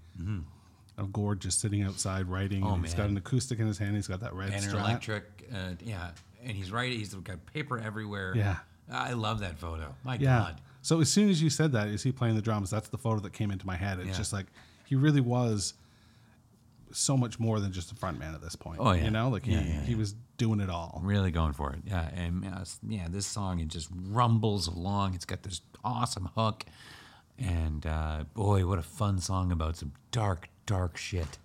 of 1.00 1.12
Gord 1.14 1.40
just 1.40 1.60
sitting 1.62 1.82
outside 1.84 2.28
writing. 2.28 2.64
Oh, 2.64 2.76
he's 2.76 2.94
got 2.94 3.10
an 3.10 3.18
acoustic 3.18 3.60
in 3.60 3.68
his 3.68 3.78
hand. 3.78 3.96
He's 3.96 4.08
got 4.08 4.20
that 4.20 4.34
red 4.34 4.52
and 4.52 4.64
an 4.64 4.70
Strat. 4.72 4.80
electric, 4.80 5.50
uh, 5.54 5.72
yeah. 5.84 6.12
And 6.44 6.56
he's 6.56 6.72
right. 6.72 6.92
He's 6.92 7.14
got 7.14 7.46
paper 7.48 7.80
everywhere. 7.80 8.34
Yeah. 8.36 8.58
I 8.92 9.14
love 9.14 9.40
that 9.42 9.58
photo. 9.60 9.94
My 10.04 10.16
Yeah. 10.16 10.40
God. 10.40 10.62
So 10.82 11.02
as 11.02 11.12
soon 11.12 11.30
as 11.30 11.42
you 11.42 11.50
said 11.50 11.72
that, 11.74 11.88
is 11.90 12.04
he 12.04 12.12
playing 12.12 12.36
the 12.36 12.42
drums? 12.42 12.70
That's 12.70 12.88
the 12.90 12.98
photo 12.98 13.20
that 13.22 13.34
came 13.34 13.52
into 13.52 13.66
my 13.68 13.76
head. 13.76 14.00
It's 14.00 14.10
Yeah. 14.10 14.14
just 14.18 14.34
like 14.34 14.46
he 14.86 14.96
really 14.96 15.22
was 15.22 15.74
so 16.92 17.16
much 17.16 17.40
more 17.40 17.60
than 17.60 17.72
just 17.72 17.92
a 17.92 17.96
front 17.96 18.18
man 18.18 18.34
at 18.34 18.42
this 18.42 18.56
point. 18.56 18.80
Oh, 18.82 18.92
yeah. 18.94 19.04
You 19.06 19.12
know, 19.12 19.30
like 19.30 19.46
he, 19.46 19.52
Yeah, 19.54 19.62
he 19.62 19.92
yeah. 19.92 19.98
was 19.98 20.16
doing 20.38 20.60
it 20.60 20.70
all. 20.70 21.02
Really 21.04 21.30
going 21.32 21.54
for 21.54 21.72
it. 21.74 21.80
Yeah. 21.86 22.08
And 22.10 22.46
uh, 22.46 22.64
yeah, 22.88 23.08
this 23.10 23.26
song 23.28 23.60
it 23.60 23.68
just 23.68 23.90
rumbles 24.08 24.68
along. 24.68 25.14
It's 25.14 25.26
got 25.26 25.44
this 25.44 25.62
awesome 25.84 26.30
hook. 26.36 26.66
And 27.38 27.86
uh, 27.86 28.24
boy, 28.34 28.66
what 28.66 28.80
a 28.80 28.84
fun 28.84 29.20
song 29.20 29.52
about 29.52 29.78
some 29.78 29.92
dark, 30.12 30.50
dark 30.70 30.98
shit. 30.98 31.38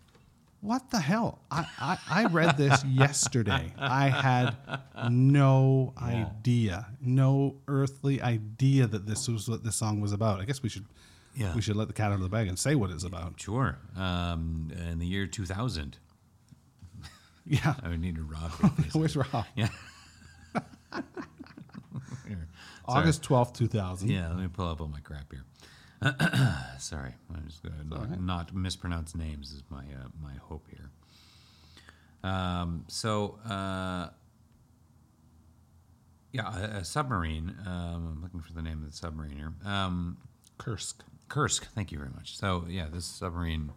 What 0.60 0.90
the 0.90 1.00
hell? 1.00 1.40
I, 1.50 1.66
I, 1.80 1.98
I 2.10 2.24
read 2.26 2.56
this 2.56 2.84
yesterday. 2.88 3.72
I 3.78 4.08
had 4.08 4.56
no 5.10 5.92
idea, 6.00 6.86
no 7.00 7.56
earthly 7.68 8.20
idea 8.22 8.86
that 8.86 9.06
this 9.06 9.28
was 9.28 9.48
what 9.48 9.64
this 9.64 9.76
song 9.76 10.00
was 10.00 10.12
about. 10.12 10.40
I 10.40 10.44
guess 10.44 10.62
we 10.62 10.68
should 10.68 10.84
Yeah. 11.36 11.54
we 11.54 11.60
should 11.62 11.76
let 11.76 11.88
the 11.88 11.94
cat 11.94 12.08
out 12.12 12.14
of 12.14 12.20
the 12.20 12.28
bag 12.28 12.48
and 12.48 12.58
say 12.58 12.74
what 12.74 12.90
it's 12.90 13.04
about. 13.04 13.40
Sure. 13.40 13.78
Um, 13.96 14.70
in 14.90 14.98
the 14.98 15.06
year 15.06 15.26
2000, 15.26 15.98
Yeah. 17.46 17.74
I 17.82 17.88
would 17.88 18.00
need 18.00 18.16
to 18.16 18.22
rob. 18.22 18.50
Where's 18.94 19.16
Rob? 19.16 19.44
Yeah. 19.56 19.68
August 22.86 23.22
twelfth, 23.22 23.54
two 23.54 23.66
thousand. 23.66 24.10
Yeah, 24.10 24.28
let 24.28 24.36
me 24.38 24.48
pull 24.48 24.68
up 24.68 24.80
all 24.80 24.88
my 24.88 25.00
crap 25.00 25.32
here. 25.32 25.42
Sorry, 26.78 27.14
I'm 27.34 27.46
just 27.46 27.62
gonna 27.62 27.84
not, 27.84 28.20
not 28.20 28.54
mispronounce 28.54 29.14
names 29.14 29.52
is 29.52 29.62
my 29.70 29.82
uh, 29.82 30.08
my 30.22 30.34
hope 30.42 30.66
here. 30.68 30.90
Um, 32.22 32.84
so 32.88 33.38
uh, 33.48 34.08
yeah, 36.32 36.58
a, 36.58 36.78
a 36.78 36.84
submarine. 36.84 37.54
Um, 37.66 38.16
I'm 38.16 38.22
looking 38.22 38.40
for 38.40 38.52
the 38.52 38.62
name 38.62 38.82
of 38.82 38.90
the 38.90 38.96
submarine 38.96 39.36
here. 39.36 39.52
Um, 39.64 40.18
Kursk. 40.58 41.02
Kursk. 41.28 41.68
Thank 41.72 41.90
you 41.90 41.98
very 41.98 42.10
much. 42.10 42.36
So 42.36 42.64
yeah, 42.68 42.86
this 42.92 43.06
submarine. 43.06 43.72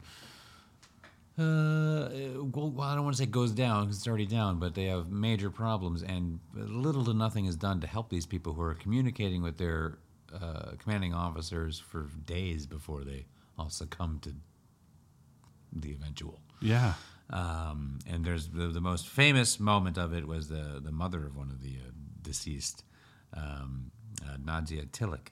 Uh, 1.38 2.09
well, 2.51 2.82
I 2.82 2.95
don't 2.95 3.03
want 3.03 3.15
to 3.15 3.21
say 3.21 3.28
goes 3.28 3.51
down 3.51 3.84
because 3.84 3.97
it's 3.97 4.07
already 4.07 4.25
down, 4.25 4.57
but 4.57 4.73
they 4.73 4.86
have 4.86 5.11
major 5.11 5.51
problems, 5.51 6.01
and 6.01 6.39
little 6.55 7.05
to 7.05 7.13
nothing 7.13 7.45
is 7.45 7.55
done 7.55 7.80
to 7.82 7.88
help 7.88 8.09
these 8.09 8.25
people 8.25 8.53
who 8.53 8.61
are 8.63 8.73
communicating 8.73 9.43
with 9.43 9.57
their 9.57 9.99
uh, 10.34 10.71
commanding 10.80 11.13
officers 11.13 11.80
for 11.80 12.07
days 12.25 12.65
before 12.65 13.03
they 13.03 13.25
all 13.57 13.69
succumb 13.69 14.19
to 14.21 14.34
the 15.73 15.91
eventual. 15.91 16.39
Yeah. 16.61 16.93
Um, 17.30 17.99
and 18.07 18.23
there's 18.23 18.47
the, 18.47 18.67
the 18.67 18.82
most 18.82 19.07
famous 19.07 19.59
moment 19.59 19.97
of 19.97 20.13
it 20.13 20.28
was 20.28 20.47
the 20.47 20.80
the 20.84 20.91
mother 20.91 21.25
of 21.25 21.36
one 21.36 21.49
of 21.49 21.61
the 21.61 21.75
uh, 21.78 21.91
deceased, 22.21 22.84
um, 23.36 23.91
uh, 24.25 24.38
Nadia 24.43 24.84
Tylik, 24.86 25.30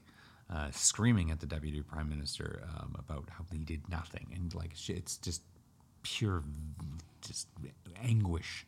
uh, 0.52 0.70
screaming 0.72 1.30
at 1.30 1.40
the 1.40 1.46
deputy 1.46 1.80
prime 1.80 2.08
minister 2.08 2.62
um, 2.76 2.94
about 2.98 3.30
how 3.30 3.44
he 3.50 3.64
did 3.64 3.88
nothing, 3.88 4.26
and 4.34 4.54
like 4.54 4.72
it's 4.88 5.16
just 5.16 5.42
pure, 6.02 6.42
just 7.22 7.48
anguish 8.02 8.64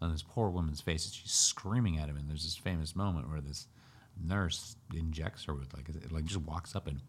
on 0.00 0.10
this 0.10 0.22
poor 0.22 0.48
woman's 0.48 0.80
face. 0.80 1.12
She's 1.12 1.32
screaming 1.32 1.98
at 1.98 2.08
him, 2.08 2.16
and 2.16 2.28
there's 2.28 2.44
this 2.44 2.56
famous 2.56 2.96
moment 2.96 3.28
where 3.28 3.40
this 3.42 3.66
nurse 4.22 4.76
injects 4.94 5.44
her 5.44 5.54
with 5.54 5.74
like 5.74 5.88
it 5.88 6.12
like 6.12 6.24
just 6.24 6.42
walks 6.42 6.76
up 6.76 6.86
and 6.86 7.00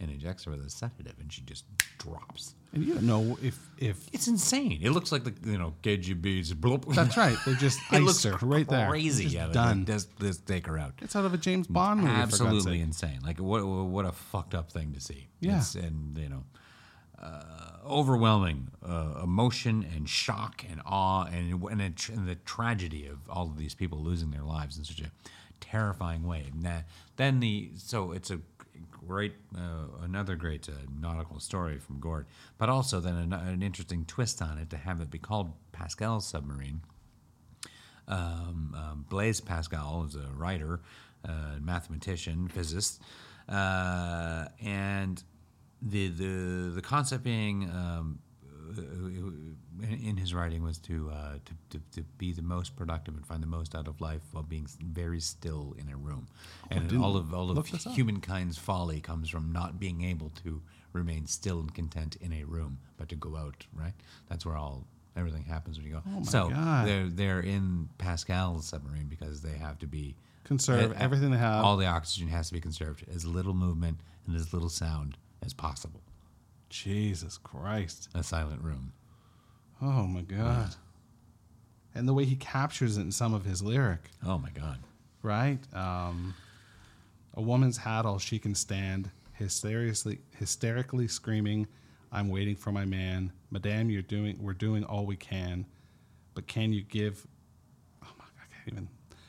and 0.00 0.10
injects 0.10 0.44
her 0.44 0.50
with 0.50 0.64
a 0.64 0.70
sedative, 0.70 1.14
and 1.20 1.30
she 1.32 1.42
just 1.42 1.64
drops. 1.98 2.54
And 2.72 2.84
you 2.84 2.94
don't 2.94 3.06
know 3.06 3.36
if 3.42 3.58
if 3.78 4.08
It's 4.12 4.28
insane. 4.28 4.80
It 4.82 4.90
looks 4.90 5.12
like 5.12 5.24
the 5.24 5.34
you 5.50 5.58
know 5.58 5.74
KGB's 5.82 6.54
bloop. 6.54 6.92
that's 6.94 7.16
right. 7.16 7.36
They 7.44 7.54
just 7.54 7.78
It 7.92 8.00
looks 8.00 8.22
her 8.24 8.38
right 8.42 8.66
there. 8.66 8.88
crazy. 8.88 9.24
Just 9.24 9.34
yeah, 9.34 9.48
done. 9.48 9.84
Just, 9.84 10.18
just 10.18 10.46
take 10.46 10.66
her 10.66 10.78
out. 10.78 10.94
It's 11.02 11.14
out 11.14 11.24
of 11.24 11.34
a 11.34 11.38
James 11.38 11.66
Bond 11.66 12.00
movie. 12.00 12.12
Absolutely 12.12 12.80
insane. 12.80 13.20
Like 13.22 13.38
what 13.38 13.64
what 13.64 14.06
a 14.06 14.12
fucked 14.12 14.54
up 14.54 14.72
thing 14.72 14.92
to 14.94 15.00
see. 15.00 15.28
Yeah. 15.40 15.58
It's, 15.58 15.74
and 15.74 16.16
you 16.16 16.28
know, 16.28 16.44
uh, 17.20 17.42
overwhelming 17.86 18.68
uh, 18.86 19.20
emotion 19.22 19.86
and 19.94 20.08
shock 20.08 20.64
and 20.70 20.80
awe 20.86 21.24
and 21.24 21.62
and, 21.64 21.80
a 21.80 22.12
and 22.12 22.26
the 22.26 22.36
tragedy 22.36 23.06
of 23.06 23.18
all 23.28 23.46
of 23.46 23.58
these 23.58 23.74
people 23.74 23.98
losing 23.98 24.30
their 24.30 24.44
lives 24.44 24.78
in 24.78 24.84
such 24.84 25.00
a 25.00 25.10
terrifying 25.60 26.24
way. 26.24 26.46
That, 26.60 26.86
then 27.16 27.40
the 27.40 27.70
so 27.76 28.12
it's 28.12 28.30
a 28.30 28.40
great 28.90 29.34
uh, 29.56 30.02
another 30.02 30.36
great 30.36 30.68
uh, 30.68 30.72
nautical 31.00 31.40
story 31.40 31.78
from 31.78 32.00
Gord, 32.00 32.26
but 32.58 32.68
also 32.68 33.00
then 33.00 33.16
an, 33.16 33.32
an 33.32 33.62
interesting 33.62 34.04
twist 34.04 34.42
on 34.42 34.58
it 34.58 34.70
to 34.70 34.76
have 34.76 35.00
it 35.00 35.10
be 35.10 35.18
called 35.18 35.52
Pascal's 35.72 36.26
submarine 36.26 36.82
um, 38.10 38.74
um, 38.76 39.06
Blaise 39.08 39.40
Pascal 39.40 40.04
is 40.06 40.16
a 40.16 40.28
writer, 40.34 40.80
uh, 41.24 41.56
mathematician, 41.60 42.48
physicist, 42.48 43.00
uh, 43.48 44.46
and 44.62 45.22
the 45.80 46.08
the 46.08 46.72
the 46.74 46.82
concept 46.82 47.24
being 47.24 47.70
um, 47.70 48.18
in 48.78 49.56
in 50.04 50.16
his 50.16 50.34
writing 50.34 50.62
was 50.62 50.78
to, 50.78 51.10
uh, 51.10 51.34
to, 51.44 51.54
to 51.70 51.84
to 51.92 52.02
be 52.18 52.32
the 52.32 52.42
most 52.42 52.76
productive 52.76 53.14
and 53.14 53.26
find 53.26 53.42
the 53.42 53.46
most 53.46 53.74
out 53.74 53.88
of 53.88 54.00
life 54.00 54.22
while 54.32 54.42
being 54.42 54.66
very 54.82 55.20
still 55.20 55.74
in 55.78 55.88
a 55.92 55.96
room, 55.96 56.26
and 56.70 56.88
didn't 56.88 57.02
all 57.02 57.16
of 57.16 57.34
all 57.34 57.50
of 57.50 57.70
this 57.70 57.86
up. 57.86 57.94
humankind's 57.94 58.58
folly 58.58 59.00
comes 59.00 59.28
from 59.28 59.52
not 59.52 59.78
being 59.78 60.02
able 60.02 60.30
to 60.44 60.62
remain 60.92 61.26
still 61.26 61.60
and 61.60 61.74
content 61.74 62.16
in 62.20 62.32
a 62.32 62.44
room, 62.44 62.78
but 62.96 63.08
to 63.08 63.16
go 63.16 63.36
out. 63.36 63.66
Right, 63.74 63.94
that's 64.28 64.44
where 64.44 64.56
all 64.56 64.86
everything 65.16 65.44
happens 65.44 65.78
when 65.78 65.86
you 65.86 65.92
go. 65.92 66.02
Oh 66.06 66.20
my 66.20 66.22
so 66.22 66.50
God. 66.50 66.86
they're 66.86 67.08
they're 67.08 67.40
in 67.40 67.88
Pascal's 67.98 68.66
submarine 68.66 69.06
because 69.06 69.42
they 69.42 69.56
have 69.56 69.78
to 69.80 69.86
be 69.86 70.16
Conserve 70.50 70.92
eh, 70.92 70.96
everything 70.98 71.30
they 71.30 71.38
have. 71.38 71.64
All 71.64 71.76
the 71.76 71.86
oxygen 71.86 72.28
has 72.28 72.48
to 72.48 72.54
be 72.54 72.60
conserved, 72.60 73.04
as 73.14 73.24
little 73.24 73.54
movement 73.54 74.00
and 74.26 74.34
as 74.34 74.52
little 74.52 74.68
sound 74.68 75.16
as 75.42 75.54
possible. 75.54 76.00
Jesus 76.70 77.36
Christ. 77.36 78.08
A 78.14 78.22
silent 78.22 78.62
room. 78.62 78.92
Oh 79.82 80.06
my 80.06 80.22
God. 80.22 80.74
And 81.94 82.08
the 82.08 82.14
way 82.14 82.24
he 82.24 82.36
captures 82.36 82.96
it 82.96 83.00
in 83.02 83.12
some 83.12 83.34
of 83.34 83.44
his 83.44 83.62
lyric, 83.62 84.10
Oh 84.24 84.38
my 84.38 84.50
God. 84.50 84.78
right? 85.22 85.58
Um, 85.74 86.34
a 87.34 87.42
woman's 87.42 87.76
had 87.78 88.06
all 88.06 88.18
she 88.18 88.38
can 88.38 88.54
stand, 88.54 89.10
hysterically, 89.32 90.20
hysterically 90.36 91.08
screaming, 91.08 91.66
"I'm 92.12 92.28
waiting 92.28 92.54
for 92.56 92.70
my 92.72 92.84
man, 92.84 93.32
Madame. 93.50 93.90
You're 93.90 94.02
doing, 94.02 94.36
we're 94.40 94.52
doing 94.52 94.84
all 94.84 95.04
we 95.06 95.16
can, 95.16 95.66
but 96.34 96.46
can 96.46 96.72
you 96.72 96.82
give? 96.82 97.26
Oh 98.02 98.08
my, 98.18 98.24
God, 98.24 98.32
I 98.40 98.54
can't 98.54 98.72
even. 98.72 98.88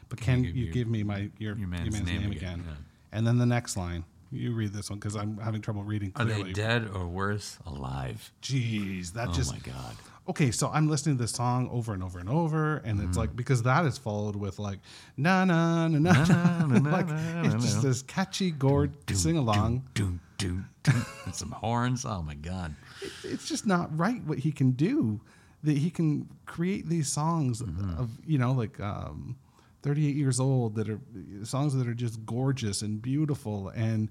But 0.09 0.19
can, 0.21 0.43
you 0.43 0.47
give 0.51 0.55
you 0.57 0.63
your- 0.65 0.73
give 0.73 0.87
me 0.87 1.03
my 1.03 1.29
your, 1.39 1.57
your 1.57 1.67
man's 1.67 1.95
name, 2.03 2.21
name 2.21 2.31
again? 2.31 2.59
again, 2.59 2.65
yeah. 2.67 2.75
And 3.17 3.25
then 3.25 3.37
the 3.37 3.45
next 3.45 3.75
line. 3.77 4.03
You 4.31 4.53
read 4.53 4.71
this 4.73 4.89
one 4.89 4.97
because 4.99 5.15
I'm 5.15 5.37
having 5.39 5.61
trouble 5.61 5.83
reading 5.83 6.13
Are 6.15 6.23
they 6.25 6.53
dead 6.53 6.89
or 6.93 7.05
worse, 7.07 7.57
alive? 7.65 8.31
Jeez, 8.41 9.13
that 9.13 9.29
Oh 9.29 9.33
just 9.33 9.51
my 9.51 9.59
God. 9.59 9.95
okay, 10.29 10.51
so 10.51 10.69
I'm 10.69 10.87
listening 10.87 11.17
to 11.17 11.23
this 11.23 11.31
song 11.31 11.67
over 11.69 11.93
and 11.93 12.01
over 12.01 12.17
and 12.17 12.29
over, 12.29 12.77
and 12.77 12.97
Mm-hmm. 12.99 13.09
it's 13.09 13.17
like 13.17 13.35
because 13.35 13.63
that 13.63 13.85
is 13.85 13.97
followed 13.97 14.37
with 14.37 14.57
like 14.57 14.79
na 15.17 15.43
na 15.43 15.87
na 15.89 15.97
na, 15.99 16.11
na, 16.25 16.65
na, 16.65 16.89
like 16.97 17.07
na, 17.09 17.41
it's 17.43 17.53
na, 17.55 17.59
just 17.59 17.75
na. 17.77 17.81
this 17.81 18.01
catchy 18.03 18.51
Gord 18.51 18.93
sing 19.11 19.35
along. 19.37 19.83
And 20.39 21.35
some 21.35 21.51
horns. 21.51 22.05
Oh 22.05 22.21
my 22.23 22.33
God. 22.35 22.73
It's 23.23 23.47
just 23.47 23.65
not 23.67 23.95
right 23.97 24.23
what 24.25 24.39
he 24.39 24.51
can 24.51 24.71
do. 24.71 25.21
That 25.63 25.77
he 25.77 25.91
can 25.91 26.27
create 26.47 26.87
these 26.89 27.07
songs 27.11 27.61
Mm-hmm. 27.61 27.99
of 28.01 28.09
you 28.25 28.37
know 28.39 28.51
like 28.53 28.79
um, 28.79 29.35
38 29.83 30.15
years 30.15 30.39
old 30.39 30.75
that 30.75 30.89
are 30.89 30.99
songs 31.43 31.73
that 31.73 31.87
are 31.87 31.93
just 31.93 32.25
gorgeous 32.25 32.81
and 32.81 33.01
beautiful 33.01 33.69
and 33.69 34.09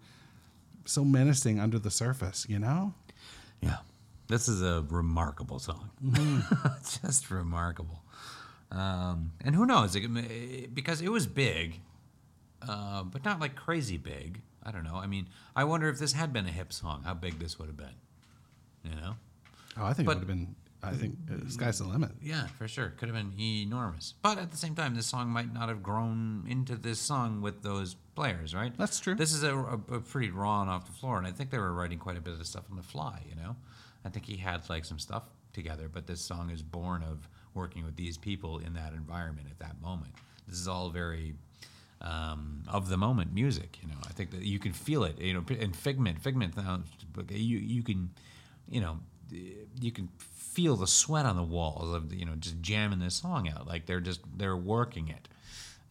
so 0.84 1.04
menacing 1.04 1.60
under 1.60 1.78
the 1.78 1.90
surface. 1.90 2.46
You 2.48 2.58
know. 2.58 2.94
Yeah. 3.60 3.78
This 4.28 4.48
is 4.48 4.62
a 4.62 4.84
remarkable 4.88 5.58
song. 5.58 5.90
Just 7.02 7.32
remarkable. 7.32 8.04
Um, 8.70 9.32
and 9.44 9.56
who 9.56 9.66
knows? 9.66 9.96
It, 9.96 10.72
because 10.72 11.00
it 11.02 11.10
was 11.10 11.26
big, 11.26 11.80
uh, 12.66 13.02
but 13.02 13.24
not 13.24 13.40
like 13.40 13.56
crazy 13.56 13.96
big. 13.98 14.40
I 14.62 14.70
don't 14.70 14.84
know. 14.84 14.94
I 14.94 15.08
mean, 15.08 15.26
I 15.56 15.64
wonder 15.64 15.88
if 15.88 15.98
this 15.98 16.12
had 16.12 16.32
been 16.32 16.46
a 16.46 16.52
hip 16.52 16.72
song, 16.72 17.02
how 17.04 17.14
big 17.14 17.40
this 17.40 17.58
would 17.58 17.66
have 17.66 17.76
been. 17.76 17.96
You 18.84 18.94
know? 18.94 19.16
Oh, 19.76 19.84
I 19.86 19.94
think 19.94 20.06
But- 20.06 20.12
it 20.12 20.14
would 20.20 20.28
have 20.28 20.38
been. 20.38 20.54
I 20.82 20.92
think 20.92 21.16
uh, 21.30 21.48
sky's 21.48 21.78
the 21.78 21.84
limit. 21.84 22.12
Yeah, 22.22 22.46
for 22.46 22.66
sure. 22.66 22.90
Could 22.96 23.08
have 23.08 23.16
been 23.16 23.38
enormous. 23.38 24.14
But 24.22 24.38
at 24.38 24.50
the 24.50 24.56
same 24.56 24.74
time, 24.74 24.94
this 24.94 25.06
song 25.06 25.28
might 25.28 25.52
not 25.52 25.68
have 25.68 25.82
grown 25.82 26.44
into 26.48 26.76
this 26.76 26.98
song 26.98 27.42
with 27.42 27.62
those 27.62 27.96
players, 28.14 28.54
right? 28.54 28.72
That's 28.78 28.98
true. 28.98 29.14
This 29.14 29.32
is 29.32 29.42
a, 29.42 29.54
a, 29.54 29.74
a 29.74 30.00
pretty 30.00 30.30
raw 30.30 30.62
and 30.62 30.70
off 30.70 30.86
the 30.86 30.92
floor, 30.92 31.18
and 31.18 31.26
I 31.26 31.32
think 31.32 31.50
they 31.50 31.58
were 31.58 31.72
writing 31.72 31.98
quite 31.98 32.16
a 32.16 32.20
bit 32.20 32.32
of 32.32 32.46
stuff 32.46 32.64
on 32.70 32.76
the 32.76 32.82
fly, 32.82 33.20
you 33.28 33.34
know? 33.34 33.56
I 34.04 34.08
think 34.08 34.24
he 34.24 34.36
had 34.36 34.68
like 34.70 34.84
some 34.84 34.98
stuff 34.98 35.24
together, 35.52 35.88
but 35.92 36.06
this 36.06 36.20
song 36.20 36.50
is 36.50 36.62
born 36.62 37.02
of 37.02 37.28
working 37.54 37.84
with 37.84 37.96
these 37.96 38.16
people 38.16 38.58
in 38.58 38.74
that 38.74 38.92
environment 38.94 39.48
at 39.50 39.58
that 39.58 39.80
moment. 39.82 40.12
This 40.48 40.58
is 40.58 40.68
all 40.68 40.88
very 40.90 41.34
um, 42.00 42.62
of 42.68 42.88
the 42.88 42.96
moment 42.96 43.34
music, 43.34 43.78
you 43.82 43.88
know. 43.88 43.98
I 44.06 44.12
think 44.12 44.30
that 44.30 44.42
you 44.42 44.58
can 44.58 44.72
feel 44.72 45.04
it, 45.04 45.20
you 45.20 45.34
know, 45.34 45.44
and 45.60 45.76
Figment, 45.76 46.22
Figment, 46.22 46.54
uh, 46.56 46.78
you, 47.28 47.58
you 47.58 47.82
can, 47.82 48.10
you 48.68 48.80
know, 48.80 48.98
you 49.30 49.92
can 49.92 50.08
feel 50.52 50.76
the 50.76 50.86
sweat 50.86 51.26
on 51.26 51.36
the 51.36 51.42
walls 51.42 51.94
of 51.94 52.12
you 52.12 52.24
know 52.24 52.34
just 52.34 52.60
jamming 52.60 52.98
this 52.98 53.14
song 53.14 53.48
out. 53.48 53.66
Like 53.66 53.86
they're 53.86 54.00
just 54.00 54.20
they're 54.36 54.56
working 54.56 55.08
it. 55.08 55.28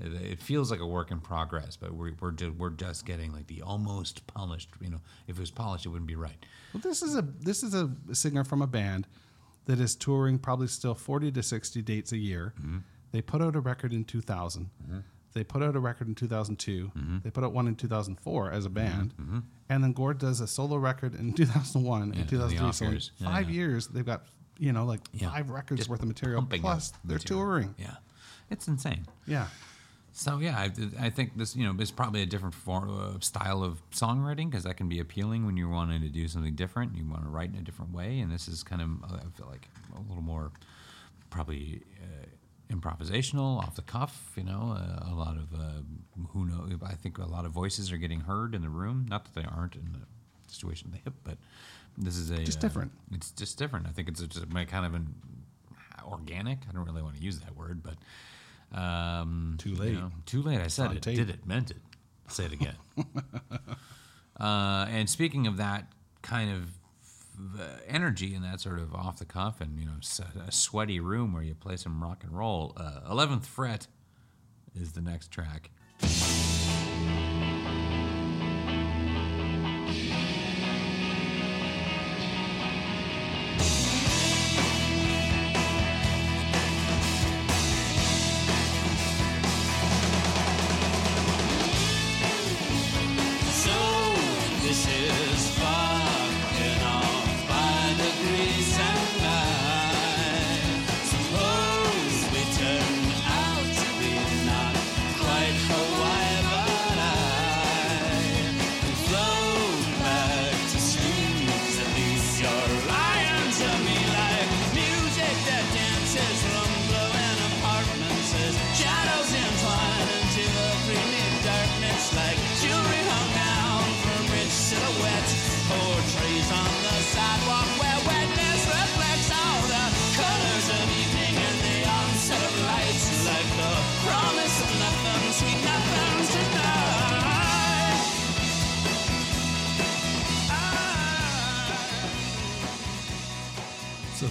It 0.02 0.42
feels 0.42 0.72
like 0.72 0.80
a 0.80 0.88
work 0.88 1.12
in 1.12 1.20
progress 1.20 1.76
but 1.76 1.94
we're, 1.94 2.14
we're, 2.22 2.32
just, 2.32 2.54
we're 2.54 2.70
just 2.70 3.06
getting 3.06 3.34
like 3.34 3.48
the 3.48 3.62
almost 3.62 4.26
polished 4.28 4.70
you 4.80 4.90
know 4.90 5.02
if 5.28 5.36
it 5.36 5.42
was 5.42 5.52
polished 5.52 5.86
it 5.86 5.90
wouldn't 5.90 6.08
be 6.08 6.16
right. 6.16 6.46
Well, 6.74 6.82
this 6.82 7.02
is 7.02 7.16
a 7.16 7.22
this 7.22 7.64
is 7.64 7.74
a 7.74 7.90
singer 8.14 8.44
from 8.44 8.62
a 8.62 8.68
band 8.68 9.08
that 9.66 9.80
is 9.80 9.96
touring 9.96 10.40
probably 10.40 10.68
still 10.68 10.96
forty 10.96 11.32
to 11.32 11.44
sixty 11.44 11.82
dates 11.82 12.12
a 12.12 12.18
year. 12.18 12.54
Mm-hmm. 12.60 12.78
They 13.12 13.22
put 13.22 13.42
out 13.42 13.56
a 13.56 13.60
record 13.60 13.94
in 13.94 14.04
two 14.04 14.22
mm-hmm. 14.22 15.00
They 15.34 15.44
put 15.44 15.64
out 15.64 15.76
a 15.76 15.80
record 15.80 16.08
in 16.08 16.16
two 16.16 16.28
mm-hmm. 16.28 17.18
They 17.24 17.30
put 17.30 17.44
out 17.44 17.54
one 17.54 17.68
in 17.68 17.76
two 17.76 17.88
thousand 17.88 18.20
four 18.20 18.52
as 18.52 18.66
a 18.66 18.70
band, 18.70 19.14
and 19.70 19.84
then 19.84 19.94
Gord 19.94 20.18
does 20.18 20.42
a 20.42 20.48
solo 20.48 20.78
record 20.78 21.16
in 21.16 21.34
2001 21.34 22.00
Yeah, 22.00 22.04
and 22.04 22.14
the 22.14 22.30
2003. 22.30 22.68
off 22.68 22.76
So 22.76 22.86
in. 22.86 23.00
Yeah, 23.18 23.32
five 23.32 23.50
yeah. 23.50 23.56
years, 23.56 23.88
they've 23.88 24.06
got 24.06 24.24
you 24.60 24.72
know 24.74 24.86
like 24.86 25.02
Yeah. 25.14 25.32
five 25.32 25.50
records 25.50 25.80
Just 25.80 25.90
worth 25.90 26.02
of 26.02 26.08
material. 26.08 26.44
Plus, 26.44 26.92
they're 27.06 27.18
material. 27.18 27.44
touring. 27.46 27.76
Yeah, 27.80 27.96
it's 28.50 28.68
insane. 28.68 29.06
Yeah. 29.26 29.48
So 30.12 30.40
yeah, 30.40 30.58
I, 30.58 30.72
I 31.06 31.10
think 31.10 31.38
this 31.38 31.56
you 31.56 31.66
know 31.66 31.80
is 31.82 31.92
probably 31.92 32.22
a 32.22 32.26
different 32.26 32.54
form, 32.56 32.90
uh, 32.90 33.20
style 33.22 33.64
of 33.64 33.82
songwriting 33.92 34.50
because 34.50 34.64
that 34.64 34.76
can 34.76 34.90
be 34.90 35.00
appealing 35.00 35.46
when 35.46 35.56
you're 35.56 35.70
wanting 35.70 36.02
to 36.02 36.10
do 36.10 36.28
something 36.28 36.56
different. 36.56 36.96
You 36.98 37.06
want 37.10 37.24
to 37.24 37.30
write 37.30 37.52
in 37.52 37.56
a 37.58 37.62
different 37.62 37.94
way, 37.94 38.20
and 38.20 38.32
this 38.32 38.48
is 38.48 38.62
kind 38.64 38.82
of 38.82 38.90
uh, 39.12 39.16
I 39.18 39.38
feel 39.38 39.48
like 39.50 39.68
a 39.96 40.00
little 40.10 40.24
more 40.24 40.52
probably 41.30 41.84
uh, 42.02 42.26
improvisational, 42.76 43.60
off 43.60 43.76
the 43.76 43.82
cuff. 43.84 44.32
You 44.36 44.44
know, 44.44 44.76
uh, 44.78 45.12
a 45.12 45.16
lot 45.16 45.38
of 45.38 45.54
uh, 45.54 45.82
who 46.34 46.46
know. 46.46 46.68
I 46.86 46.94
think 46.96 47.18
a 47.18 47.26
lot 47.26 47.46
of 47.46 47.52
voices 47.52 47.92
are 47.92 47.98
getting 47.98 48.22
heard 48.22 48.56
in 48.56 48.62
the 48.62 48.70
room. 48.70 49.06
Not 49.10 49.26
that 49.26 49.36
they 49.40 49.48
aren't 49.48 49.76
in 49.76 49.94
the 49.94 50.52
situation 50.52 50.88
of 50.88 50.94
the 50.94 51.00
hip, 51.04 51.14
but 51.24 51.38
this 52.00 52.18
is 52.18 52.30
a 52.32 52.38
Just 52.44 52.58
uh, 52.60 52.62
different. 52.62 52.92
It's 53.14 53.32
just 53.32 53.58
different. 53.58 53.86
I 53.88 53.92
think 53.92 54.08
it's 54.08 54.22
just 54.22 54.50
my 54.52 54.66
kind 54.66 54.86
of 54.86 54.94
an 54.96 55.14
organic. 56.06 56.60
I 56.68 56.72
don't 56.74 56.86
really 56.86 57.02
want 57.04 57.18
to 57.18 57.22
use 57.22 57.40
that 57.42 57.56
word, 57.56 57.84
but 57.84 58.78
um, 58.78 59.56
Too 59.60 59.72
you 59.72 59.76
late. 59.76 59.94
know, 59.94 60.12
too 60.26 60.42
late. 60.42 60.60
I 60.62 60.68
said 60.68 60.92
it. 60.94 61.02
tape. 61.02 61.18
Did 61.18 61.30
it? 61.30 61.46
Meant 61.46 61.72
it. 61.72 61.78
Say 62.30 62.46
it 62.46 62.54
again. 62.54 62.76
uh, 64.40 64.86
and 64.90 65.10
speaking 65.10 65.48
of 65.48 65.58
that 65.58 65.92
kind 66.22 66.52
of 66.52 67.60
uh, 67.60 67.64
energy 67.88 68.34
and 68.36 68.44
that 68.44 68.60
sort 68.62 68.80
of 68.80 68.94
off 68.94 69.18
the 69.20 69.26
cuff 69.26 69.62
and 69.62 69.80
you 69.80 69.86
know 69.86 69.94
s- 70.00 70.20
a 70.48 70.52
sweaty 70.52 71.00
room 71.00 71.34
where 71.34 71.42
you 71.44 71.56
play 71.56 71.76
some 71.78 72.02
rock 72.04 72.24
and 72.24 72.38
roll. 72.38 72.74
uh, 72.78 73.02
Eleventh 73.10 73.46
fret 73.46 73.88
is 74.76 74.92
the 74.94 75.02
next 75.02 75.32
track. 75.32 75.70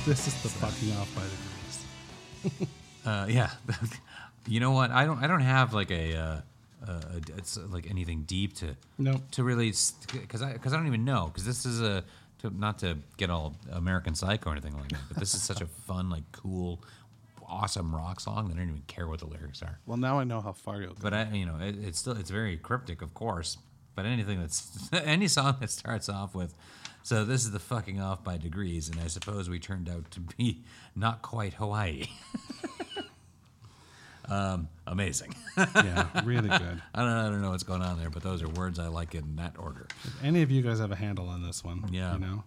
This 0.09 0.27
is 0.27 0.43
the 0.43 0.49
fucking 0.49 0.93
off 0.97 1.15
by 1.15 1.23
degrees. 1.23 2.69
Uh, 3.07 3.25
yeah, 3.27 3.49
you 4.47 4.61
know 4.61 4.73
what? 4.73 4.91
I 4.91 5.07
don't. 5.07 5.23
I 5.23 5.29
don't 5.29 5.41
have 5.41 5.73
like 5.73 5.91
a. 5.91 6.15
Uh, 6.15 6.41
uh, 6.87 7.01
it's 7.39 7.57
uh, 7.57 7.63
like 7.71 7.89
anything 7.89 8.25
deep 8.25 8.55
to 8.57 8.77
Nope. 8.99 9.23
to 9.31 9.45
really 9.45 9.73
because 10.13 10.43
I 10.43 10.53
because 10.53 10.75
I 10.75 10.77
don't 10.77 10.89
even 10.89 11.07
know 11.07 11.29
because 11.29 11.47
this 11.47 11.65
is 11.65 11.81
a 11.81 12.05
to, 12.41 12.51
not 12.51 12.81
to 12.81 12.99
get 13.17 13.31
all 13.31 13.57
American 13.73 14.15
Psycho 14.15 14.51
or 14.51 14.53
anything 14.53 14.77
like 14.77 14.91
that, 14.91 15.01
but 15.09 15.17
this 15.17 15.33
is 15.33 15.43
such 15.43 15.63
a 15.63 15.67
fun 15.87 16.11
like 16.11 16.25
cool, 16.33 16.83
awesome 17.47 17.95
rock 17.95 18.21
song 18.21 18.49
that 18.49 18.57
I 18.57 18.59
don't 18.59 18.69
even 18.69 18.83
care 18.89 19.09
what 19.09 19.21
the 19.21 19.27
lyrics 19.27 19.63
are. 19.63 19.79
Well, 19.87 19.97
now 19.97 20.19
I 20.19 20.25
know 20.25 20.43
how 20.43 20.53
far 20.53 20.83
you'll 20.83 20.93
go. 20.95 21.01
But 21.01 21.15
I, 21.15 21.31
you 21.33 21.47
know, 21.47 21.57
it, 21.61 21.77
it's 21.83 21.99
still 21.99 22.15
it's 22.17 22.31
very 22.31 22.59
cryptic, 22.59 23.01
of 23.01 23.15
course. 23.15 23.57
But 23.95 24.05
anything 24.05 24.39
that's 24.39 24.91
any 24.93 25.29
song 25.29 25.57
that 25.61 25.71
starts 25.71 26.11
off 26.11 26.35
with, 26.35 26.55
so 27.03 27.25
this 27.25 27.45
is 27.45 27.53
the 27.53 27.59
fucking 27.59 28.01
off 28.01 28.23
by 28.25 28.37
degrees, 28.37 28.89
and 28.89 29.01
I 29.01 29.07
suppose 29.07 29.49
we 29.49 29.59
turned 29.59 29.89
out 29.89 30.11
to 30.13 30.21
be 30.21 30.63
not 30.95 31.23
quite 31.23 31.55
Hawaii. 31.55 32.07
um, 34.29 34.69
amazing. 34.87 35.35
yeah, 35.57 36.07
really 36.25 36.49
good. 36.49 36.83
I 36.95 37.01
don't, 37.01 37.09
I 37.09 37.23
don't 37.31 37.41
know 37.41 37.51
what's 37.51 37.63
going 37.63 37.83
on 37.83 37.99
there, 37.99 38.11
but 38.11 38.23
those 38.23 38.43
are 38.43 38.49
words 38.49 38.79
I 38.79 38.89
like 38.89 39.15
in 39.15 39.37
that 39.37 39.55
order. 39.59 39.87
If 40.05 40.25
any 40.25 40.43
of 40.43 40.51
you 40.51 40.63
guys 40.63 40.81
have 40.81 40.93
a 40.93 40.97
handle 40.97 41.29
on 41.29 41.43
this 41.43 41.65
one, 41.65 41.85
Yeah. 41.91 42.15
you 42.15 42.19
know. 42.21 42.45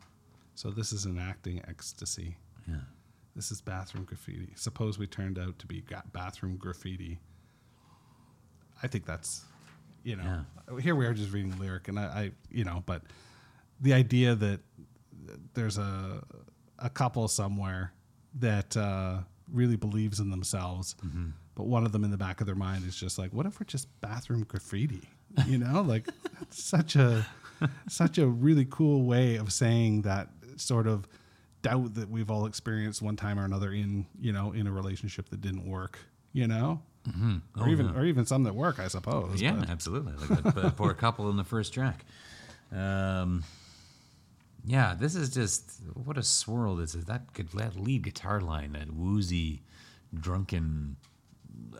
So 0.55 0.69
this 0.69 0.93
is 0.93 1.05
an 1.05 1.17
acting 1.17 1.61
ecstasy. 1.67 2.37
Yeah. 2.67 2.75
This 3.35 3.51
is 3.51 3.61
bathroom 3.61 4.03
graffiti. 4.03 4.49
Suppose 4.55 4.99
we 4.99 5.07
turned 5.07 5.39
out 5.39 5.57
to 5.59 5.65
be 5.65 5.81
ga- 5.81 6.03
bathroom 6.13 6.57
graffiti. 6.57 7.19
I 8.83 8.87
think 8.87 9.05
that's, 9.05 9.43
you 10.03 10.17
know, 10.17 10.41
here 10.81 10.95
we 10.95 11.05
are 11.05 11.13
just 11.13 11.31
reading 11.31 11.51
the 11.51 11.57
lyric, 11.57 11.87
and 11.87 11.97
I, 11.99 12.03
I, 12.03 12.31
you 12.51 12.63
know, 12.63 12.83
but 12.85 13.01
the 13.81 13.93
idea 13.93 14.35
that 14.35 14.59
there's 15.53 15.77
a 15.77 16.23
a 16.79 16.89
couple 16.89 17.27
somewhere 17.27 17.93
that 18.39 18.75
uh, 18.77 19.19
really 19.51 19.75
believes 19.75 20.19
in 20.19 20.29
themselves, 20.31 20.95
but 21.55 21.67
one 21.67 21.85
of 21.85 21.91
them 21.91 22.03
in 22.03 22.11
the 22.11 22.17
back 22.17 22.39
of 22.41 22.47
their 22.47 22.55
mind 22.55 22.85
is 22.87 22.95
just 22.95 23.17
like, 23.19 23.31
what 23.33 23.45
if 23.45 23.59
we're 23.59 23.65
just 23.65 23.87
bathroom 24.01 24.43
graffiti? 24.43 25.09
You 25.47 25.57
know, 25.57 25.81
like 25.87 26.07
that's 26.39 26.63
such 26.63 26.95
a 26.95 27.25
such 27.87 28.17
a 28.17 28.25
really 28.27 28.65
cool 28.69 29.03
way 29.03 29.35
of 29.35 29.51
saying 29.53 30.03
that 30.03 30.29
sort 30.55 30.87
of 30.87 31.07
doubt 31.61 31.93
that 31.93 32.09
we've 32.09 32.31
all 32.31 32.45
experienced 32.47 33.01
one 33.01 33.15
time 33.15 33.37
or 33.39 33.45
another 33.45 33.71
in 33.71 34.05
you 34.19 34.31
know 34.33 34.51
in 34.53 34.65
a 34.67 34.71
relationship 34.71 35.29
that 35.29 35.41
didn't 35.41 35.67
work. 35.67 35.99
You 36.33 36.47
know, 36.47 36.81
or 37.59 37.67
even 37.67 37.93
or 37.95 38.05
even 38.05 38.25
some 38.25 38.43
that 38.43 38.55
work, 38.55 38.79
I 38.79 38.87
suppose. 38.87 39.41
Yeah, 39.41 39.51
but- 39.53 39.69
absolutely. 39.69 40.13
Like 40.13 40.43
that 40.55 40.57
uh, 40.65 40.69
poor 40.71 40.93
couple 40.93 41.29
in 41.29 41.35
the 41.35 41.43
first 41.43 41.73
track. 41.73 42.05
Um, 42.71 43.43
yeah, 44.65 44.95
this 44.97 45.15
is 45.15 45.29
just 45.29 45.81
what 45.93 46.17
a 46.17 46.23
swirl 46.23 46.75
this 46.75 46.95
is. 46.95 47.05
That 47.05 47.33
could 47.33 47.49
that 47.51 47.75
lead 47.75 48.03
guitar 48.03 48.41
line, 48.41 48.73
that 48.73 48.91
woozy, 48.93 49.63
drunken, 50.13 50.97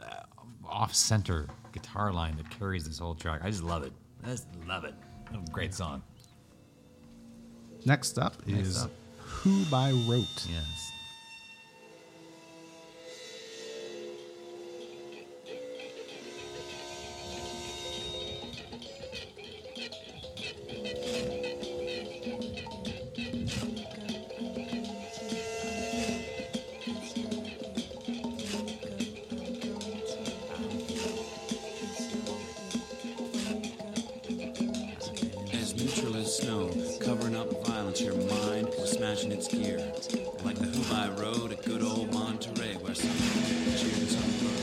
uh, 0.01 0.23
off-center 0.65 1.47
guitar 1.73 2.11
line 2.11 2.37
that 2.37 2.49
carries 2.49 2.87
this 2.87 2.99
whole 2.99 3.15
track. 3.15 3.41
I 3.43 3.49
just 3.49 3.63
love 3.63 3.83
it. 3.83 3.93
I 4.23 4.29
just 4.29 4.47
love 4.67 4.83
it. 4.83 4.93
Great 5.51 5.73
song. 5.73 6.01
Next 7.85 8.19
up 8.19 8.45
Next 8.47 8.67
is 8.67 8.83
up. 8.83 8.91
Who 9.17 9.65
by 9.65 9.91
Rote. 9.91 10.47
Yes. 10.49 10.90
Covering 37.11 37.35
up 37.35 37.51
violence, 37.67 37.99
your 37.99 38.15
mind 38.15 38.69
was 38.79 38.91
smashing 38.91 39.33
its 39.33 39.49
gear. 39.49 39.79
Like 40.45 40.55
the 40.55 40.67
by 40.89 41.09
Road 41.21 41.51
at 41.51 41.61
good 41.65 41.83
old 41.83 42.13
Monterey, 42.13 42.75
where 42.75 42.95
some 42.95 43.09
worked 43.09 44.60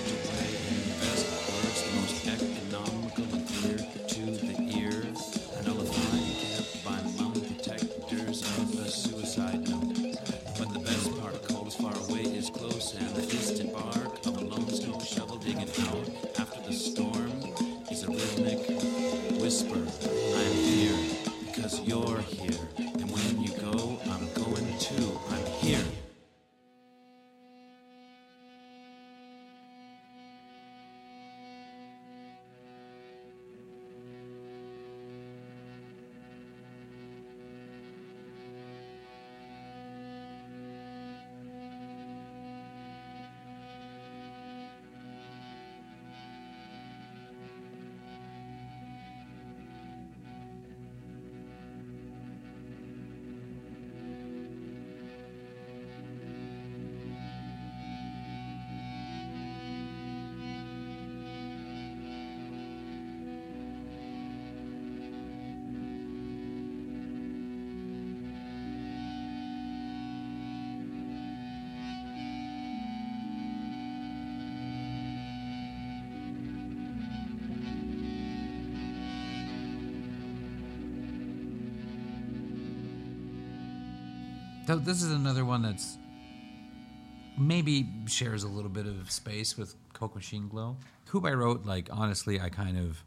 Though 84.69 84.77
this 84.77 85.03
is 85.03 85.12
another 85.12 85.47
one 85.47 85.62
that's 85.62 85.97
maybe 87.39 87.89
shares 88.07 88.43
a 88.43 88.49
little 88.49 88.69
bit 88.69 88.85
of 88.87 89.11
space 89.11 89.57
with 89.57 89.75
Coke 89.95 90.14
Machine 90.14 90.47
Glow. 90.47 90.77
Who 91.07 91.27
I 91.27 91.33
wrote, 91.33 91.64
like 91.64 91.89
honestly, 91.91 92.39
I 92.39 92.51
kind 92.51 92.77
of 92.77 93.03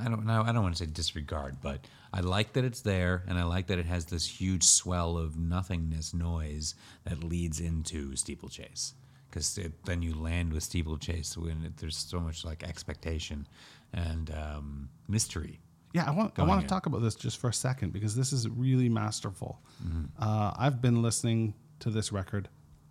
I 0.00 0.04
don't 0.04 0.24
know. 0.24 0.44
I 0.46 0.52
don't 0.52 0.62
want 0.62 0.76
to 0.76 0.84
say 0.84 0.88
disregard, 0.88 1.56
but 1.60 1.84
I 2.12 2.20
like 2.20 2.52
that 2.52 2.64
it's 2.64 2.82
there, 2.82 3.24
and 3.26 3.36
I 3.36 3.42
like 3.42 3.66
that 3.66 3.80
it 3.80 3.86
has 3.86 4.04
this 4.04 4.24
huge 4.24 4.62
swell 4.62 5.18
of 5.18 5.36
nothingness 5.36 6.14
noise 6.14 6.76
that 7.02 7.24
leads 7.24 7.58
into 7.58 8.14
steeplechase. 8.14 8.94
Because 9.28 9.58
then 9.84 10.00
you 10.00 10.14
land 10.14 10.52
with 10.52 10.62
steeplechase 10.62 11.36
when 11.36 11.64
it, 11.64 11.78
there's 11.78 11.96
so 11.96 12.20
much 12.20 12.44
like 12.44 12.62
expectation 12.62 13.48
and 13.92 14.30
um, 14.30 14.90
mystery. 15.08 15.58
Yeah, 15.94 16.04
I 16.06 16.10
want 16.10 16.38
I 16.38 16.42
want 16.42 16.60
to 16.62 16.66
talk 16.66 16.84
about 16.86 17.00
this 17.02 17.14
just 17.14 17.38
for 17.38 17.48
a 17.48 17.52
second 17.54 17.92
because 17.92 18.14
this 18.14 18.32
is 18.32 18.48
really 18.48 18.88
masterful. 18.88 19.62
Mm-hmm. 19.82 20.04
Uh, 20.18 20.52
I've 20.58 20.82
been 20.82 21.00
listening 21.02 21.54
to 21.80 21.88
this 21.88 22.12
record 22.12 22.48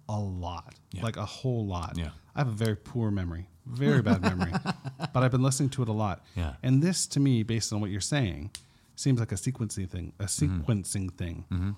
a 0.10 0.20
lot, 0.20 0.74
Yeah. 0.92 1.04
like 1.04 1.18
a 1.18 1.26
whole 1.26 1.66
lot. 1.68 1.94
Yeah. 1.98 2.10
I 2.36 2.40
have 2.40 2.48
a 2.48 2.52
very 2.52 2.76
poor 2.78 3.12
memory, 3.12 3.48
very 3.66 4.02
bad 4.02 4.22
memory, 4.22 4.52
but 5.14 5.22
I've 5.24 5.32
been 5.32 5.44
listening 5.44 5.70
to 5.72 5.84
it 5.84 5.90
a 5.90 5.94
lot. 5.94 6.24
Yeah. 6.36 6.54
and 6.64 6.82
this 6.82 7.06
to 7.08 7.20
me, 7.20 7.44
based 7.44 7.72
on 7.74 7.82
what 7.82 7.90
you're 7.92 8.02
saying, 8.02 8.52
seems 8.96 9.20
like 9.20 9.32
a 9.32 9.36
sequencing 9.36 9.90
thing. 9.90 10.14
A 10.20 10.24
Mm-hmm. 10.24 10.62
sequencing 10.62 11.14
thing. 11.14 11.76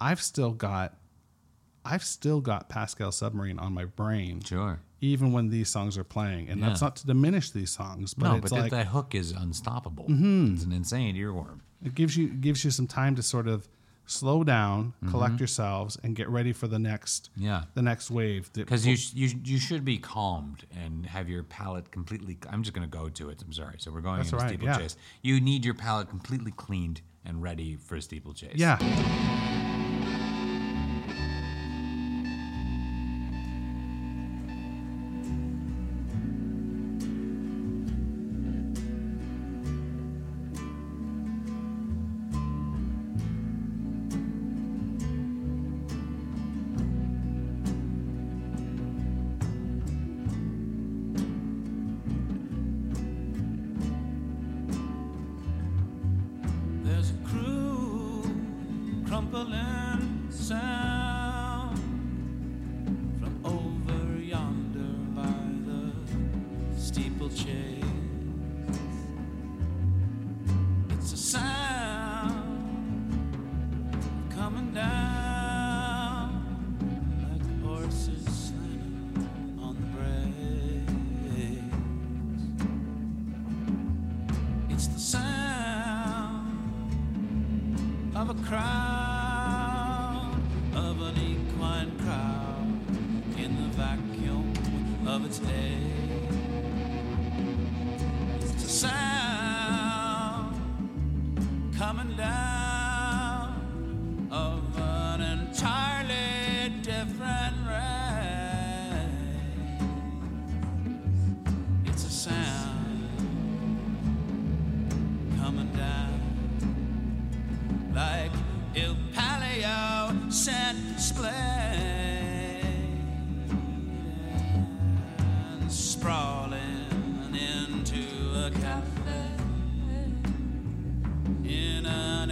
I've 0.00 0.20
still 0.22 0.52
got, 0.52 0.96
I've 1.84 2.04
still 2.04 2.40
got 2.40 2.68
Pascal 2.68 3.10
Submarine 3.12 3.58
on 3.58 3.72
my 3.72 3.84
brain, 3.84 4.40
Sure. 4.42 4.80
Even 5.02 5.32
when 5.32 5.50
these 5.50 5.68
songs 5.68 5.98
are 5.98 6.04
playing, 6.04 6.48
and 6.48 6.62
that's 6.62 6.80
not 6.80 6.96
to 6.96 7.06
diminish 7.06 7.50
these 7.50 7.70
songs, 7.70 8.14
but 8.14 8.28
no, 8.28 8.36
it's 8.36 8.50
but 8.50 8.60
like 8.60 8.70
that, 8.70 8.86
hook 8.86 9.14
is 9.14 9.32
unstoppable. 9.32 10.04
Mm-hmm. 10.04 10.54
It's 10.54 10.64
an 10.64 10.72
insane 10.72 11.14
earworm. 11.16 11.58
It 11.84 11.94
gives 11.94 12.16
you 12.16 12.28
gives 12.28 12.64
you 12.64 12.70
some 12.70 12.86
time 12.86 13.14
to 13.16 13.22
sort 13.22 13.48
of 13.48 13.68
slow 14.06 14.42
down, 14.44 14.94
collect 15.10 15.38
yourselves, 15.40 15.96
and 16.02 16.14
get 16.16 16.28
ready 16.28 16.52
for 16.52 16.66
the 16.68 16.78
next 16.78 17.30
Mm-hmm. 17.34 17.44
Yeah. 17.46 17.64
the 17.74 17.82
next 17.82 18.10
wave. 18.10 18.50
Because 18.52 18.86
you, 18.86 18.96
sh- 18.96 19.12
you 19.14 19.28
you 19.44 19.58
should 19.58 19.84
be 19.84 19.98
calmed 19.98 20.64
and 20.84 21.04
have 21.06 21.28
your 21.28 21.42
palate 21.42 21.90
completely. 21.90 22.38
I'm 22.50 22.62
just 22.62 22.74
going 22.74 22.88
to 22.88 22.98
go 22.98 23.08
to 23.08 23.30
it. 23.30 23.42
I'm 23.44 23.52
sorry. 23.52 23.76
So 23.78 23.90
we're 23.90 24.00
going 24.00 24.20
into 24.20 24.36
right, 24.36 24.42
yeah. 24.52 24.74
steeplechase. 24.74 24.96
You 25.22 25.40
need 25.40 25.64
your 25.64 25.74
palate 25.74 26.08
completely 26.08 26.52
cleaned 26.52 27.00
and 27.24 27.42
ready 27.42 27.76
for 27.76 27.94
a 27.96 28.02
steeplechase. 28.02 28.54
yeah, 28.56 28.76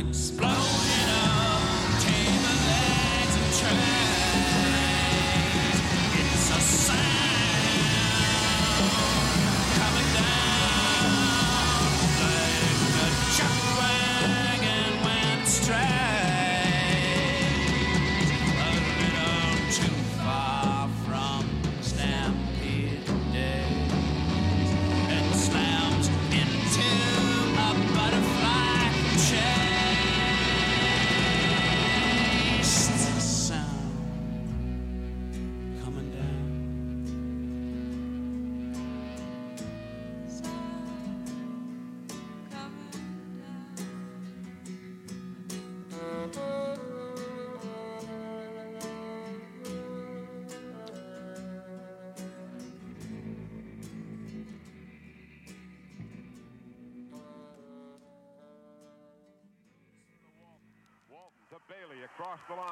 an 0.00 0.69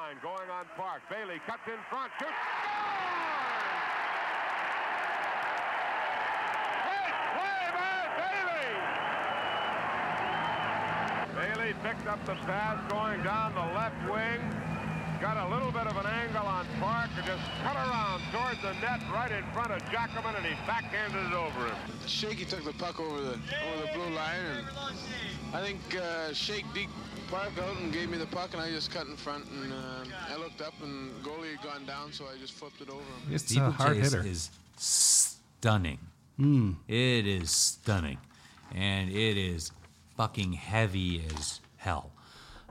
line, 0.09 0.19
going 0.23 0.51
on 0.51 0.65
Park. 0.77 1.03
Bailey 1.11 1.41
cuts 1.47 1.67
in 1.67 1.79
front, 1.91 2.11
shoots. 2.19 2.33
Great 6.85 7.15
play 7.37 7.61
by 7.77 8.09
Bailey! 8.17 8.73
Bailey 11.37 11.75
picked 11.83 12.07
up 12.09 12.25
the 12.25 12.35
pass 12.47 12.79
going 12.91 13.23
down 13.23 13.55
the 13.55 13.69
left 13.75 14.01
wing. 14.11 14.41
Got 15.21 15.37
a 15.37 15.49
little 15.53 15.73
bit 15.73 15.87
of 15.89 15.97
an 15.97 16.07
angle 16.07 16.47
on 16.47 16.65
Park 16.79 17.11
and 17.17 17.27
just 17.27 17.43
cut 17.65 17.75
around 17.75 18.23
towards 18.33 18.63
the 18.63 18.73
net 18.81 19.01
right 19.13 19.33
in 19.33 19.45
front 19.53 19.73
of 19.73 19.83
Jackman 19.91 20.37
and 20.37 20.47
he 20.47 20.55
backhanded 20.65 21.27
it 21.27 21.35
over 21.35 21.67
him. 21.67 21.77
Shaky 22.07 22.45
took 22.45 22.65
the 22.65 22.73
puck 22.75 23.01
over 23.01 23.21
the 23.21 23.33
over 23.33 23.83
the 23.83 23.93
blue 23.95 24.15
line, 24.15 24.41
and 24.57 24.67
I 25.53 25.61
think 25.61 25.81
uh, 26.01 26.33
Shake 26.33 26.73
Park 27.31 27.53
out 27.59 27.77
and 27.77 27.93
gave 27.93 28.09
me 28.09 28.17
the 28.17 28.27
puck, 28.27 28.51
and 28.55 28.63
I 28.63 28.71
just 28.71 28.91
cut 28.91 29.07
in 29.07 29.17
front, 29.17 29.45
and 29.51 29.73
uh, 29.73 30.05
I 30.31 30.37
looked 30.37 30.63
up, 30.63 30.73
and 30.83 31.13
goalie 31.23 31.57
had 31.57 31.63
gone 31.63 31.85
down, 31.87 32.13
so 32.13 32.25
I 32.27 32.39
just 32.39 32.55
flipped 32.55 32.81
it 32.81 32.89
over 32.89 33.01
him. 33.01 33.35
it's 33.35 33.55
a 33.55 33.71
hard 33.71 33.97
Steeplechase 33.97 34.13
hitter. 34.13 34.27
is 34.27 34.51
stunning. 34.77 35.99
It 36.87 37.27
is 37.27 37.51
stunning, 37.51 38.19
and 38.75 39.11
it 39.11 39.37
is 39.37 39.73
fucking 40.17 40.53
heavy 40.55 41.25
as 41.37 41.61
hell. 41.77 42.13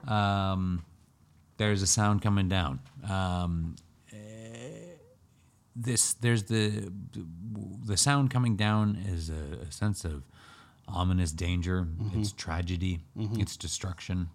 Um, 0.08 0.86
there's 1.58 1.82
a 1.82 1.88
sound 1.88 2.22
coming 2.22 2.48
down. 2.48 2.80
Um, 3.08 3.76
eh, 4.14 4.16
this 5.76 6.14
there's 6.14 6.44
the 6.44 6.92
the 7.86 7.98
sound 7.98 8.32
coming 8.32 8.56
down 8.56 8.96
is 9.08 9.30
a, 9.30 9.66
a 9.68 9.72
sense 9.72 10.06
of 10.06 10.24
ominous 10.88 11.32
danger. 11.34 11.88
It's 12.16 12.32
tragedy. 12.32 13.02
It's 13.18 13.58
destruction. 13.58 14.30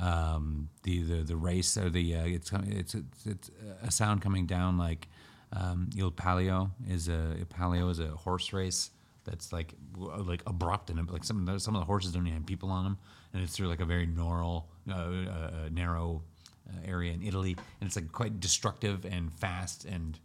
Um, 0.00 0.68
the, 0.84 1.02
the 1.02 1.22
the 1.24 1.36
race 1.36 1.76
or 1.76 1.90
the 1.90 2.14
uh, 2.14 2.24
it's 2.24 2.52
it's 2.52 2.94
it's, 2.94 3.26
it's 3.26 3.50
a 3.82 3.90
sound 3.90 4.22
coming 4.22 4.46
down 4.46 4.78
like 4.78 5.08
um, 5.52 5.90
Il 5.96 6.12
Palio 6.12 6.70
is 6.88 7.08
a 7.08 7.34
Il 7.38 7.46
Palio 7.46 7.88
is 7.88 7.98
a 7.98 8.08
horse 8.08 8.52
race 8.52 8.90
that's 9.24 9.52
like 9.52 9.74
like 9.98 10.42
abrupt 10.46 10.90
and 10.90 11.10
like 11.10 11.24
some 11.24 11.40
of 11.40 11.46
the, 11.46 11.58
some 11.58 11.74
of 11.74 11.80
the 11.80 11.86
horses 11.86 12.12
don't 12.12 12.26
even 12.26 12.38
have 12.38 12.46
people 12.46 12.70
on 12.70 12.84
them 12.84 12.98
and 13.34 13.42
it's 13.42 13.56
through 13.56 13.66
like 13.68 13.80
a 13.80 13.84
very 13.84 14.06
narrow 14.06 14.64
uh, 14.88 14.94
uh, 14.94 15.50
narrow 15.72 16.22
uh, 16.68 16.76
area 16.86 17.12
in 17.12 17.22
Italy 17.22 17.56
and 17.80 17.88
it's 17.88 17.96
like 17.96 18.12
quite 18.12 18.38
destructive 18.40 19.04
and 19.04 19.32
fast 19.32 19.84
and 19.84 20.18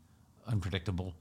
unpredictable. 0.47 1.15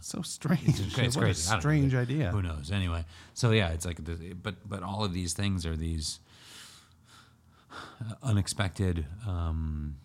so 0.00 0.22
strange. 0.22 0.80
It's, 0.80 0.98
it's 0.98 1.16
what 1.16 1.22
a 1.22 1.26
crazy. 1.26 1.48
I 1.48 1.52
don't 1.52 1.56
know. 1.56 1.60
strange 1.60 1.94
idea. 1.94 2.30
Who 2.30 2.42
knows? 2.42 2.70
Anyway, 2.70 3.04
so 3.34 3.50
yeah, 3.50 3.70
it's 3.70 3.84
like, 3.84 4.04
the, 4.04 4.34
but 4.34 4.56
but 4.68 4.82
all 4.82 5.04
of 5.04 5.12
these 5.12 5.34
things 5.34 5.66
are 5.66 5.76
these 5.76 6.20
uh, 6.20 6.27
unexpected 8.22 9.06
um, 9.26 9.96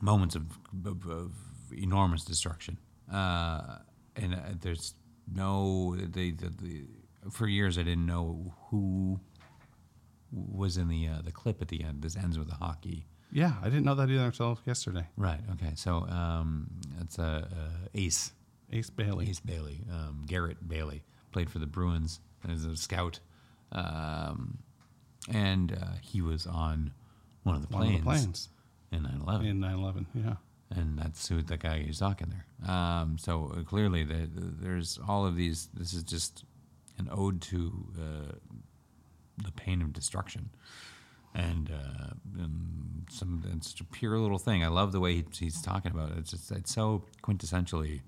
moments 0.00 0.34
of, 0.34 0.58
of, 0.84 1.06
of 1.06 1.32
enormous 1.72 2.24
destruction, 2.24 2.78
uh, 3.12 3.78
and 4.16 4.34
uh, 4.34 4.38
there's 4.60 4.94
no 5.32 5.96
the, 5.96 6.32
the, 6.32 6.52
the 6.60 6.86
for 7.30 7.46
years 7.46 7.78
I 7.78 7.82
didn't 7.82 8.06
know 8.06 8.54
who 8.70 9.20
was 10.32 10.76
in 10.76 10.88
the 10.88 11.08
uh, 11.08 11.22
the 11.22 11.32
clip 11.32 11.62
at 11.62 11.68
the 11.68 11.82
end. 11.84 12.02
This 12.02 12.16
ends 12.16 12.38
with 12.38 12.50
a 12.50 12.56
hockey. 12.56 13.06
Yeah, 13.30 13.52
I 13.62 13.64
didn't 13.64 13.84
know 13.84 13.94
that 13.94 14.10
either 14.10 14.24
until 14.24 14.58
yesterday. 14.66 15.06
Right. 15.16 15.40
Okay. 15.52 15.72
So 15.74 16.06
um, 16.08 16.68
it's 17.00 17.18
a, 17.18 17.48
uh 17.50 17.88
Ace. 17.94 18.32
Ace 18.70 18.90
Bailey. 18.90 19.28
Ace 19.30 19.40
Bailey, 19.40 19.80
um, 19.90 20.24
Garnet 20.30 20.66
Bailey, 20.68 21.02
played 21.30 21.50
for 21.50 21.58
the 21.58 21.66
Bruins 21.66 22.20
as 22.48 22.64
a 22.64 22.76
scout, 22.76 23.20
um, 23.70 24.58
and 25.30 25.72
uh, 25.72 25.96
he 26.00 26.20
was 26.20 26.46
on 26.46 26.92
one 27.42 27.56
of 27.56 27.68
the 27.68 27.74
One 27.74 27.82
of 27.82 28.02
planes, 28.02 28.48
the 28.90 28.98
planes 28.98 29.12
in 29.14 29.20
9/11, 29.20 29.50
in 29.50 29.60
9/11. 29.60 30.06
Yeah. 30.14 30.34
and 30.70 30.98
that's 30.98 31.28
who 31.28 31.42
the 31.42 31.56
guy 31.56 31.82
who's 31.82 31.98
talking 31.98 32.28
there. 32.30 32.70
Um, 32.74 33.18
so 33.18 33.52
uh, 33.56 33.62
clearly, 33.62 34.04
the, 34.04 34.26
the, 34.26 34.54
there's 34.60 34.98
all 35.08 35.26
of 35.26 35.36
these. 35.36 35.68
This 35.74 35.92
is 35.92 36.02
just 36.02 36.44
an 36.98 37.08
ode 37.10 37.40
to 37.42 37.86
uh, 37.98 38.32
the 39.42 39.52
pain 39.52 39.82
of 39.82 39.92
destruction. 39.92 40.50
And, 41.34 41.70
uh, 41.70 42.12
and 42.38 43.06
some 43.10 43.42
it's 43.56 43.72
a 43.80 43.84
pure 43.84 44.18
little 44.18 44.38
thing. 44.38 44.62
I 44.62 44.68
love 44.68 44.92
the 44.92 45.00
way 45.00 45.14
he, 45.14 45.24
he's 45.38 45.62
talking 45.62 45.90
about 45.90 46.10
it. 46.10 46.18
It's 46.18 46.30
just 46.30 46.52
it's 46.52 46.72
so 46.74 47.04
quintessentially 47.22 48.02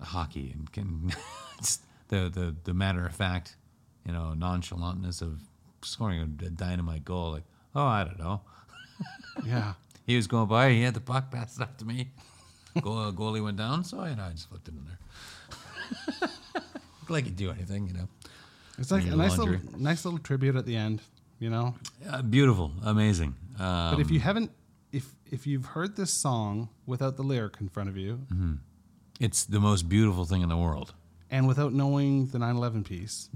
hockey 0.00 0.52
and 0.54 0.70
can 0.72 1.12
it's 1.58 1.80
the, 2.08 2.28
the 2.32 2.54
the 2.62 2.74
matter 2.74 3.04
of 3.04 3.12
fact, 3.14 3.56
you 4.06 4.12
know, 4.12 4.34
nonchalantness 4.36 5.20
of 5.20 5.40
scoring 5.86 6.20
a, 6.20 6.50
dynamite 6.50 7.04
goal. 7.04 7.32
Like, 7.32 7.44
oh, 7.74 7.84
I 7.86 8.04
don't 8.04 8.18
know. 8.18 8.40
Yeah. 9.44 9.74
He 10.06 10.16
was 10.16 10.26
going 10.26 10.46
by. 10.48 10.70
He 10.70 10.80
had 10.82 10.94
the 10.94 11.00
puck 11.00 11.30
passed 11.30 11.60
up 11.60 11.76
to 11.78 11.84
me. 11.84 12.08
Goal, 12.80 13.12
goalie 13.20 13.42
went 13.44 13.58
down, 13.58 13.84
so 13.84 14.00
I, 14.00 14.10
I 14.12 14.30
just 14.32 14.48
flipped 14.48 14.68
it 14.68 14.74
in 14.74 14.84
there. 14.86 16.30
like 17.08 17.24
he'd 17.24 17.36
do 17.36 17.50
anything, 17.50 17.86
you 17.86 17.92
know. 17.94 18.08
It's 18.78 18.90
like 18.90 19.04
a 19.04 19.14
nice 19.16 19.36
laundry. 19.38 19.58
little, 19.58 19.80
nice 19.80 20.04
little 20.04 20.18
tribute 20.18 20.56
at 20.56 20.66
the 20.66 20.76
end. 20.76 21.00
You 21.38 21.50
know. 21.50 21.74
Uh, 22.08 22.22
beautiful, 22.22 22.72
amazing. 22.82 23.34
Um, 23.58 23.90
But 23.92 24.00
if 24.00 24.10
you 24.10 24.20
haven't, 24.20 24.50
if 24.92 25.06
if 25.30 25.46
you've 25.46 25.66
heard 25.66 25.96
this 25.96 26.10
song 26.12 26.70
without 26.86 27.16
the 27.16 27.22
lyric 27.22 27.56
in 27.60 27.68
front 27.68 27.88
of 27.90 27.96
you, 27.96 28.20
Mm-hmm. 28.32 28.54
it's 29.20 29.44
the 29.44 29.60
most 29.60 29.86
beautiful 29.88 30.24
thing 30.24 30.40
in 30.42 30.48
the 30.48 30.56
world, 30.56 30.94
and 31.30 31.46
without 31.46 31.72
knowing 31.74 32.26
the 32.28 32.38
9/11 32.38 32.84
piece, 32.86 33.28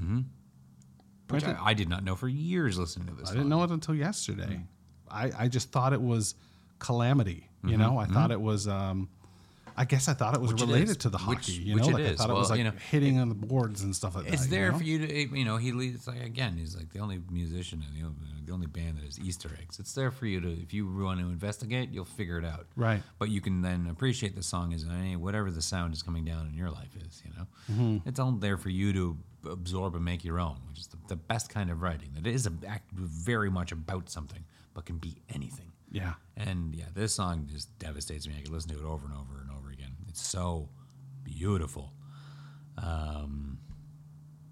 which 1.31 1.45
I, 1.45 1.57
I 1.63 1.75
did 1.75 1.89
not 1.89 2.05
know 2.05 2.15
for 2.17 2.29
years 2.29 2.79
listening 2.79 3.07
to 3.09 3.15
this. 3.15 3.31
I 3.31 3.35
didn't 3.35 3.49
know 3.49 3.63
it 3.63 3.71
until 3.71 3.95
yesterday. 3.95 4.61
I, 5.11 5.31
I 5.39 5.49
just 5.49 5.71
thought 5.73 5.93
it 5.93 6.01
was 6.03 6.35
calamity. 6.79 7.49
You 7.65 7.77
know, 7.77 7.99
I 7.99 8.07
thought 8.07 8.31
it 8.31 8.41
was. 8.41 8.67
Um, 8.69 9.09
I 9.77 9.85
guess 9.85 10.09
I 10.09 10.15
thought 10.15 10.35
it 10.35 10.41
was 10.41 10.51
Mm-hmm. 10.51 10.57
Which 10.61 10.67
related 10.69 10.91
is. 10.91 10.97
to 10.99 11.09
the 11.11 11.19
Which- 11.19 11.39
hockey. 11.39 11.53
you 11.53 11.75
which 11.75 11.85
know, 11.85 11.91
it 11.91 11.93
like 11.93 12.13
I 12.13 12.15
thought 12.17 12.31
it 12.31 12.35
was 12.35 12.51
like 12.51 12.59
you 12.59 12.65
know, 12.65 12.73
hitting 12.91 13.19
on 13.19 13.29
the 13.29 13.35
boards 13.35 13.83
and 13.83 13.95
stuff 13.97 14.15
like 14.15 14.25
that. 14.27 14.35
It's 14.35 14.45
you 14.45 14.51
there 14.51 14.73
know? 14.73 14.79
for 14.79 14.85
you 14.85 15.07
to, 15.07 15.39
you 15.39 15.45
know, 15.45 15.57
he 15.57 15.73
leads 15.73 16.07
like 16.07 16.23
again. 16.23 16.57
He's 16.59 16.77
like 16.77 16.91
the 16.93 16.99
only 16.99 17.21
musician 17.31 17.83
and 17.87 17.97
the 17.97 18.05
only, 18.07 18.17
the 18.45 18.53
only 18.53 18.67
band 18.67 18.99
that 18.99 19.05
has 19.05 19.19
Easter 19.21 19.49
eggs. 19.63 19.79
It's 19.79 19.93
there 19.95 20.11
for 20.11 20.27
you 20.27 20.41
to, 20.41 20.51
if 20.63 20.75
you 20.75 20.87
want 20.93 21.21
to 21.21 21.27
investigate, 21.27 21.91
you'll 21.93 22.05
figure 22.05 22.37
it 22.39 22.45
out. 22.45 22.67
Right. 22.77 23.03
But 23.19 23.31
you 23.31 23.41
can 23.41 23.63
then 23.63 23.87
appreciate 23.91 24.35
the 24.37 24.43
song 24.43 24.75
as 24.75 24.85
any 24.85 25.17
whatever 25.17 25.51
the 25.51 25.63
sound 25.63 25.95
is 25.95 26.03
coming 26.03 26.25
down 26.27 26.49
in 26.49 26.55
your 26.55 26.71
life 26.71 26.95
is. 27.07 27.23
You 27.25 27.31
know, 27.39 27.47
Mm-hmm. 27.73 28.09
it's 28.09 28.19
all 28.21 28.33
there 28.33 28.57
for 28.59 28.69
you 28.71 28.93
to 28.93 29.17
absorb 29.49 29.95
and 29.95 30.05
make 30.05 30.25
your 30.25 30.39
own, 30.41 30.57
which 30.69 30.81
is 30.81 30.87
the, 30.89 30.97
the 31.09 31.17
best 31.17 31.49
kind 31.51 31.71
of 31.71 31.83
writing. 31.83 32.11
That 32.15 32.27
is 32.27 32.47
a, 32.47 32.53
act 32.67 32.91
very 32.93 33.51
much 33.51 33.73
about 33.73 34.09
something, 34.11 34.45
but 34.75 34.85
can 34.87 34.99
be 34.99 35.17
anything. 35.35 35.73
Yeah. 35.91 36.15
And 36.37 36.75
yeah, 36.75 36.85
this 36.95 37.15
song 37.15 37.49
just 37.51 37.77
devastates 37.79 38.27
me. 38.29 38.35
I 38.39 38.43
could 38.43 38.53
listen 38.53 38.71
to 38.73 38.79
it 38.79 38.85
over 38.85 39.07
and 39.07 39.15
over 39.15 39.41
and 39.41 39.51
over 39.59 39.71
again. 39.71 39.93
It's 40.09 40.25
so 40.25 40.69
beautiful. 41.25 41.93
Um, 42.79 43.59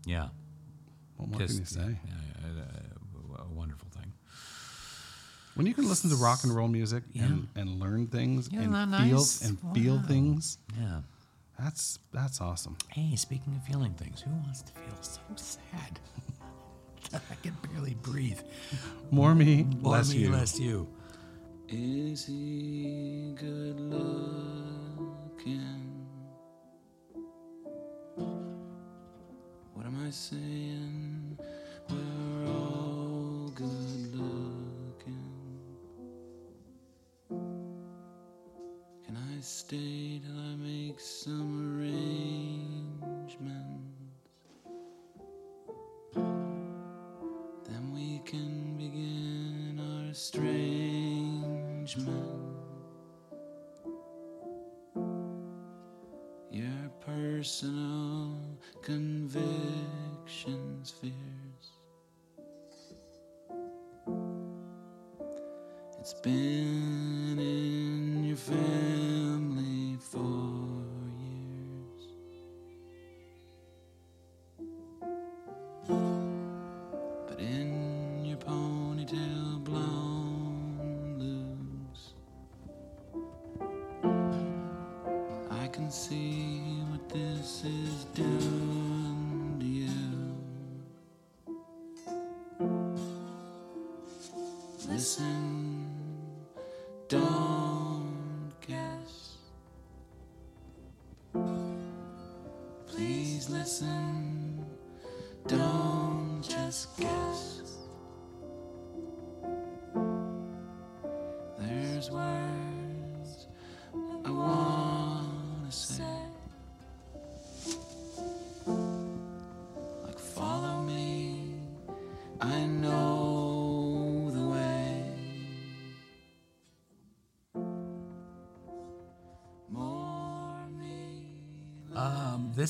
yeah. 0.05 0.28
What 1.16 1.28
more 1.30 1.41
can 1.47 1.57
you 1.57 1.64
say? 1.64 1.80
yeah, 1.80 2.12
yeah, 2.57 2.62
a, 3.39 3.43
a 3.43 3.49
wonderful 3.53 3.89
thing. 3.91 4.12
When 5.55 5.66
you 5.66 5.74
can 5.74 5.89
listen 5.89 6.09
to 6.11 6.16
rock 6.16 6.45
and 6.45 6.55
roll 6.55 6.68
music 6.68 7.03
and, 7.18 7.49
and 7.57 7.80
learn 7.80 8.07
things 8.07 8.49
Yeah, 8.53 8.61
and 8.62 8.72
feel 8.72 8.86
nice? 9.18 9.43
and 9.43 9.59
feel 9.74 9.97
Wow. 9.97 10.03
things, 10.07 10.59
Yeah. 10.78 11.01
That's 11.59 11.99
that's 12.13 12.41
awesome. 12.41 12.77
Hey, 12.89 13.17
speaking 13.17 13.55
of 13.57 13.63
feeling 13.67 13.93
things, 13.95 14.21
who 14.21 14.31
wants 14.31 14.63
to 14.63 14.73
feel 14.73 15.03
so 15.03 15.21
sad? 15.37 15.99
I 17.15 17.35
can 17.43 17.57
barely 17.73 17.95
breathe. 18.03 18.41
More 19.11 19.35
me, 19.35 19.65
More 19.81 19.95
less 19.95 20.13
me, 20.13 20.21
you. 20.21 20.31
less 20.31 20.59
you. 20.61 20.89
Is 21.69 22.25
he 22.27 23.35
good 23.37 23.79
looking? 23.81 25.07
What 29.75 29.87
am 29.87 29.97
I 30.07 30.11
saying? 30.11 31.39
We're 31.91 32.47
all 32.51 33.51
good 33.55 33.98
I 39.39 39.41
stay 39.41 40.18
till 40.18 40.36
I 40.36 40.57
make 40.57 40.99
some 40.99 41.78
arrangements? 41.78 43.07
Then 47.64 47.93
we 47.95 48.18
can 48.24 48.76
begin 48.76 49.78
our 49.78 50.11
estrangement. 50.11 52.09
Your 56.51 56.91
personal 57.07 58.41
convictions, 58.82 60.91
fears. 61.01 61.78
It's 66.01 66.14
been 66.14 67.39
in 67.39 68.24
your 68.24 68.36
family 68.36 69.18
for 70.11 70.48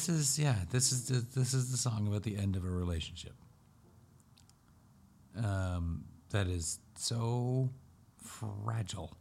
this 0.06 0.08
is 0.08 0.38
yeah. 0.38 0.56
This 0.70 0.92
is 0.92 1.08
the, 1.08 1.24
this 1.38 1.54
is 1.54 1.70
the 1.70 1.76
song 1.76 2.06
about 2.06 2.22
the 2.22 2.36
end 2.36 2.56
of 2.56 2.64
a 2.64 2.70
relationship. 2.70 3.34
Um, 5.36 6.04
that 6.30 6.46
is 6.46 6.78
so 6.96 7.70
fragile 8.22 9.16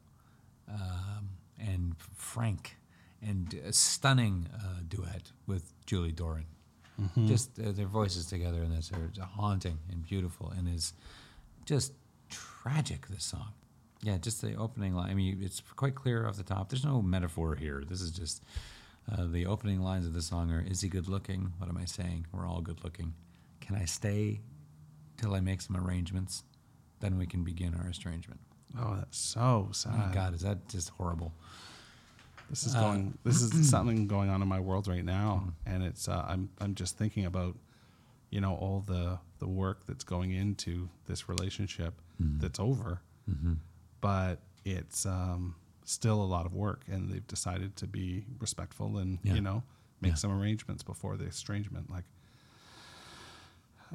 um, 0.68 1.30
and 1.60 1.96
frank 2.16 2.78
and 3.22 3.54
a 3.66 3.74
stunning 3.74 4.48
uh, 4.54 4.82
duet 4.88 5.32
with 5.48 5.74
Julie 5.86 6.12
Doiron. 6.12 6.46
Just 7.28 7.60
uh, 7.60 7.72
their 7.72 7.86
voices 7.86 8.26
together 8.26 8.64
in 8.64 8.72
this 8.72 8.92
are 8.92 9.12
haunting 9.24 9.78
and 9.92 10.04
beautiful 10.04 10.52
and 10.58 10.68
is 10.68 10.94
just 11.66 11.94
tragic, 12.30 13.08
this 13.08 13.24
song. 13.24 13.54
Yeah, 14.02 14.18
just 14.18 14.42
the 14.42 14.56
opening 14.56 14.96
line. 14.96 15.12
I 15.12 15.14
mean, 15.14 15.40
it's 15.42 15.62
quite 15.76 15.94
clear 15.94 16.28
off 16.28 16.38
the 16.38 16.44
top. 16.44 16.70
There's 16.70 16.84
no 16.84 17.04
metaphor 17.04 17.56
here. 17.56 17.84
This 17.88 18.02
is 18.02 18.10
just 18.10 18.44
uh, 19.12 19.26
the 19.28 19.46
opening 19.46 19.82
lines 19.82 20.06
of 20.06 20.14
the 20.14 20.22
song 20.22 20.52
are 20.52 20.62
Is 20.62 20.82
he 20.82 20.90
good 20.90 21.08
looking? 21.08 21.54
What 21.58 21.70
am 21.70 21.78
I 21.78 21.86
saying? 21.86 22.28
We're 22.32 22.48
all 22.48 22.62
good 22.62 22.84
looking. 22.84 23.14
Can 23.62 23.76
I 23.76 23.86
stay 23.86 24.42
till 25.18 25.34
I 25.34 25.40
make 25.40 25.62
some 25.62 25.78
arrangements? 25.78 26.44
Then 27.00 27.18
we 27.18 27.26
can 27.26 27.44
begin 27.44 27.76
our 27.76 27.88
estrangement. 27.90 28.42
Oh, 28.80 28.96
that's 28.98 29.18
so 29.18 29.70
sad. 29.72 29.94
Oh, 30.10 30.14
God, 30.14 30.34
is 30.34 30.42
that 30.42 30.68
just 30.68 30.90
horrible? 30.90 31.34
This 32.50 32.66
is 32.66 32.76
Uh, 32.76 32.82
going. 32.82 33.18
This 33.24 33.42
is 33.42 33.70
something 33.70 34.08
going 34.08 34.30
on 34.30 34.42
in 34.42 34.48
my 34.48 34.60
world 34.60 34.88
right 34.88 35.04
now, 35.06 35.54
and 35.66 35.84
it's. 35.84 36.08
Uh, 36.08 36.26
I'm. 36.28 36.50
I'm 36.60 36.76
just 36.76 36.98
thinking 36.98 37.26
about, 37.26 37.56
you 38.30 38.40
know, 38.42 38.56
all 38.56 38.82
the 38.86 39.20
the 39.40 39.48
work 39.48 39.86
that's 39.86 40.04
going 40.04 40.32
into 40.32 40.90
this 41.06 41.28
relationship 41.30 41.94
Mm-hmm. 42.22 42.40
that's 42.40 42.60
over, 42.60 43.02
but 44.02 44.40
it's 44.66 45.06
um, 45.06 45.54
still 45.90 46.22
a 46.22 46.26
lot 46.26 46.46
of 46.46 46.54
work, 46.54 46.84
and 46.88 47.10
they've 47.10 47.26
decided 47.28 47.76
to 47.78 47.88
be 47.88 48.26
respectful 48.40 48.98
and 48.98 49.20
Yeah. 49.24 49.36
you 49.36 49.42
know 49.42 49.64
make 50.02 50.12
Yeah. 50.12 50.16
some 50.16 50.32
arrangements 50.32 50.84
before 50.84 51.16
the 51.18 51.26
estrangement. 51.26 51.90
Like, 51.90 52.04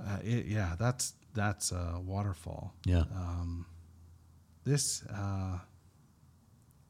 uh, 0.02 0.18
it, 0.24 0.46
yeah, 0.46 0.74
that's 0.78 1.14
that's 1.34 1.70
a 1.72 2.00
waterfall. 2.04 2.74
Yeah. 2.84 3.04
This. 4.64 5.02
Uh, 5.04 5.58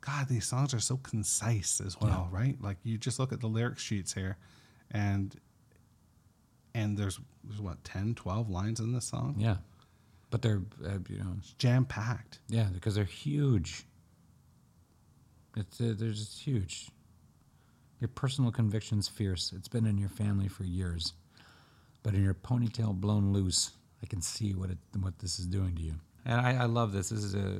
God, 0.02 0.26
these 0.28 0.46
songs 0.46 0.74
are 0.74 0.80
so 0.80 0.96
concise 0.96 1.80
as 1.80 2.00
well, 2.00 2.28
right? 2.32 2.60
Like 2.60 2.76
you 2.82 2.98
just 2.98 3.20
look 3.20 3.32
at 3.32 3.40
the 3.40 3.46
lyric 3.46 3.78
sheets 3.78 4.12
here 4.12 4.36
and 4.90 5.34
and 6.74 6.98
there's 6.98 7.20
there's 7.44 7.60
what 7.60 7.84
10, 7.84 8.16
12 8.16 8.50
lines 8.50 8.80
in 8.80 8.92
this 8.92 9.04
song. 9.06 9.36
yeah. 9.38 9.58
But 10.30 10.42
they're, 10.42 10.62
uh, 10.84 10.98
you 11.08 11.18
know, 11.18 11.36
Jam 11.58 11.84
packed. 11.84 12.40
Yeah, 12.48 12.68
because 12.72 12.94
they're 12.96 13.04
huge. 13.04 13.84
It's 15.56 15.80
uh, 15.80 15.94
they're 15.96 16.10
just 16.10 16.40
huge. 16.40 16.88
Your 18.00 18.08
personal 18.08 18.50
conviction's 18.50 19.08
fierce. 19.08 19.52
It's 19.56 19.68
been 19.68 19.86
in 19.86 19.98
your 19.98 20.08
family 20.08 20.48
for 20.48 20.64
years, 20.64 21.12
but 22.02 22.14
in 22.14 22.24
your 22.24 22.34
ponytail 22.34 22.94
blown 22.94 23.32
loose, 23.32 23.70
I 24.02 24.06
can 24.06 24.22
see 24.22 24.54
what 24.54 24.70
it 24.70 24.78
what 25.00 25.18
this 25.18 25.38
is 25.38 25.46
doing 25.46 25.76
to 25.76 25.82
you. 25.82 25.94
And 26.24 26.40
I, 26.40 26.62
I 26.62 26.64
love 26.64 26.92
this. 26.92 27.10
This 27.10 27.22
is 27.22 27.34
a 27.34 27.58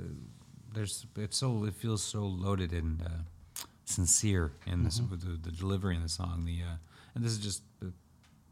there's 0.75 1.07
it's 1.17 1.37
so 1.37 1.65
it 1.65 1.75
feels 1.75 2.03
so 2.03 2.25
loaded 2.25 2.73
and 2.73 3.03
uh, 3.03 3.65
sincere 3.85 4.53
in 4.67 4.85
this 4.85 5.01
with 5.01 5.21
the, 5.21 5.51
the 5.51 5.55
delivery 5.55 5.95
in 5.95 6.03
the 6.03 6.09
song. 6.09 6.45
The 6.45 6.61
uh, 6.63 6.77
and 7.15 7.25
this 7.25 7.33
is 7.33 7.39
just 7.39 7.63
uh, 7.83 7.87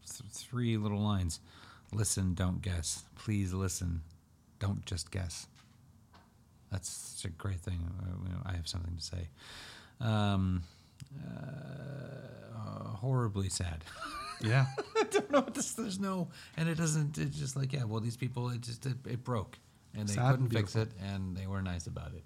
th- 0.06 0.30
three 0.30 0.76
little 0.76 1.00
lines. 1.00 1.40
Listen, 1.92 2.34
don't 2.34 2.62
guess. 2.62 3.04
Please 3.16 3.52
listen, 3.52 4.02
don't 4.58 4.84
just 4.84 5.10
guess. 5.10 5.46
That's 6.70 6.88
such 6.88 7.30
a 7.30 7.34
great 7.34 7.60
thing. 7.60 7.80
Uh, 8.02 8.48
I 8.48 8.52
have 8.52 8.68
something 8.68 8.96
to 8.96 9.02
say. 9.02 9.28
Um, 10.00 10.62
uh, 11.26 12.88
horribly 12.96 13.48
sad. 13.48 13.84
Yeah. 14.42 14.64
I 14.96 15.02
don't 15.04 15.30
know 15.30 15.40
what 15.40 15.52
this. 15.52 15.72
There's 15.72 16.00
no, 16.00 16.28
and 16.56 16.66
it 16.66 16.76
doesn't. 16.76 17.18
It's 17.18 17.38
just 17.38 17.56
like 17.56 17.74
yeah. 17.74 17.84
Well, 17.84 18.00
these 18.00 18.16
people, 18.16 18.48
it 18.48 18.62
just 18.62 18.86
it, 18.86 18.94
it 19.06 19.22
broke, 19.22 19.58
and 19.94 20.08
they 20.08 20.14
Sad 20.14 20.30
couldn't 20.30 20.46
and 20.46 20.54
fix 20.54 20.76
it, 20.76 20.88
and 20.98 21.36
they 21.36 21.46
were 21.46 21.60
nice 21.60 21.86
about 21.86 22.12
it. 22.14 22.24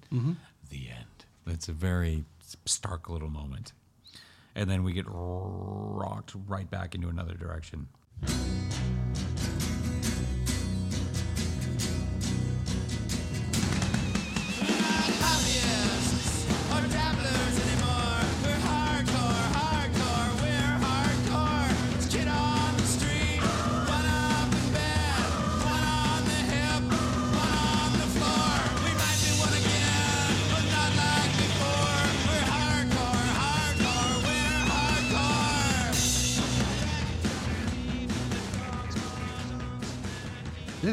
The 0.70 0.90
end. 0.90 1.24
It's 1.49 1.66
a 1.66 1.72
very 1.72 2.24
stark 2.66 3.09
little 3.11 3.30
moment, 3.30 3.72
and 4.55 4.70
then 4.70 4.84
we 4.84 4.92
get 4.92 5.07
rocked 5.09 6.34
right 6.47 6.70
back 6.70 6.95
into 6.95 7.09
another 7.09 7.34
direction. 7.34 7.88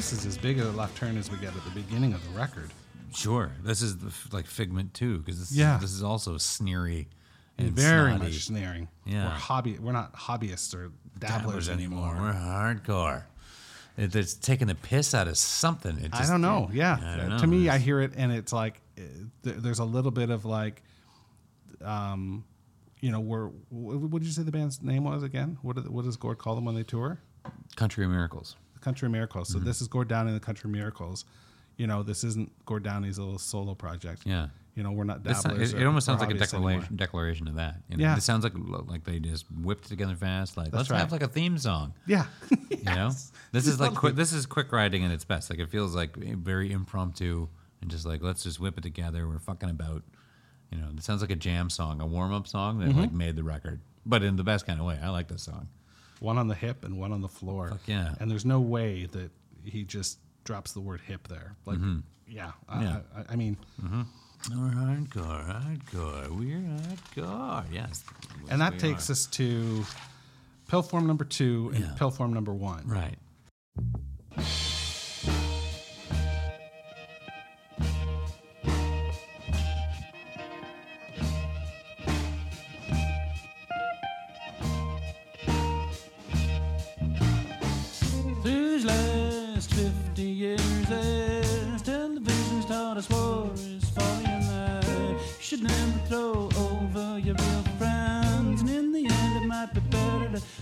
This 0.02 0.14
is 0.14 0.26
as 0.26 0.36
big 0.36 0.60
a 0.60 0.66
left 0.72 0.98
turn 0.98 1.16
as 1.16 1.30
we 1.30 1.38
get 1.38 1.56
at 1.56 1.64
the 1.64 1.70
beginning 1.80 2.12
of 2.12 2.24
the 2.24 2.40
record. 2.40 2.72
Sure, 3.14 3.52
this 3.64 3.84
is 3.84 3.98
the, 4.00 4.12
like 4.36 4.48
Figment 4.48 4.92
too, 4.96 5.20
because 5.20 5.38
this 5.40 5.52
Yeah. 5.52 5.76
is, 5.76 5.82
this 5.82 5.92
is 5.92 6.02
also 6.02 6.40
sneery 6.40 7.08
and 7.60 7.72
Very 7.72 8.10
snotty. 8.10 8.24
much 8.24 8.44
sneering. 8.46 8.88
Yeah. 9.06 9.26
We're 9.26 9.36
hobby 9.36 9.78
we're 9.78 9.92
not 9.92 10.14
hobbyists 10.16 10.74
or 10.74 10.92
dabblers, 11.20 11.70
anymore. 11.70 12.18
We're 12.20 12.34
hardcore. 12.34 13.26
It, 13.96 14.16
it's 14.16 14.34
taking 14.34 14.70
the 14.70 14.74
piss 14.74 15.14
out 15.14 15.28
of 15.28 15.38
something. 15.38 16.00
It 16.00 16.16
I 16.16 16.26
don't 16.26 16.42
know. 16.42 16.72
Yeah. 16.74 16.98
I 17.00 17.18
don't 17.18 17.30
know. 17.30 17.38
To 17.38 17.46
me, 17.46 17.70
I 17.70 17.78
hear 17.78 18.02
it 18.02 18.14
and 18.18 18.32
it's 18.32 18.52
like 18.52 18.82
uh, 18.98 19.02
there's 19.44 19.78
a 19.78 19.86
little 19.86 20.10
bit 20.10 20.32
of 20.32 20.46
like, 20.46 20.82
um, 21.84 22.44
you 23.02 23.12
know, 23.12 23.20
where 23.20 23.52
what 23.70 24.18
did 24.18 24.26
you 24.26 24.34
say 24.34 24.42
the 24.42 24.52
band's 24.52 24.82
name 24.82 25.04
was 25.04 25.22
again? 25.22 25.60
What 25.62 25.88
what 25.92 26.06
does 26.06 26.18
Gord 26.18 26.40
call 26.40 26.56
them 26.56 26.66
when 26.66 26.74
they 26.74 26.84
tour? 26.84 27.20
Country 27.76 28.04
of 28.04 28.10
Miracles. 28.10 28.56
Country 28.82 29.10
Miracles. 29.10 29.50
Mm-hmm. 29.50 29.60
So 29.60 29.66
this 29.66 29.82
is 29.82 29.88
Gord 29.88 30.08
Downie 30.08 30.30
and 30.32 30.36
the 30.40 30.44
Country 30.46 30.70
Miracles. 30.70 31.26
You 31.78 31.88
know, 31.88 32.04
this 32.04 32.24
isn't 32.24 32.52
Gord 32.66 32.84
Downie's 32.84 33.18
little 33.18 33.40
solo 33.40 33.74
project. 33.76 34.24
Yeah. 34.26 34.48
You 34.76 34.84
know, 34.84 34.92
we're 34.92 35.04
not 35.04 35.22
It's 35.26 35.44
not- 35.44 35.60
it, 35.60 35.74
or- 35.74 35.80
it 35.82 35.86
almost 35.86 36.06
sounds 36.06 36.20
like 36.22 36.30
a 36.30 36.34
anymore. 36.34 36.46
declaration, 36.48 36.96
declaration 36.96 37.48
of 37.48 37.56
that. 37.56 37.78
You 37.90 37.98
know? 37.98 38.04
Yeah. 38.04 38.18
It 38.18 38.22
sounds 38.24 38.44
like 38.44 38.54
like 38.56 39.04
they 39.04 39.20
just 39.20 39.46
whipped 39.52 39.88
together 39.88 40.16
fast. 40.16 40.58
Like 40.58 40.74
let's 40.74 40.90
right. 40.90 41.00
have 41.00 41.12
like 41.12 41.24
a 41.24 41.28
theme 41.28 41.58
song. 41.58 41.94
Yeah. 42.08 42.26
You 42.82 42.86
know, 42.96 43.12
this 43.52 43.68
is 43.68 43.80
like 43.80 43.94
quick, 43.94 44.16
this 44.16 44.34
is 44.34 44.48
quick 44.48 44.72
writing 44.72 45.06
at 45.06 45.12
its 45.12 45.24
best. 45.24 45.52
Like 45.52 45.60
it 45.60 45.70
feels 45.70 45.94
like 45.96 46.16
very 46.16 46.72
impromptu 46.72 47.48
and 47.82 47.92
just 47.92 48.06
like 48.08 48.24
let's 48.24 48.42
just 48.44 48.60
whip 48.60 48.76
it 48.78 48.82
together. 48.82 49.28
We're 49.28 49.38
fucking 49.40 49.70
about. 49.70 50.02
You 50.72 50.80
know, 50.80 50.88
it 50.96 51.04
sounds 51.04 51.22
like 51.22 51.30
a 51.32 51.36
jam 51.36 51.70
song, 51.70 52.00
a 52.02 52.06
warm 52.08 52.34
up 52.34 52.48
song 52.48 52.80
that 52.80 52.90
Mm-hmm. 52.90 53.00
like 53.02 53.12
made 53.12 53.36
the 53.36 53.44
record, 53.44 53.82
but 54.06 54.24
in 54.24 54.36
the 54.38 54.44
best 54.44 54.66
kind 54.66 54.80
of 54.80 54.86
way. 54.86 54.98
I 55.04 55.10
like 55.10 55.28
this 55.28 55.44
song. 55.44 55.68
One 56.22 56.38
on 56.38 56.48
the 56.48 56.56
hip 56.56 56.86
and 56.86 56.98
one 56.98 57.12
on 57.12 57.20
the 57.22 57.28
floor. 57.28 57.68
Fuck 57.70 57.82
yeah. 57.88 58.14
And 58.20 58.32
there's 58.32 58.46
no 58.46 58.62
way 58.62 59.08
that 59.12 59.30
he 59.66 59.84
just 59.84 60.20
drops 60.46 60.72
the 60.72 60.80
word 60.80 61.02
hip 61.02 61.28
there. 61.28 61.56
Like, 61.66 61.80
yeah. 62.28 62.52
I, 62.70 62.76
Mm-hmm. 62.78 62.84
Yeah. 62.84 63.00
I, 63.28 63.34
I 63.34 63.36
mean, 63.36 63.58
We're 63.82 64.70
hardcore, 64.72 65.46
hardcore. 65.64 66.30
We're 66.30 66.60
hardcore. 66.60 67.66
Yes. 67.72 68.04
and 68.50 68.62
that 68.62 68.80
takes 68.80 69.10
are. 69.10 69.14
us 69.14 69.26
to 69.28 69.84
pill 70.70 70.82
form 70.82 71.06
number 71.08 71.26
two 71.26 71.72
and 71.76 71.84
Yeah. 71.84 71.92
pill 71.98 72.12
form 72.12 72.34
number 72.34 72.54
one. 72.54 72.88
right. 72.88 73.18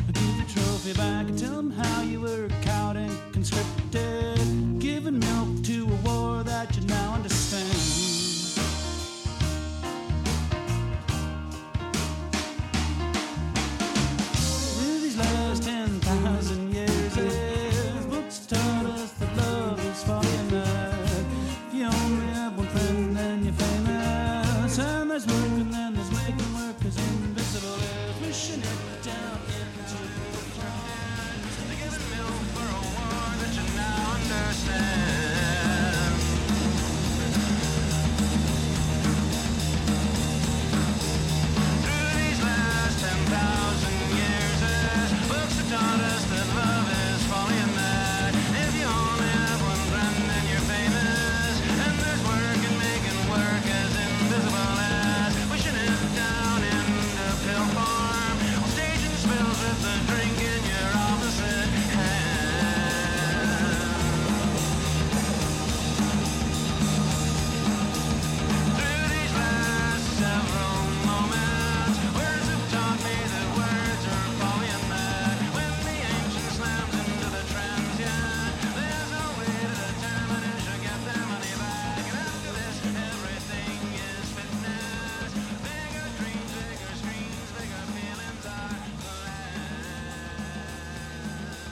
To 0.07 0.13
give 0.13 0.37
the 0.37 0.53
trophy 0.53 0.93
back. 0.93 1.27
And 1.27 1.37
tell 1.37 1.55
them 1.55 1.71
how 1.71 2.01
you 2.01 2.21
were 2.21 2.47
cowed 2.61 2.97
and 2.97 3.33
conscripted, 3.33 4.08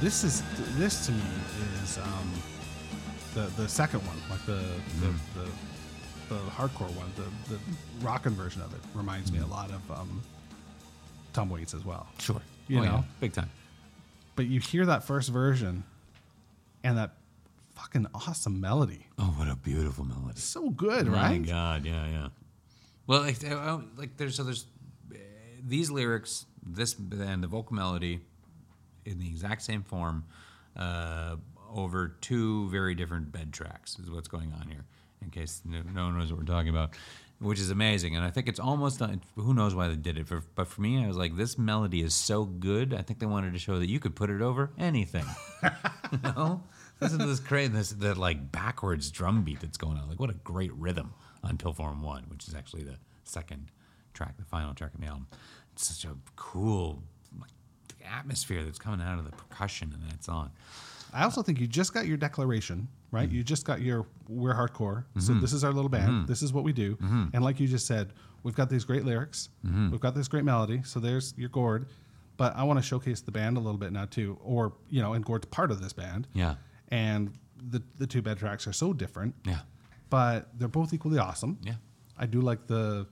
this 0.07 0.23
is 0.23 0.41
this 0.77 1.05
to 1.05 1.11
me 1.11 1.21
is 1.83 1.97
um, 1.97 2.31
the 3.33 3.41
the 3.61 3.67
second 3.67 3.99
one, 4.07 4.15
like 4.29 4.39
the 4.45 4.63
the, 5.01 5.11
the 5.37 5.49
the 6.29 6.39
hardcore 6.51 6.89
one, 6.95 7.11
the 7.17 7.25
the 7.53 7.59
rockin' 7.99 8.33
version 8.33 8.61
of 8.61 8.73
it 8.73 8.79
reminds 8.93 9.33
me 9.33 9.39
a 9.39 9.45
lot 9.45 9.69
of 9.69 9.91
um, 9.91 10.21
Tom 11.33 11.49
Waits 11.49 11.73
as 11.73 11.83
well. 11.83 12.07
Sure. 12.19 12.41
You 12.69 12.79
Oh, 12.79 12.83
yeah. 12.83 12.89
know. 12.89 13.03
big 13.19 13.33
time. 13.33 13.49
But 14.37 14.45
you 14.45 14.61
hear 14.61 14.85
that 14.85 15.03
first 15.03 15.27
version, 15.29 15.83
and 16.85 16.97
that 16.97 17.11
fucking 17.75 18.07
awesome 18.15 18.61
melody, 18.61 19.07
Oh, 19.19 19.33
what 19.35 19.49
a 19.49 19.57
beautiful 19.57 20.05
melody. 20.05 20.39
so 20.39 20.69
good, 20.69 21.07
My 21.07 21.17
right? 21.31 21.41
My 21.41 21.47
God, 21.47 21.85
yeah, 21.85 22.07
yeah. 22.07 22.27
Well, 23.07 23.23
like, 23.23 23.41
like 23.97 24.15
there's 24.15 24.35
so 24.35 24.45
there's 24.45 24.67
uh, 25.13 25.17
these 25.65 25.91
lyrics, 25.91 26.45
this 26.65 26.95
and 26.97 27.43
the 27.43 27.47
vocal 27.47 27.75
melody, 27.75 28.21
in 29.07 29.19
the 29.19 29.27
exact 29.27 29.61
same 29.61 29.83
form, 29.83 30.25
uh, 30.75 31.37
over 31.73 32.15
two 32.21 32.69
very 32.69 32.95
different 32.95 33.31
bed 33.31 33.51
tracks 33.53 33.97
is 33.99 34.09
what's 34.09 34.27
going 34.27 34.53
on 34.59 34.67
here. 34.69 34.85
In 35.21 35.29
case 35.29 35.61
no, 35.65 35.81
no 35.93 36.05
one 36.05 36.19
knows 36.19 36.31
what 36.31 36.39
we're 36.39 36.45
talking 36.45 36.69
about, 36.69 36.91
which 37.39 37.59
is 37.59 37.71
amazing, 37.71 38.15
and 38.15 38.23
I 38.23 38.29
think 38.29 38.47
it's 38.47 38.59
almost 38.59 39.01
uh, 39.01 39.09
who 39.35 39.53
knows 39.53 39.73
why 39.73 39.87
they 39.87 39.95
did 39.95 40.17
it. 40.17 40.27
For, 40.27 40.43
but 40.55 40.67
for 40.67 40.81
me, 40.81 41.03
I 41.03 41.07
was 41.07 41.17
like, 41.17 41.35
this 41.35 41.57
melody 41.57 42.01
is 42.01 42.13
so 42.13 42.45
good. 42.45 42.93
I 42.93 43.01
think 43.01 43.19
they 43.19 43.25
wanted 43.25 43.53
to 43.53 43.59
show 43.59 43.79
that 43.79 43.89
you 43.89 43.99
could 43.99 44.15
put 44.15 44.29
it 44.29 44.41
over 44.41 44.71
anything. 44.77 45.25
you 46.11 46.19
know, 46.23 46.61
listen 47.01 47.17
to 47.19 47.25
this 47.25 47.39
crazy, 47.39 47.69
this 47.69 47.89
that 47.89 48.17
like 48.17 48.51
backwards 48.51 49.09
drum 49.09 49.43
beat 49.43 49.59
that's 49.59 49.77
going 49.77 49.97
on. 49.97 50.07
Like, 50.07 50.19
what 50.19 50.29
a 50.29 50.33
great 50.33 50.73
rhythm 50.75 51.13
on 51.43 51.57
Pillform 51.57 52.01
One, 52.01 52.25
which 52.29 52.47
is 52.47 52.53
actually 52.53 52.83
the 52.83 52.97
second 53.23 53.71
track, 54.13 54.37
the 54.37 54.45
final 54.45 54.73
track 54.73 54.93
of 54.93 55.01
the 55.01 55.07
album. 55.07 55.27
It's 55.73 55.87
such 55.87 56.09
a 56.09 56.15
cool 56.35 57.01
atmosphere 58.07 58.63
that's 58.63 58.79
coming 58.79 59.05
out 59.05 59.19
of 59.19 59.25
the 59.25 59.31
percussion 59.31 59.91
and 59.93 60.11
that's 60.11 60.29
on. 60.29 60.51
I 61.13 61.23
also 61.23 61.41
think 61.41 61.59
you 61.59 61.67
just 61.67 61.93
got 61.93 62.05
your 62.05 62.17
declaration, 62.17 62.87
right? 63.11 63.29
You 63.29 63.43
just 63.43 63.65
got 63.65 63.81
your 63.81 64.05
we're 64.27 64.53
hardcore. 64.53 65.05
So 65.19 65.31
mm-hmm. 65.31 65.41
this 65.41 65.53
is 65.53 65.63
our 65.63 65.71
little 65.71 65.89
band. 65.89 66.11
Mm-hmm. 66.11 66.25
This 66.25 66.41
is 66.41 66.51
what 66.51 66.63
we 66.63 66.73
do. 66.73 66.95
Mm-hmm. 66.95 67.25
And 67.33 67.43
like 67.43 67.59
you 67.59 67.67
just 67.67 67.87
said, 67.87 68.11
we've 68.43 68.55
got 68.55 68.69
these 68.69 68.83
great 68.83 69.05
lyrics. 69.05 69.49
We've 69.63 70.01
got 70.01 70.15
this 70.15 70.27
great 70.27 70.43
melody. 70.43 70.81
So 70.83 70.99
there's 70.99 71.33
your 71.37 71.49
Gord. 71.49 71.87
But 72.35 72.55
I 72.55 72.63
want 72.63 72.77
to 72.77 72.83
showcase 72.83 73.21
the 73.21 73.31
band 73.31 73.57
a 73.57 73.59
little 73.59 73.79
bit 73.79 73.91
now 73.91 74.05
too. 74.05 74.37
Or, 74.43 74.73
you 74.89 75.01
know, 75.01 75.13
and 75.13 75.25
Gord's 75.25 75.47
part 75.47 75.71
of 75.71 75.81
this 75.81 75.93
band. 75.93 76.27
Yeah. 76.33 76.55
And 76.89 77.33
the 77.71 77.81
the 77.97 78.05
two 78.05 78.21
bed 78.21 78.37
tracks 78.37 78.67
are 78.67 78.73
so 78.73 78.93
different. 78.93 79.33
Yeah. 79.45 79.59
But 80.09 80.49
they're 80.59 80.67
both 80.67 80.93
equally 80.93 81.17
awesome. 81.17 81.57
Yeah. 81.63 81.75
I 82.17 82.25
do 82.25 82.41
like 82.41 82.67
the 82.67 83.07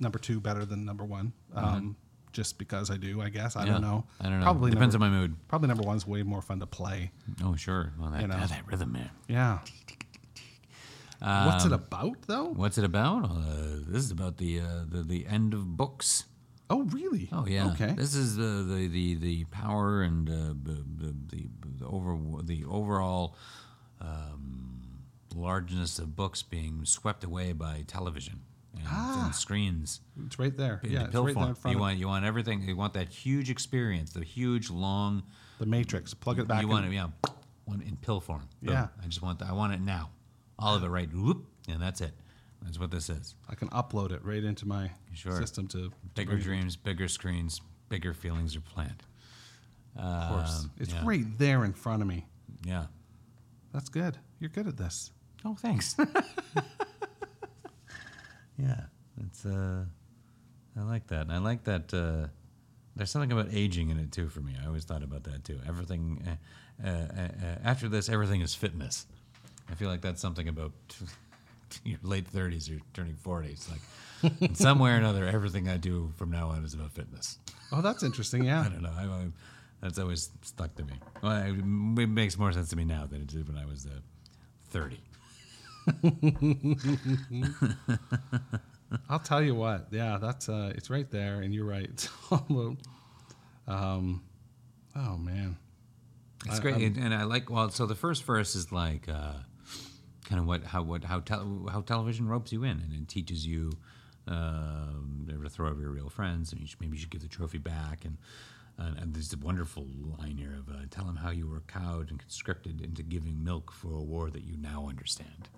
number 0.00 0.18
two 0.18 0.40
better 0.40 0.64
than 0.64 0.84
number 0.84 1.04
one. 1.04 1.32
Um, 1.54 1.96
just 2.34 2.58
because 2.58 2.90
I 2.90 2.98
do, 2.98 3.22
I 3.22 3.30
guess. 3.30 3.56
I 3.56 3.64
Yeah. 3.64 3.72
don't 3.72 3.80
know. 3.82 4.04
I 4.20 4.24
don't 4.24 4.40
know. 4.40 4.44
Probably 4.44 4.70
Depends 4.70 4.94
number, 4.94 5.06
on 5.06 5.12
my 5.12 5.18
mood. 5.18 5.36
Probably 5.48 5.68
number 5.68 5.84
one's 5.84 6.06
way 6.06 6.22
more 6.22 6.42
fun 6.42 6.60
to 6.60 6.66
play. 6.66 7.12
Oh, 7.42 7.56
sure. 7.56 7.94
Well, 7.98 8.10
that, 8.10 8.20
You 8.20 8.26
know. 8.28 8.36
that 8.46 8.66
rhythm, 8.66 8.92
man. 8.92 9.08
Yeah. 9.28 9.60
What's 11.20 11.64
it 11.64 11.72
Um, 11.72 11.80
about 11.80 12.22
though? 12.26 12.50
What's 12.52 12.76
it 12.76 12.84
about? 12.84 13.24
Uh, 13.30 13.78
this 13.86 14.04
is 14.04 14.10
about 14.10 14.36
the, 14.36 14.60
uh, 14.60 14.84
the 14.86 15.02
the 15.02 15.26
end 15.26 15.54
of 15.54 15.76
books. 15.76 16.24
Oh, 16.68 16.82
really? 16.84 17.28
Oh 17.32 17.46
yeah. 17.46 17.70
Okay. 17.72 17.92
This 17.92 18.14
is 18.14 18.36
the 18.36 18.62
the 18.68 18.88
the, 18.88 19.14
the 19.14 19.44
power 19.44 20.02
and 20.02 20.28
uh, 20.28 20.32
the, 20.62 20.84
the, 20.84 21.14
the 21.28 21.48
the 21.78 21.86
over 21.86 22.18
the 22.42 22.64
overall 22.64 23.36
um, 24.00 24.82
largeness 25.34 25.98
of 25.98 26.14
books 26.14 26.42
being 26.42 26.84
swept 26.84 27.24
away 27.24 27.52
by 27.52 27.84
television 27.86 28.40
and, 28.76 29.24
and 29.26 29.34
screens. 29.34 30.00
It's 30.26 30.38
right 30.38 30.56
there. 30.56 30.80
in 30.82 30.90
Ah. 30.90 30.92
yeah, 30.92 30.98
the 31.00 31.04
it's 31.06 31.12
pill 31.12 31.24
right 31.26 31.34
form. 31.34 31.54
front 31.54 31.74
You 31.76 31.80
want 31.80 31.98
you 31.98 32.06
want 32.08 32.24
everything. 32.24 32.62
You 32.62 32.76
want 32.76 32.94
that 32.94 33.08
huge 33.08 33.50
experience, 33.50 34.12
the 34.12 34.24
huge 34.24 34.70
long. 34.70 35.22
the 35.58 35.66
Matrix. 35.66 36.14
Plug 36.14 36.38
it 36.38 36.48
back. 36.48 36.60
you 36.62 36.66
in. 36.68 36.72
want 36.72 36.86
it, 36.86 36.92
yeah, 36.92 37.08
one 37.64 37.82
in 37.82 37.96
pill 37.96 38.20
form. 38.20 38.48
Boom. 38.62 38.72
Yeah. 38.74 38.88
I 39.02 39.06
just 39.06 39.22
want. 39.22 39.38
The, 39.38 39.46
I 39.46 39.52
want 39.52 39.72
it 39.74 39.80
now. 39.80 40.10
All 40.58 40.74
of 40.74 40.82
it 40.84 40.88
right. 40.88 41.12
Whoop, 41.12 41.46
and 41.68 41.80
that's 41.80 42.00
it. 42.00 42.12
That's 42.62 42.78
what 42.80 42.90
this 42.90 43.10
is. 43.10 43.34
I 43.48 43.54
can 43.56 43.68
upload 43.68 44.10
it 44.12 44.24
right 44.24 44.42
into 44.42 44.66
my 44.66 44.90
Sure. 45.12 45.36
system 45.38 45.66
to 45.68 45.92
Bigger 46.14 46.30
bring 46.30 46.40
it. 46.40 46.44
dreams, 46.44 46.76
bigger 46.76 47.08
screens, 47.08 47.60
bigger 47.88 48.14
feelings 48.14 48.56
are 48.56 48.60
planned. 48.60 49.02
Of 49.96 50.28
course, 50.30 50.60
Um, 50.64 50.70
it's 50.78 50.92
yeah. 50.92 51.02
right 51.04 51.38
there 51.38 51.64
in 51.64 51.72
front 51.74 52.00
of 52.02 52.08
me. 52.08 52.26
Yeah. 52.64 52.86
That's 53.72 53.88
good. 53.90 54.16
You're 54.40 54.48
good 54.50 54.66
at 54.66 54.76
this. 54.76 55.10
Oh, 55.44 55.54
thanks. 55.56 55.94
yeah, 58.58 58.80
it's 59.26 59.44
uh, 59.46 59.84
I 60.76 60.82
like 60.82 61.06
that. 61.08 61.22
And 61.22 61.32
I 61.32 61.38
like 61.38 61.64
that. 61.64 61.92
Uh, 61.92 62.28
there's 62.96 63.10
something 63.10 63.32
about 63.32 63.48
aging 63.52 63.90
in 63.90 63.98
it 63.98 64.12
too 64.12 64.28
for 64.28 64.40
me. 64.40 64.54
I 64.62 64.66
always 64.66 64.84
thought 64.84 65.02
about 65.02 65.24
that 65.24 65.44
too. 65.44 65.58
Everything 65.66 66.24
uh, 66.84 66.86
uh, 66.86 66.90
uh, 66.90 67.28
after 67.64 67.88
this, 67.88 68.08
everything 68.08 68.40
is 68.40 68.54
fitness. 68.54 69.06
I 69.70 69.74
feel 69.74 69.88
like 69.88 70.00
that's 70.00 70.20
something 70.20 70.48
about 70.48 70.72
your 71.84 71.98
late 72.02 72.30
30s 72.32 72.74
or 72.74 72.80
turning 72.92 73.16
40s. 73.24 73.68
Like 73.70 74.32
in 74.40 74.54
some 74.54 74.78
way 74.78 74.92
or 74.92 74.96
another, 74.96 75.26
everything 75.26 75.68
I 75.68 75.76
do 75.76 76.12
from 76.16 76.30
now 76.30 76.48
on 76.50 76.64
is 76.64 76.74
about 76.74 76.92
fitness. 76.92 77.38
Oh, 77.72 77.80
that's 77.80 78.02
interesting. 78.02 78.44
Yeah. 78.44 78.60
I 78.60 78.68
don't 78.68 78.82
know. 78.82 78.92
I, 78.96 79.04
I, 79.04 79.26
that's 79.80 79.98
always 79.98 80.30
stuck 80.42 80.74
to 80.76 80.84
me. 80.84 80.94
Well, 81.22 81.42
it 81.42 82.08
makes 82.08 82.38
more 82.38 82.52
sense 82.52 82.70
to 82.70 82.76
me 82.76 82.84
now 82.84 83.06
than 83.06 83.22
it 83.22 83.26
did 83.26 83.48
when 83.48 83.58
I 83.58 83.66
was 83.66 83.86
uh, 83.86 83.90
30. 84.70 84.98
I'll 89.08 89.18
tell 89.18 89.42
you 89.42 89.54
what. 89.54 89.88
Yeah, 89.90 90.18
that's 90.20 90.48
uh, 90.48 90.72
it's 90.74 90.90
right 90.90 91.10
there, 91.10 91.40
and 91.42 91.54
you're 91.54 91.66
right. 91.66 91.88
It's 91.92 92.08
all 92.30 92.76
um, 93.66 94.22
oh 94.94 95.16
man. 95.16 95.56
It's 96.46 96.58
I- 96.58 96.62
great, 96.62 96.76
and, 96.76 96.96
and 96.96 97.14
I 97.14 97.24
like. 97.24 97.50
Well, 97.50 97.70
so 97.70 97.86
the 97.86 97.94
first 97.94 98.24
verse 98.24 98.54
is 98.54 98.72
like 98.72 99.08
uh, 99.08 99.34
kind 100.24 100.40
of 100.40 100.46
what 100.46 100.64
how 100.64 100.82
what 100.82 101.04
how 101.04 101.20
tel- 101.20 101.68
how 101.70 101.80
television 101.80 102.28
ropes 102.28 102.52
you 102.52 102.64
in, 102.64 102.80
and 102.80 102.92
it 102.92 103.08
teaches 103.08 103.46
you 103.46 103.72
um, 104.28 105.24
never 105.26 105.44
to 105.44 105.50
throw 105.50 105.68
over 105.68 105.80
your 105.80 105.90
real 105.90 106.08
friends, 106.08 106.52
and 106.52 106.60
you 106.60 106.66
should, 106.66 106.80
maybe 106.80 106.96
you 106.96 107.00
should 107.00 107.10
give 107.10 107.22
the 107.22 107.28
trophy 107.28 107.58
back. 107.58 108.04
And 108.04 108.18
and, 108.78 108.98
and 108.98 109.14
there's 109.14 109.32
a 109.32 109.38
wonderful 109.38 109.86
line 110.18 110.36
here 110.36 110.56
of 110.58 110.68
uh, 110.68 110.80
tell 110.90 111.04
them 111.04 111.16
how 111.16 111.30
you 111.30 111.46
were 111.48 111.60
cowed 111.60 112.10
and 112.10 112.18
conscripted 112.18 112.80
into 112.80 113.02
giving 113.02 113.42
milk 113.44 113.72
for 113.72 113.92
a 113.94 114.02
war 114.02 114.30
that 114.30 114.44
you 114.44 114.56
now 114.56 114.86
understand. 114.88 115.48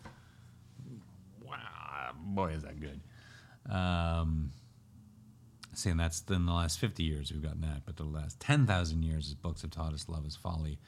Boy, 2.36 2.52
is 2.52 2.62
that 2.62 2.78
good. 2.80 3.00
Um, 3.74 4.52
See, 5.76 5.90
and 5.90 6.00
that's 6.00 6.22
in 6.30 6.46
the 6.46 6.52
last 6.52 6.78
50 6.78 7.02
years 7.02 7.30
we've 7.30 7.42
gotten 7.42 7.60
that. 7.60 7.82
But 7.84 7.96
the 7.96 8.04
last 8.04 8.40
10,000 8.40 9.02
years, 9.02 9.26
as 9.28 9.34
books 9.34 9.60
have 9.60 9.70
taught 9.70 9.92
us, 9.92 10.08
love 10.08 10.24
is 10.26 10.34
folly. 10.34 10.78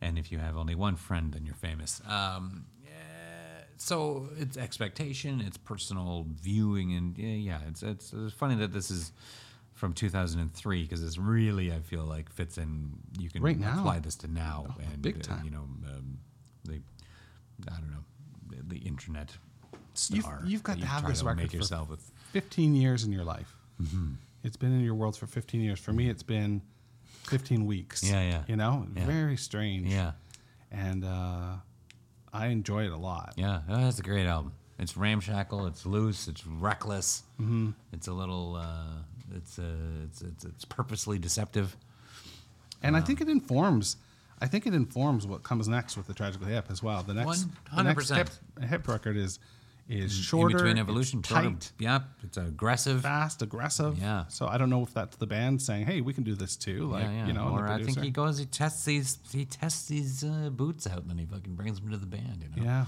And 0.00 0.18
if 0.18 0.32
you 0.32 0.38
have 0.38 0.56
only 0.56 0.74
one 0.74 0.96
friend, 0.96 1.32
then 1.32 1.46
you're 1.46 1.54
famous. 1.54 2.02
Um, 2.08 2.64
yeah, 2.84 2.90
so 3.76 4.28
it's 4.36 4.56
expectation, 4.56 5.40
it's 5.40 5.56
personal 5.56 6.26
viewing, 6.42 6.94
and 6.94 7.16
yeah, 7.16 7.28
yeah 7.28 7.58
it's, 7.68 7.84
it's, 7.84 8.12
it's 8.12 8.34
funny 8.34 8.56
that 8.56 8.72
this 8.72 8.90
is 8.90 9.12
from 9.72 9.92
2003 9.92 10.82
because 10.82 11.00
this 11.00 11.16
really, 11.16 11.72
I 11.72 11.78
feel 11.78 12.04
like, 12.04 12.28
fits 12.28 12.58
in. 12.58 12.90
You 13.18 13.30
can 13.30 13.40
Right 13.40 13.58
now. 13.58 13.78
apply 13.78 14.00
this 14.00 14.16
to 14.16 14.26
now. 14.26 14.74
and, 14.82 15.00
big 15.00 15.18
uh, 15.20 15.22
time. 15.22 15.44
you 15.44 15.52
know, 15.52 15.62
um, 15.86 16.18
the, 16.64 16.80
I 17.70 17.76
don't 17.78 17.90
know, 17.92 18.04
the, 18.48 18.74
the 18.74 18.78
internet 18.84 19.30
star. 19.98 20.40
you've 20.44 20.62
got 20.62 20.78
to 20.80 20.86
have 20.86 21.06
this 21.06 21.22
record 21.22 21.38
make 21.42 21.50
for 21.50 21.56
yourself 21.56 21.88
with. 21.90 22.00
15 22.32 22.74
years 22.74 23.04
in 23.04 23.12
your 23.12 23.24
life. 23.24 23.54
It's 24.42 24.56
been 24.56 24.72
in 24.72 24.80
your 24.80 24.94
world 24.94 25.16
for 25.16 25.26
15 25.26 25.60
years. 25.60 25.78
For 25.80 25.92
me, 25.92 26.08
it's 26.10 26.22
been 26.22 26.60
15 27.24 27.64
weeks. 27.66 28.02
Yeah, 28.02 28.22
yeah. 28.22 28.42
You 28.46 28.56
know, 28.56 28.86
Yeah. 28.94 29.06
very 29.06 29.36
strange. 29.36 29.88
Yeah. 29.88 30.12
And 30.70 31.04
uh, 31.04 31.56
I 32.32 32.46
enjoy 32.48 32.84
it 32.84 32.92
a 32.92 32.96
lot. 32.96 33.34
Yeah, 33.36 33.60
oh, 33.68 33.84
that's 33.84 33.98
a 34.00 34.02
great 34.02 34.26
album. 34.26 34.52
It's 34.78 34.96
ramshackle. 34.96 35.66
It's 35.66 35.86
loose. 35.86 36.26
It's 36.28 36.44
reckless. 36.46 37.22
Mm-hmm. 37.40 37.70
It's 37.92 38.08
a 38.08 38.12
little. 38.12 38.56
Uh, 38.56 39.02
it's, 39.36 39.58
uh, 39.58 39.62
it's 40.04 40.20
it's 40.20 40.44
it's 40.44 40.64
purposely 40.64 41.18
deceptive. 41.18 41.76
And 42.82 42.96
I 42.96 43.00
think 43.00 43.20
it 43.20 43.28
informs. 43.28 43.96
I 44.40 44.46
think 44.48 44.66
it 44.66 44.74
informs 44.74 45.26
what 45.26 45.42
comes 45.44 45.68
next 45.68 45.96
with 45.96 46.06
the 46.08 46.12
tragically 46.12 46.52
hip 46.52 46.66
as 46.70 46.82
well. 46.82 47.02
The 47.04 47.14
next, 47.14 47.46
the 47.74 47.82
next 47.82 48.10
hip, 48.10 48.28
hip 48.68 48.88
record 48.88 49.16
is 49.16 49.38
is 49.88 50.16
In 50.16 50.22
shorter, 50.22 50.56
between 50.56 50.72
it's 50.72 50.80
evolution, 50.80 51.22
shorter- 51.22 51.50
tight, 51.50 51.72
Yeah, 51.78 52.00
it's 52.22 52.36
aggressive. 52.38 53.02
fast, 53.02 53.42
aggressive. 53.42 53.98
Yeah. 53.98 54.26
So 54.28 54.46
I 54.46 54.56
don't 54.56 54.70
know 54.70 54.82
if 54.82 54.94
that's 54.94 55.16
the 55.16 55.26
band 55.26 55.60
saying, 55.60 55.86
"Hey, 55.86 56.00
we 56.00 56.14
can 56.14 56.24
do 56.24 56.34
this 56.34 56.56
too." 56.56 56.86
Like 56.86 57.04
yeah, 57.04 57.12
yeah. 57.12 57.26
you 57.26 57.32
know, 57.34 57.48
or 57.48 57.68
I 57.68 57.82
think 57.82 58.00
he 58.00 58.10
goes, 58.10 58.38
he 58.38 58.46
tests 58.46 58.84
these, 58.84 59.18
he 59.30 59.44
tests 59.44 59.86
these 59.88 60.24
uh, 60.24 60.48
boots 60.50 60.86
out, 60.86 61.02
and 61.02 61.10
then 61.10 61.18
he 61.18 61.26
fucking 61.26 61.54
brings 61.54 61.80
them 61.80 61.90
to 61.90 61.96
the 61.98 62.06
band. 62.06 62.42
You 62.42 62.62
know. 62.62 62.66
Yeah. 62.66 62.86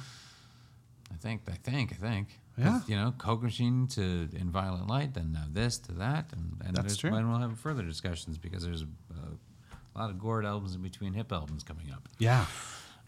I 1.12 1.16
think, 1.18 1.42
I 1.48 1.52
think, 1.52 1.92
I 1.92 1.96
think. 1.96 2.40
Yeah. 2.58 2.80
You 2.88 2.96
know, 2.96 3.14
Coke 3.16 3.42
Machine 3.42 3.86
to 3.88 4.28
In 4.32 4.50
Violet 4.50 4.86
Light, 4.88 5.14
then 5.14 5.32
now 5.32 5.44
this 5.52 5.78
to 5.78 5.92
that, 5.92 6.32
and, 6.32 6.60
and 6.64 6.74
That's 6.76 6.96
true. 6.96 7.14
and 7.14 7.28
we'll 7.30 7.38
have 7.38 7.60
further 7.60 7.82
discussions 7.82 8.38
because 8.38 8.64
there's 8.64 8.82
uh, 8.82 9.34
a 9.94 9.98
lot 9.98 10.10
of 10.10 10.18
Gord 10.18 10.44
albums 10.44 10.74
in 10.74 10.82
between 10.82 11.12
hip 11.12 11.30
albums 11.32 11.62
coming 11.62 11.92
up. 11.92 12.08
Yeah. 12.18 12.46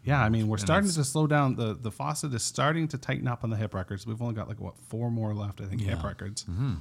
Yeah, 0.09 0.23
I 0.25 0.29
mean, 0.31 0.49
we're 0.49 0.57
And 0.57 0.63
starting 0.67 0.91
to 0.91 1.05
slow 1.05 1.27
down. 1.27 1.57
The 1.57 1.75
the 1.75 1.91
faucet 1.91 2.33
is 2.33 2.43
starting 2.43 2.89
to 2.89 2.99
tighten 2.99 3.29
up 3.29 3.45
on 3.45 3.51
the 3.51 3.57
hip 3.57 3.75
records. 3.75 4.07
We've 4.07 4.21
only 4.23 4.35
got 4.35 4.49
like 4.49 4.61
what 4.61 4.75
four 4.89 5.11
more 5.11 5.35
left, 5.35 5.61
I 5.61 5.67
think, 5.67 5.83
hip 5.83 6.03
records. 6.03 6.45
Mm-hmm. 6.45 6.75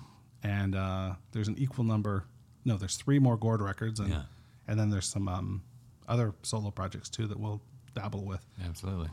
And 0.43 0.75
uh, 0.75 1.13
there's 1.33 1.47
an 1.49 1.57
equal 1.57 1.83
number. 1.83 2.23
No, 2.63 2.77
there's 2.77 2.95
three 2.95 3.19
more 3.19 3.37
Gord 3.37 3.61
records, 3.61 3.99
and 3.99 4.09
Yeah. 4.09 4.23
and 4.67 4.79
then 4.79 4.89
there's 4.89 5.07
some 5.09 5.27
um, 5.27 5.63
other 6.07 6.33
solo 6.43 6.71
projects 6.71 7.09
too 7.09 7.27
that 7.27 7.39
we'll 7.39 7.61
dabble 7.95 8.23
with. 8.25 8.45
Absolutely. 8.63 9.09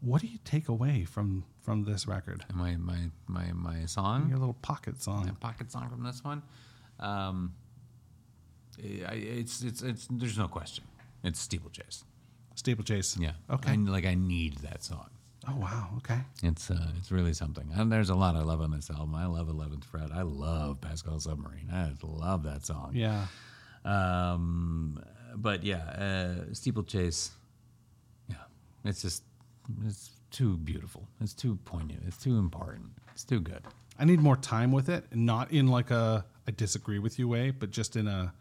What 0.00 0.20
do 0.20 0.28
you 0.28 0.38
take 0.44 0.68
away 0.68 1.04
from 1.04 1.44
from 1.62 1.82
this 1.84 2.06
record? 2.06 2.44
My 2.54 2.76
my 2.76 3.10
my 3.26 3.50
my 3.52 3.86
song, 3.86 4.28
Your 4.28 4.38
little 4.38 4.54
pocket 4.54 4.94
my 4.94 5.00
song. 5.00 5.36
pocket 5.40 5.72
song 5.72 5.88
from 5.90 6.04
this 6.04 6.22
one. 6.22 6.42
Um, 7.00 7.54
I, 8.78 9.14
it's 9.14 9.62
it's 9.62 9.82
it's 9.82 10.06
there's 10.08 10.38
no 10.38 10.46
question. 10.46 10.84
It's 11.24 11.40
steeplechase. 11.40 12.04
Steeplechase. 12.58 13.16
Yeah. 13.18 13.32
Okay. 13.48 13.72
I, 13.72 13.76
like 13.76 14.04
I 14.04 14.14
need 14.14 14.56
that 14.58 14.82
song. 14.82 15.08
oh 15.48 15.56
wow. 15.56 15.90
Okay. 15.98 16.18
It's 16.42 16.70
uh, 16.70 16.90
it's 16.98 17.12
really 17.12 17.32
something. 17.32 17.70
And 17.74 17.90
there's 17.90 18.10
a 18.10 18.14
lot 18.14 18.34
I 18.34 18.42
love 18.42 18.60
on 18.60 18.72
this 18.72 18.90
album. 18.90 19.14
I 19.14 19.26
love 19.26 19.48
Eleventh 19.48 19.84
Fret. 19.84 20.10
I 20.12 20.22
love 20.22 20.80
Pascal 20.80 21.20
Submarine. 21.20 21.68
I 21.72 21.92
love 22.02 22.42
that 22.42 22.66
song. 22.66 22.90
Yeah. 22.94 23.26
Um, 23.84 25.00
but 25.36 25.62
yeah, 25.62 25.84
uh, 26.48 26.52
Steeplechase. 26.52 27.30
Yeah, 28.28 28.36
it's 28.84 29.02
just 29.02 29.22
it's 29.86 30.10
too 30.32 30.56
beautiful. 30.58 31.06
It's 31.20 31.34
too 31.34 31.58
poignant. 31.64 32.02
It's 32.08 32.18
too 32.18 32.38
important. 32.38 32.90
It's 33.12 33.24
too 33.24 33.40
good. 33.40 33.62
I 34.00 34.04
need 34.04 34.20
more 34.20 34.36
time 34.36 34.72
with 34.72 34.88
it, 34.88 35.04
not 35.14 35.52
in 35.52 35.68
like 35.68 35.90
a 35.92 36.24
I 36.46 36.50
disagree 36.50 36.98
with 36.98 37.18
you 37.20 37.28
way, 37.28 37.50
but 37.52 37.70
just 37.70 37.94
in 37.94 38.08
a 38.08 38.32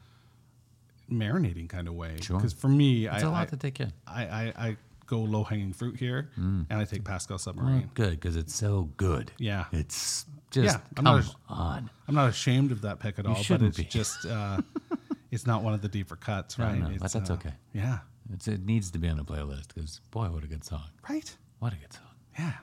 marinating 1.11 1.69
kind 1.69 1.87
of 1.87 1.93
way. 1.95 2.17
Sure. 2.21 2.37
Because 2.37 2.53
for 2.53 2.67
me, 2.67 3.05
It's 3.07 3.23
I, 3.23 3.27
a 3.27 3.29
lot 3.31 3.43
I, 3.43 3.45
to 3.45 3.57
take 3.57 3.79
in. 3.79 3.91
I, 4.07 4.23
I, 4.25 4.53
I 4.67 4.77
go 5.05 5.19
low 5.19 5.43
hanging 5.43 5.73
fruit 5.73 5.97
here, 5.97 6.29
Mm. 6.37 6.65
and 6.69 6.79
I 6.79 6.85
take 6.85 7.03
Pascal 7.03 7.37
Submarine. 7.37 7.89
Good 7.93 8.11
because 8.11 8.35
it's 8.35 8.53
so 8.55 8.89
good. 8.97 9.31
Yeah. 9.37 9.65
it's 9.71 10.25
just 10.51 10.65
Yeah, 10.75 10.81
I'm 10.97 11.05
come 11.05 11.05
not 11.05 11.35
on. 11.49 11.89
I'm 12.07 12.15
not 12.15 12.29
ashamed 12.29 12.71
of 12.71 12.81
that 12.81 12.99
pick 12.99 13.17
at 13.19 13.25
all, 13.25 13.41
but 13.49 13.61
it's 13.61 13.77
be. 13.77 13.83
just 13.85 14.25
uh, 14.25 14.61
it's 15.31 15.45
not 15.47 15.63
one 15.63 15.73
of 15.73 15.81
the 15.81 15.87
deeper 15.89 16.15
cuts, 16.15 16.57
right? 16.59 16.77
no, 16.79 16.89
but 16.99 17.11
that's 17.11 17.29
uh, 17.29 17.33
okay. 17.33 17.53
Yeah. 17.73 17.99
It's, 18.33 18.47
it 18.49 18.65
needs 18.65 18.91
to 18.91 18.99
be 18.99 19.07
on 19.07 19.15
the 19.17 19.23
playlist 19.23 19.67
because 19.73 20.01
boy, 20.11 20.25
what 20.27 20.43
a 20.43 20.47
good 20.47 20.65
song! 20.65 20.83
Right. 21.09 21.33
What 21.59 21.71
a 21.71 21.77
good 21.77 21.93
song! 21.93 22.03
Yeah. 22.37 22.53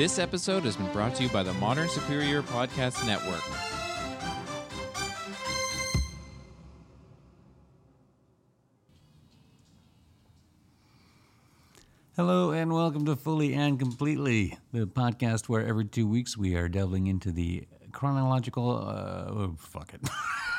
This 0.00 0.18
episode 0.18 0.62
has 0.62 0.78
been 0.78 0.90
brought 0.92 1.14
to 1.16 1.24
you 1.24 1.28
by 1.28 1.42
the 1.42 1.52
Modern 1.52 1.86
Superior 1.90 2.40
Podcast 2.40 3.06
Network. 3.06 3.42
Hello 12.16 12.52
and 12.52 12.72
welcome 12.72 13.04
to 13.04 13.14
Fully 13.14 13.52
and 13.52 13.78
Completely, 13.78 14.56
the 14.72 14.86
podcast 14.86 15.50
where 15.50 15.66
every 15.66 15.84
two 15.84 16.06
weeks 16.06 16.34
we 16.34 16.54
are 16.54 16.66
delving 16.66 17.06
into 17.06 17.30
the 17.30 17.68
chronological. 17.92 18.78
Uh, 18.78 19.24
oh, 19.28 19.56
fuck 19.58 19.92
it. 19.92 20.00